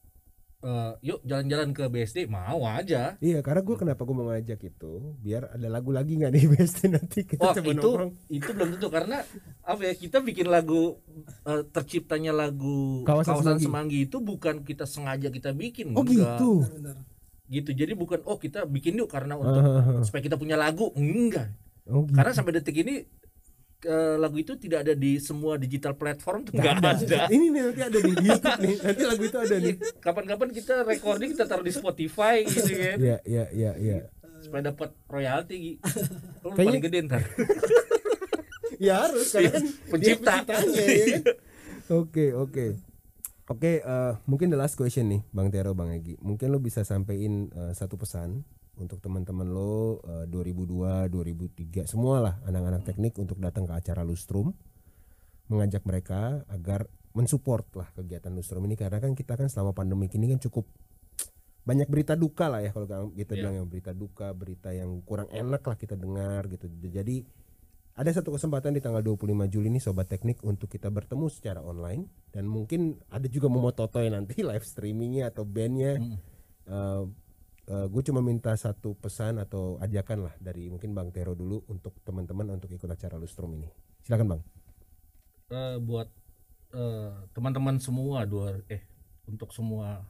eh, 0.60 0.92
yuk 1.02 1.20
jalan-jalan 1.22 1.70
ke 1.70 1.84
BSD 1.86 2.24
mau 2.26 2.64
aja 2.64 3.16
Iya, 3.18 3.40
karena 3.40 3.60
gue 3.60 3.76
kenapa 3.76 4.00
gue 4.02 4.14
mau 4.14 4.26
ngajak 4.26 4.60
itu 4.64 4.92
biar 5.18 5.50
ada 5.50 5.68
lagu 5.68 5.90
lagi 5.90 6.16
nggak 6.16 6.30
nih 6.30 6.44
BSD 6.50 6.80
nanti 6.88 7.18
kita 7.22 7.40
Wah 7.42 7.52
coba 7.52 7.68
itu 7.68 7.80
nongkrong. 7.82 8.10
itu 8.28 8.50
belum 8.50 8.68
tentu 8.72 8.88
karena 8.88 9.16
apa 9.62 9.80
ya 9.82 9.94
kita 9.94 10.18
bikin 10.20 10.46
lagu 10.46 10.96
eh, 11.44 11.62
terciptanya 11.66 12.32
lagu 12.32 13.02
Kawasan 13.02 13.28
kawasan, 13.34 13.44
Semanggi. 13.54 13.64
Semanggi. 13.64 13.98
itu 14.02 14.16
bukan 14.18 14.54
kita 14.62 14.84
sengaja 14.84 15.28
kita 15.28 15.52
bikin 15.52 15.92
Oh 15.92 16.00
enggak. 16.00 16.36
gitu. 16.36 16.52
Benar. 16.66 16.96
gitu 17.46 17.70
jadi 17.70 17.92
bukan 17.92 18.24
oh 18.24 18.36
kita 18.36 18.64
bikin 18.64 18.96
yuk 18.96 19.06
karena 19.06 19.36
untuk 19.36 19.60
Ah, 19.60 20.00
supaya 20.06 20.22
kita 20.22 20.34
punya 20.34 20.56
lagu 20.56 20.88
enggak 20.94 21.52
Oh 21.86 22.02
gitu. 22.02 22.14
karena 22.14 22.32
sampai 22.32 22.52
detik 22.54 22.76
ini 22.78 23.04
eh, 23.82 24.16
lagu 24.16 24.36
itu 24.36 24.56
tidak 24.56 24.82
ada 24.82 24.94
di 24.94 25.18
semua 25.18 25.54
digital 25.54 25.92
platform 25.92 26.42
tuh 26.42 26.52
nggak 26.52 26.74
ada, 26.80 27.28
Ini 27.34 27.44
nih 27.46 27.60
nanti 27.62 27.82
ada 27.82 27.98
di 27.98 28.12
YouTube 28.16 28.58
nih. 28.58 28.74
Nanti 28.80 29.02
lagu 29.02 29.22
itu 29.22 29.38
ada 29.38 29.56
nih. 29.58 29.74
kapan-kapan 29.98 30.48
kita 30.50 30.74
recording 30.82 31.30
kita 31.30 31.44
taruh 31.44 31.60
di 31.60 31.70
Spotify 31.70 32.40
gitu 32.42 32.72
kan 32.72 32.96
Iya, 32.96 33.16
iya, 33.22 33.44
iya, 33.50 33.70
iya. 33.76 33.96
supaya 34.40 34.64
dapat 34.66 34.92
royalti 35.06 35.76
Lu 36.40 36.52
Kayaknya- 36.52 36.56
paling 36.56 36.82
gede 36.82 36.98
ntar 37.04 37.22
Ya 38.80 38.94
harus 39.00 39.30
karena 39.30 39.50
kan 39.50 39.62
dia 39.62 39.86
pencipta. 39.86 40.32
penciptanya, 40.42 40.82
ya 40.82 41.04
kan? 41.06 41.22
Oke 41.94 42.26
oke 42.34 42.64
oke 43.46 43.72
eh, 43.78 44.12
mungkin 44.24 44.48
the 44.48 44.56
last 44.56 44.74
question 44.74 45.06
nih 45.06 45.20
Bang 45.30 45.48
Tero 45.48 45.72
Bang 45.72 45.92
Egi 45.92 46.16
mungkin 46.18 46.48
lo 46.48 46.58
bisa 46.58 46.80
sampein 46.82 47.48
eh, 47.50 47.72
satu 47.72 47.94
pesan 47.94 48.40
untuk 48.78 48.98
teman-teman 48.98 49.46
lo 49.46 50.02
eh, 50.02 50.26
2002 50.26 51.10
2003 51.10 51.86
semua 51.86 52.20
lah 52.20 52.34
anak-anak 52.44 52.82
teknik 52.82 53.14
untuk 53.18 53.38
datang 53.38 53.64
ke 53.66 53.74
acara 53.74 54.02
Lustrum 54.02 54.50
mengajak 55.46 55.84
mereka 55.84 56.42
agar 56.48 56.88
mensupport 57.14 57.64
lah 57.78 57.88
kegiatan 57.94 58.34
Lustrum 58.34 58.64
ini 58.66 58.74
karena 58.74 58.98
kan 58.98 59.14
kita 59.14 59.38
kan 59.38 59.46
selama 59.46 59.70
pandemi 59.76 60.10
ini 60.10 60.34
kan 60.34 60.40
cukup 60.42 60.66
banyak 61.64 61.88
berita 61.88 62.12
duka 62.12 62.52
lah 62.52 62.60
ya 62.60 62.74
kalau 62.76 63.08
kita 63.14 63.32
Iya. 63.32 63.40
bilang 63.40 63.54
yang 63.62 63.68
berita 63.70 63.96
duka 63.96 64.34
berita 64.36 64.74
yang 64.74 65.00
kurang 65.00 65.32
enak 65.32 65.64
lah 65.64 65.76
kita 65.78 65.96
dengar 65.96 66.44
gitu 66.52 66.68
jadi 66.68 67.24
ada 67.94 68.10
satu 68.10 68.34
kesempatan 68.34 68.74
di 68.74 68.82
tanggal 68.82 69.06
25 69.06 69.46
Juli 69.46 69.70
ini 69.70 69.78
Sobat 69.78 70.10
Teknik 70.10 70.42
untuk 70.42 70.66
kita 70.66 70.90
bertemu 70.90 71.30
secara 71.30 71.62
online 71.62 72.10
dan 72.34 72.50
mungkin 72.50 72.98
ada 73.06 73.30
juga 73.30 73.46
Momototoy 73.46 74.10
nanti 74.10 74.42
live 74.50 74.66
streamingnya 74.66 75.30
atau 75.30 75.46
bandnya. 75.46 76.02
Mm. 77.64 77.88
gue 77.88 78.02
cuma 78.04 78.20
minta 78.20 78.52
satu 78.56 78.92
pesan 78.92 79.40
atau 79.40 79.80
ajakan 79.80 80.28
lah 80.28 80.34
dari 80.36 80.68
mungkin 80.68 80.92
Bang 80.92 81.08
Tero 81.08 81.32
dulu 81.32 81.64
untuk 81.72 81.96
teman-teman 82.04 82.52
untuk 82.52 82.68
ikut 82.68 82.88
acara 82.88 83.16
Lustrum 83.16 83.56
ini. 83.56 83.68
Silakan 84.04 84.36
Bang. 84.36 84.42
Eh, 85.48 85.76
buat 85.80 86.08
eh, 86.76 87.12
teman-teman 87.32 87.80
semua 87.80 88.28
dua 88.28 88.60
eh 88.68 88.84
untuk 89.24 89.52
semua 89.56 90.04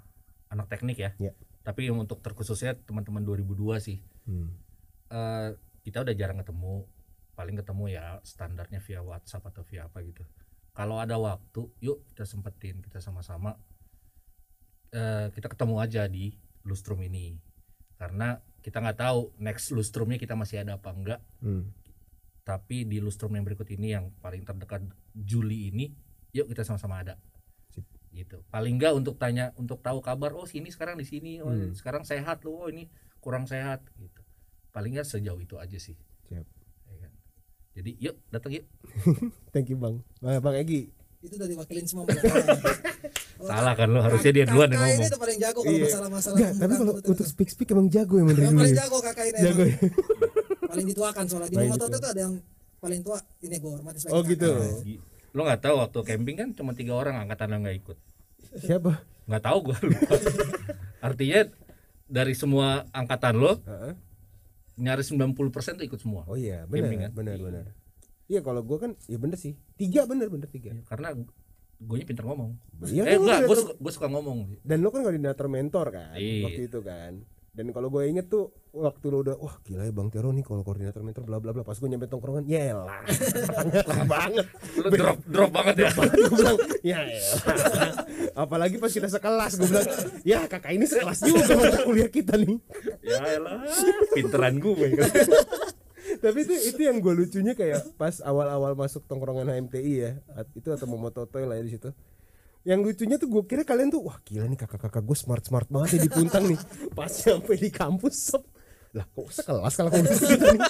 anak 0.50 0.66
teknik 0.66 0.98
ya. 0.98 1.10
Ya. 1.22 1.32
Tapi 1.62 1.88
yang 1.88 2.02
untuk 2.02 2.20
terkhususnya 2.20 2.74
teman-teman 2.74 3.22
2002 3.22 3.78
sih. 3.78 3.98
Hmm. 4.26 4.50
Eh, 5.10 5.54
kita 5.86 6.02
udah 6.02 6.14
jarang 6.14 6.42
ketemu. 6.42 6.86
Paling 7.34 7.56
ketemu 7.58 7.84
ya 7.90 8.04
standarnya 8.22 8.78
via 8.82 9.02
WhatsApp 9.02 9.46
atau 9.50 9.62
via 9.66 9.90
apa 9.90 10.02
gitu. 10.06 10.22
Kalau 10.74 10.98
ada 10.98 11.18
waktu, 11.18 11.70
yuk 11.82 12.02
kita 12.10 12.26
sempetin 12.26 12.82
kita 12.82 12.98
sama-sama 12.98 13.54
eh, 14.94 15.26
kita 15.34 15.50
ketemu 15.50 15.76
aja 15.82 16.06
di 16.06 16.34
Lustrum 16.64 17.00
ini. 17.00 17.36
Karena 17.94 18.34
kita 18.60 18.80
nggak 18.80 18.98
tahu 18.98 19.36
next 19.38 19.70
Lustrumnya 19.70 20.16
kita 20.16 20.34
masih 20.34 20.64
ada 20.64 20.80
apa 20.80 20.90
enggak. 20.90 21.20
Hmm. 21.40 21.70
Tapi 22.44 22.84
di 22.84 23.00
Lustrum 23.00 23.32
yang 23.32 23.44
berikut 23.44 23.68
ini 23.72 23.92
yang 23.92 24.12
paling 24.20 24.44
terdekat 24.44 24.84
Juli 25.12 25.72
ini, 25.72 25.92
yuk 26.32 26.48
kita 26.48 26.64
sama-sama 26.64 27.00
ada. 27.00 27.16
Sip. 27.72 27.84
Gitu. 28.12 28.40
Paling 28.48 28.76
enggak 28.76 28.92
untuk 28.92 29.16
tanya, 29.16 29.52
untuk 29.56 29.80
tahu 29.80 30.04
kabar, 30.04 30.36
oh 30.36 30.44
sini 30.44 30.68
sekarang 30.68 31.00
di 31.00 31.06
sini, 31.08 31.40
oh 31.40 31.48
Hmm. 31.48 31.72
sekarang 31.72 32.04
sehat 32.04 32.44
loh, 32.44 32.64
oh 32.64 32.68
ini 32.68 32.88
kurang 33.20 33.48
sehat 33.48 33.80
gitu. 33.96 34.20
Paling 34.72 34.92
enggak 34.96 35.08
sejauh 35.08 35.40
itu 35.40 35.56
aja 35.56 35.78
sih. 35.80 35.96
Siap. 36.28 36.44
Ya 36.88 36.96
kan? 37.00 37.12
Jadi 37.80 37.90
yuk 37.96 38.16
datang 38.28 38.52
yuk. 38.52 38.64
Thank 39.56 39.72
you 39.72 39.80
Bang. 39.80 40.04
Bang, 40.20 40.40
Bang 40.40 40.56
Egi. 40.56 40.92
itu 41.24 41.40
udah 41.40 41.48
diwakilin 41.48 41.88
semua. 41.88 42.04
Salah 43.46 43.74
kan 43.74 43.88
lo, 43.88 44.00
harusnya 44.00 44.32
dia 44.32 44.44
duluan 44.44 44.68
yang 44.68 44.80
ngomong. 44.80 44.98
ini 44.98 45.06
tuh 45.06 45.20
paling 45.20 45.38
jago 45.38 45.58
kalau 45.58 45.70
Iya. 45.70 45.84
masalah-masalah 45.84 46.36
Enggak, 46.36 46.52
tapi 46.52 46.72
pembukaan 46.72 46.84
kalau 46.96 47.10
untuk 47.10 47.26
speak 47.26 47.48
speak 47.48 47.68
emang 47.70 47.88
jago 47.88 48.14
emang 48.16 48.30
dari 48.30 48.42
yang 48.42 48.50
dulu. 48.50 48.60
paling 48.60 48.72
ya. 48.72 48.80
jago 48.80 48.96
kakak 49.00 49.24
ini 49.24 49.38
Jago. 49.40 49.62
ya. 49.62 49.76
paling 50.70 50.86
dituakan 50.88 51.24
soalnya 51.26 51.48
di 51.50 51.56
motor 51.66 51.86
itu 51.88 51.98
ada 52.06 52.20
yang 52.20 52.34
paling 52.76 53.00
tua 53.00 53.18
ini 53.40 53.56
gue 53.56 53.70
hormati 53.70 53.98
sebagai 53.98 54.12
Oh 54.12 54.20
kakak. 54.20 54.32
gitu. 54.32 54.50
Gi- 54.82 55.02
Lo 55.30 55.40
nggak 55.42 55.60
tahu 55.60 55.74
waktu 55.78 55.98
camping 56.04 56.36
kan 56.36 56.48
cuma 56.52 56.70
tiga 56.72 56.94
orang 56.94 57.14
angkatan 57.18 57.48
yang 57.50 57.60
nggak 57.62 57.76
ikut. 57.76 57.96
Siapa? 58.56 58.92
Nggak 59.24 59.42
tahu 59.42 59.58
gua 59.64 59.76
lupa. 59.80 60.14
Artinya 61.02 61.40
dari 62.06 62.32
semua 62.32 62.66
angkatan 62.90 63.34
lo 63.34 63.58
Heeh. 63.60 63.92
nyaris 64.76 65.10
90% 65.10 65.34
tuh 65.74 65.84
ikut 65.84 65.98
semua. 65.98 66.22
Oh 66.24 66.34
iya, 66.34 66.62
Camping 66.64 66.86
benar, 66.92 67.02
kan? 67.04 67.10
benar, 67.14 67.36
benar. 67.36 67.64
Iya, 68.24 68.40
kalau 68.40 68.62
gua 68.62 68.78
kan 68.80 68.94
ya 69.04 69.16
bener 69.16 69.34
sih. 69.34 69.58
Tiga 69.74 70.02
bener, 70.04 70.26
bener 70.28 70.46
tiga. 70.46 70.70
Karena 70.84 71.12
gue 71.76 71.98
pinter 72.02 72.24
ngomong. 72.24 72.50
Iya, 72.84 73.02
eh 73.04 73.16
enggak, 73.16 73.44
gue 73.44 73.56
suka, 73.56 73.72
suka 73.90 74.06
ngomong. 74.08 74.60
Dan 74.62 74.80
lo 74.80 74.88
kan 74.88 75.02
koordinator 75.02 75.46
mentor 75.46 75.86
kan 75.90 76.14
Iya. 76.16 76.44
waktu 76.46 76.62
itu 76.66 76.80
kan. 76.80 77.12
Dan 77.54 77.70
kalau 77.70 77.86
gue 77.86 78.02
inget 78.04 78.26
tuh 78.26 78.50
waktu 78.74 79.06
lo 79.08 79.22
udah 79.22 79.38
wah 79.38 79.54
gila 79.62 79.86
ya 79.86 79.94
Bang 79.94 80.10
Tero 80.10 80.34
nih 80.34 80.42
kalau 80.42 80.66
koordinator 80.66 81.06
mentor 81.06 81.22
bla 81.22 81.38
bla 81.38 81.54
bla 81.54 81.62
pas 81.62 81.78
gue 81.78 81.86
nyampe 81.86 82.10
tongkrongan 82.10 82.42
ya 82.50 82.74
lah 82.74 82.98
lah 83.86 84.02
banget 84.10 84.42
Lu 84.74 84.90
drop 84.90 85.18
drop 85.22 85.50
banget 85.54 85.86
ya. 85.86 85.90
gue 85.94 86.34
bilang 86.34 86.58
ya 86.82 86.98
apalagi 88.34 88.82
pas 88.82 88.90
kita 88.90 89.06
sekelas 89.06 89.54
gue 89.54 89.70
bilang 89.70 89.86
ya 90.26 90.50
kakak 90.50 90.74
ini 90.74 90.82
sekelas 90.82 91.22
juga 91.22 91.54
mata 91.54 91.78
kuliah 91.86 92.10
kita 92.10 92.34
nih 92.34 92.58
ya 93.06 93.22
elah, 93.38 93.62
pinteran 94.10 94.58
gue. 94.58 94.98
Tapi 96.24 96.38
itu 96.40 96.54
itu 96.72 96.80
yang 96.80 96.96
gue 96.98 97.12
lucunya 97.12 97.52
kayak 97.52 98.00
pas 98.00 98.16
awal-awal 98.18 98.72
masuk 98.72 99.04
tongkrongan 99.04 99.44
HMTI 99.46 99.92
ya 99.94 100.10
itu 100.50 100.68
atau 100.68 100.88
Momototoy 100.88 101.44
lah 101.44 101.60
ya 101.60 101.62
di 101.62 101.72
situ. 101.72 101.92
Yang 102.64 102.80
lucunya 102.80 103.16
tuh 103.20 103.28
gue 103.28 103.42
kira 103.44 103.60
kalian 103.60 103.92
tuh 103.92 104.00
wah 104.00 104.16
gila 104.24 104.48
nih 104.48 104.56
kakak-kakak 104.56 105.04
gue 105.04 105.12
smart 105.14 105.44
smart 105.44 105.68
banget 105.68 106.00
ya 106.00 106.00
di 106.00 106.10
puntang 106.10 106.48
nih. 106.48 106.56
Pas 106.96 107.12
sampai 107.12 107.60
di 107.60 107.68
kampus 107.68 108.32
sep. 108.32 108.40
Lah 108.96 109.04
kok 109.04 109.28
sekelas 109.28 109.74
kalau 109.74 109.90
kamu 109.92 110.08
gitu 110.08 110.46
nih? 110.48 110.60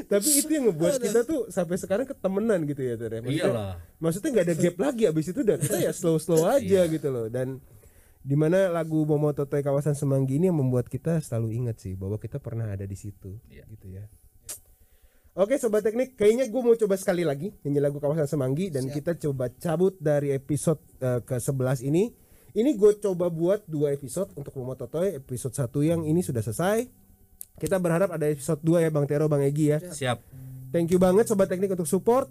Tapi 0.00 0.28
itu 0.38 0.50
yang 0.50 0.64
ngebuat 0.70 1.02
kita 1.02 1.20
tuh 1.24 1.50
sampai 1.50 1.74
sekarang 1.74 2.06
ketemenan 2.06 2.62
gitu 2.62 2.78
ya 2.80 2.94
Tere. 2.94 3.18
Maksudnya- 3.20 3.42
Iyalah. 3.50 3.72
maksudnya 3.98 4.28
nggak 4.30 4.46
ada 4.46 4.54
gap 4.54 4.76
lagi 4.78 5.02
abis 5.04 5.26
itu 5.28 5.40
udah 5.42 5.56
kita 5.58 5.76
ya 5.80 5.90
slow 5.90 6.16
slow 6.16 6.46
aja 6.46 6.80
gitu 6.86 7.08
loh. 7.10 7.26
Dan 7.26 7.58
di 8.20 8.36
mana 8.36 8.68
lagu 8.68 9.02
Momototoy 9.02 9.64
kawasan 9.64 9.96
Semanggi 9.96 10.36
ini 10.36 10.46
yang 10.46 10.60
membuat 10.60 10.86
kita 10.86 11.18
selalu 11.18 11.56
ingat 11.56 11.80
sih 11.80 11.96
bahwa 11.96 12.20
kita 12.20 12.36
pernah 12.38 12.68
ada 12.68 12.84
di 12.84 12.92
situ 12.92 13.40
Iya. 13.48 13.64
gitu 13.66 13.88
ya 13.90 14.04
Oke 15.38 15.62
sobat 15.62 15.86
teknik, 15.86 16.18
kayaknya 16.18 16.50
gue 16.50 16.58
mau 16.58 16.74
coba 16.74 16.98
sekali 16.98 17.22
lagi 17.22 17.54
nyanyi 17.62 17.78
lagu 17.78 18.02
kawasan 18.02 18.26
Semanggi 18.26 18.66
dan 18.66 18.90
kita 18.90 19.14
coba 19.14 19.46
cabut 19.46 19.94
dari 20.02 20.34
episode 20.34 20.82
eh, 20.98 21.22
ke 21.22 21.38
11 21.38 21.86
ini. 21.86 22.10
Ini 22.50 22.74
gue 22.74 22.98
coba 22.98 23.30
buat 23.30 23.62
dua 23.70 23.94
episode 23.94 24.34
untuk 24.34 24.50
Momototoy. 24.58 25.14
Episode 25.22 25.54
satu 25.54 25.86
yang 25.86 26.02
ini 26.02 26.18
sudah 26.18 26.42
selesai. 26.42 26.82
Kita 27.62 27.78
berharap 27.78 28.10
ada 28.10 28.26
episode 28.26 28.58
2 28.58 28.82
ya 28.82 28.90
Bang 28.90 29.06
Tero, 29.06 29.30
Bang 29.30 29.46
Egi 29.46 29.66
ya. 29.70 29.78
Siap. 29.78 30.18
Thank 30.74 30.90
you 30.90 30.98
banget 30.98 31.30
sobat 31.30 31.46
teknik 31.46 31.78
untuk 31.78 31.86
support. 31.86 32.26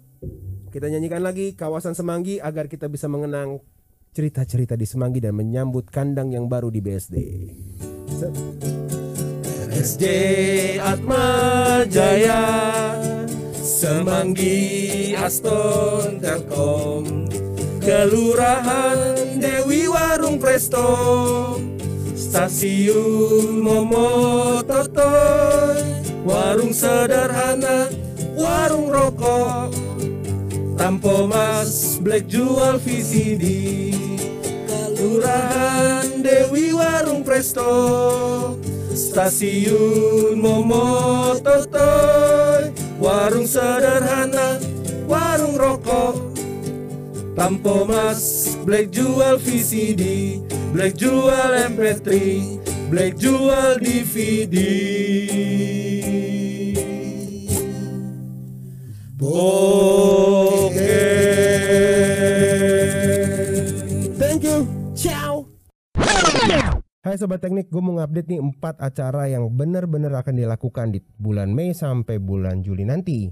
Kita 0.68 0.92
nyanyikan 0.92 1.24
lagi 1.24 1.56
kawasan 1.56 1.96
Semanggi 1.96 2.36
agar 2.36 2.68
kita 2.68 2.92
bisa 2.92 3.08
mengenang 3.08 3.64
cerita-cerita 4.12 4.76
di 4.76 4.84
Semanggi 4.84 5.24
dan 5.24 5.32
menyambut 5.32 5.88
kandang 5.88 6.36
yang 6.36 6.52
baru 6.52 6.68
di 6.68 6.84
BSD. 6.84 7.16
Se- 8.12 8.79
SJ 9.80 10.04
Atma 10.76 11.88
Jaya 11.88 12.44
Semanggi 13.64 15.16
Aston 15.16 16.20
Telkom 16.20 17.24
Kelurahan 17.80 19.40
Dewi 19.40 19.88
Warung 19.88 20.36
Presto 20.36 20.84
Stasiun 22.12 23.64
Momototoy 23.64 25.00
Warung 26.28 26.76
sederhana 26.76 27.88
Warung 28.36 28.92
rokok 28.92 29.72
Tampo 30.76 31.24
Mas 31.24 31.96
Black 32.04 32.28
jual 32.28 32.76
VCD 32.76 33.96
Kelurahan 34.68 36.20
Dewi 36.20 36.76
Warung 36.76 37.24
Presto 37.24 37.80
Stasiun 38.90 40.42
Momototoy 40.42 41.70
Warung 42.98 43.46
sederhana 43.46 44.58
Warung 45.06 45.54
rokok. 45.54 46.34
Tampo 47.38 47.86
Mas 47.86 48.58
Black 48.66 48.90
jual 48.90 49.38
VCD 49.38 50.42
Black 50.74 50.98
jual 50.98 51.70
MP3 51.72 52.10
Black 52.90 53.14
jual 53.16 53.78
DVD 53.78 54.58
Oke 59.22 60.59
Hai 67.10 67.18
sobat 67.18 67.42
teknik, 67.42 67.74
gue 67.74 67.82
mau 67.82 67.98
ngupdate 67.98 68.30
nih 68.30 68.38
empat 68.38 68.78
acara 68.78 69.26
yang 69.26 69.50
benar-benar 69.50 70.14
akan 70.22 70.30
dilakukan 70.30 70.94
di 70.94 71.02
bulan 71.18 71.50
Mei 71.50 71.74
sampai 71.74 72.22
bulan 72.22 72.62
Juli 72.62 72.86
nanti. 72.86 73.26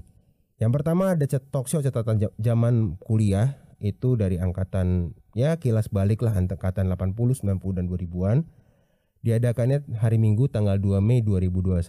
Yang 0.59 0.71
pertama 0.75 1.15
ada 1.15 1.23
talk 1.23 1.71
show 1.71 1.79
catatan 1.79 2.27
zaman 2.35 2.99
kuliah 2.99 3.55
itu 3.79 4.19
dari 4.19 4.35
angkatan 4.35 5.15
ya 5.31 5.55
kilas 5.55 5.87
balik 5.87 6.19
lah 6.27 6.35
angkatan 6.35 6.91
80, 6.91 7.15
90 7.39 7.55
dan 7.79 7.87
2000-an. 7.87 8.37
Diadakannya 9.23 9.87
hari 9.95 10.19
Minggu 10.19 10.51
tanggal 10.51 10.75
2 10.75 10.99
Mei 10.99 11.23
2021 11.23 11.79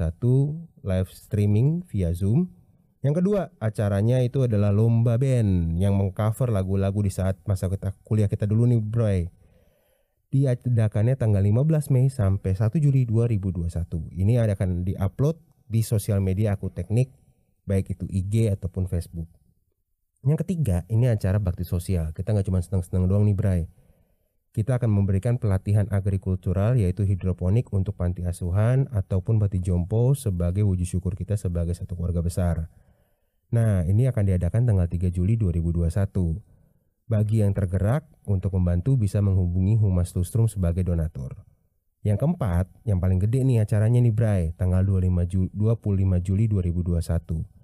live 0.86 1.10
streaming 1.10 1.82
via 1.90 2.14
Zoom. 2.14 2.54
Yang 3.02 3.18
kedua, 3.18 3.50
acaranya 3.58 4.22
itu 4.22 4.46
adalah 4.46 4.70
lomba 4.70 5.18
band 5.18 5.82
yang 5.82 5.98
mengcover 5.98 6.54
lagu-lagu 6.54 7.02
di 7.02 7.10
saat 7.10 7.34
masa 7.50 7.66
kita 7.66 7.98
kuliah 8.06 8.30
kita 8.30 8.46
dulu 8.46 8.70
nih, 8.70 8.78
Bro. 8.78 9.39
Diadakannya 10.30 11.18
tanggal 11.18 11.42
15 11.42 11.90
Mei 11.90 12.06
sampai 12.06 12.54
1 12.54 12.78
Juli 12.78 13.02
2021. 13.02 13.66
Ini 14.14 14.38
akan 14.38 14.86
diupload 14.86 15.36
di 15.66 15.82
sosial 15.82 16.22
media 16.22 16.54
aku 16.54 16.70
teknik 16.70 17.10
baik 17.66 17.98
itu 17.98 18.06
IG 18.06 18.50
ataupun 18.54 18.86
Facebook. 18.86 19.26
Yang 20.26 20.46
ketiga, 20.46 20.86
ini 20.86 21.10
acara 21.10 21.42
bakti 21.42 21.66
sosial. 21.66 22.14
Kita 22.14 22.30
nggak 22.30 22.46
cuma 22.46 22.62
seneng-seneng 22.62 23.10
doang 23.10 23.24
nih, 23.26 23.34
Bray. 23.34 23.62
Kita 24.50 24.82
akan 24.82 24.90
memberikan 24.90 25.38
pelatihan 25.38 25.86
agrikultural 25.94 26.74
yaitu 26.74 27.06
hidroponik 27.06 27.70
untuk 27.70 27.94
panti 27.94 28.26
asuhan 28.26 28.90
ataupun 28.90 29.38
bati 29.38 29.62
jompo 29.62 30.10
sebagai 30.18 30.66
wujud 30.66 30.86
syukur 30.86 31.14
kita 31.14 31.38
sebagai 31.38 31.70
satu 31.78 31.94
keluarga 31.94 32.18
besar. 32.18 32.66
Nah, 33.54 33.86
ini 33.86 34.10
akan 34.10 34.26
diadakan 34.26 34.66
tanggal 34.66 34.90
3 34.90 35.10
Juli 35.14 35.38
2021. 35.38 36.42
Bagi 37.10 37.42
yang 37.42 37.50
tergerak 37.50 38.06
untuk 38.22 38.54
membantu 38.54 38.94
bisa 38.94 39.18
menghubungi 39.18 39.74
Humas 39.74 40.14
Lustrum 40.14 40.46
sebagai 40.46 40.86
donatur. 40.86 41.42
Yang 42.06 42.22
keempat, 42.22 42.70
yang 42.86 43.02
paling 43.02 43.18
gede 43.18 43.42
nih 43.42 43.66
acaranya 43.66 43.98
nih 43.98 44.14
Bray, 44.14 44.42
tanggal 44.54 44.86
25 44.86 45.26
Juli, 45.26 45.50
25 45.50 46.22
Juli 46.22 46.46
2021 46.46 47.60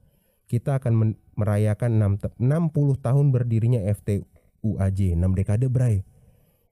kita 0.46 0.78
akan 0.78 1.18
merayakan 1.34 1.90
6 1.98 2.22
te- 2.22 2.34
60 2.38 3.02
tahun 3.02 3.26
berdirinya 3.34 3.82
FTUAJ 3.82 5.18
6 5.18 5.38
dekade 5.38 5.66
Bray. 5.66 6.06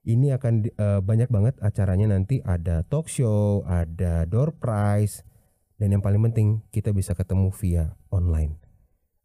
Ini 0.05 0.37
akan 0.39 0.53
eh, 0.69 0.99
banyak 1.03 1.29
banget 1.29 1.59
acaranya 1.59 2.15
nanti 2.15 2.39
ada 2.41 2.85
talk 2.87 3.11
show, 3.11 3.65
ada 3.67 4.23
door 4.23 4.55
prize 4.55 5.27
dan 5.75 5.91
yang 5.91 6.01
paling 6.01 6.23
penting 6.31 6.63
kita 6.71 6.95
bisa 6.95 7.11
ketemu 7.11 7.51
via 7.51 7.85
online. 8.13 8.64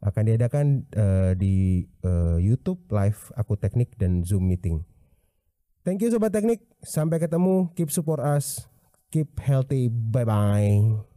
Akan 0.01 0.25
diadakan 0.25 0.89
eh, 0.97 1.33
di 1.37 1.85
eh, 1.85 2.39
YouTube 2.41 2.89
live 2.89 3.21
aku 3.37 3.61
teknik 3.61 3.97
dan 4.01 4.25
Zoom 4.25 4.49
meeting. 4.49 4.81
Thank 5.85 6.05
you 6.05 6.13
sobat 6.13 6.33
teknik. 6.33 6.65
Sampai 6.81 7.21
ketemu. 7.21 7.73
Keep 7.77 7.93
support 7.93 8.21
us. 8.21 8.65
Keep 9.13 9.41
healthy. 9.41 9.89
Bye 9.89 10.25
bye. 10.25 11.10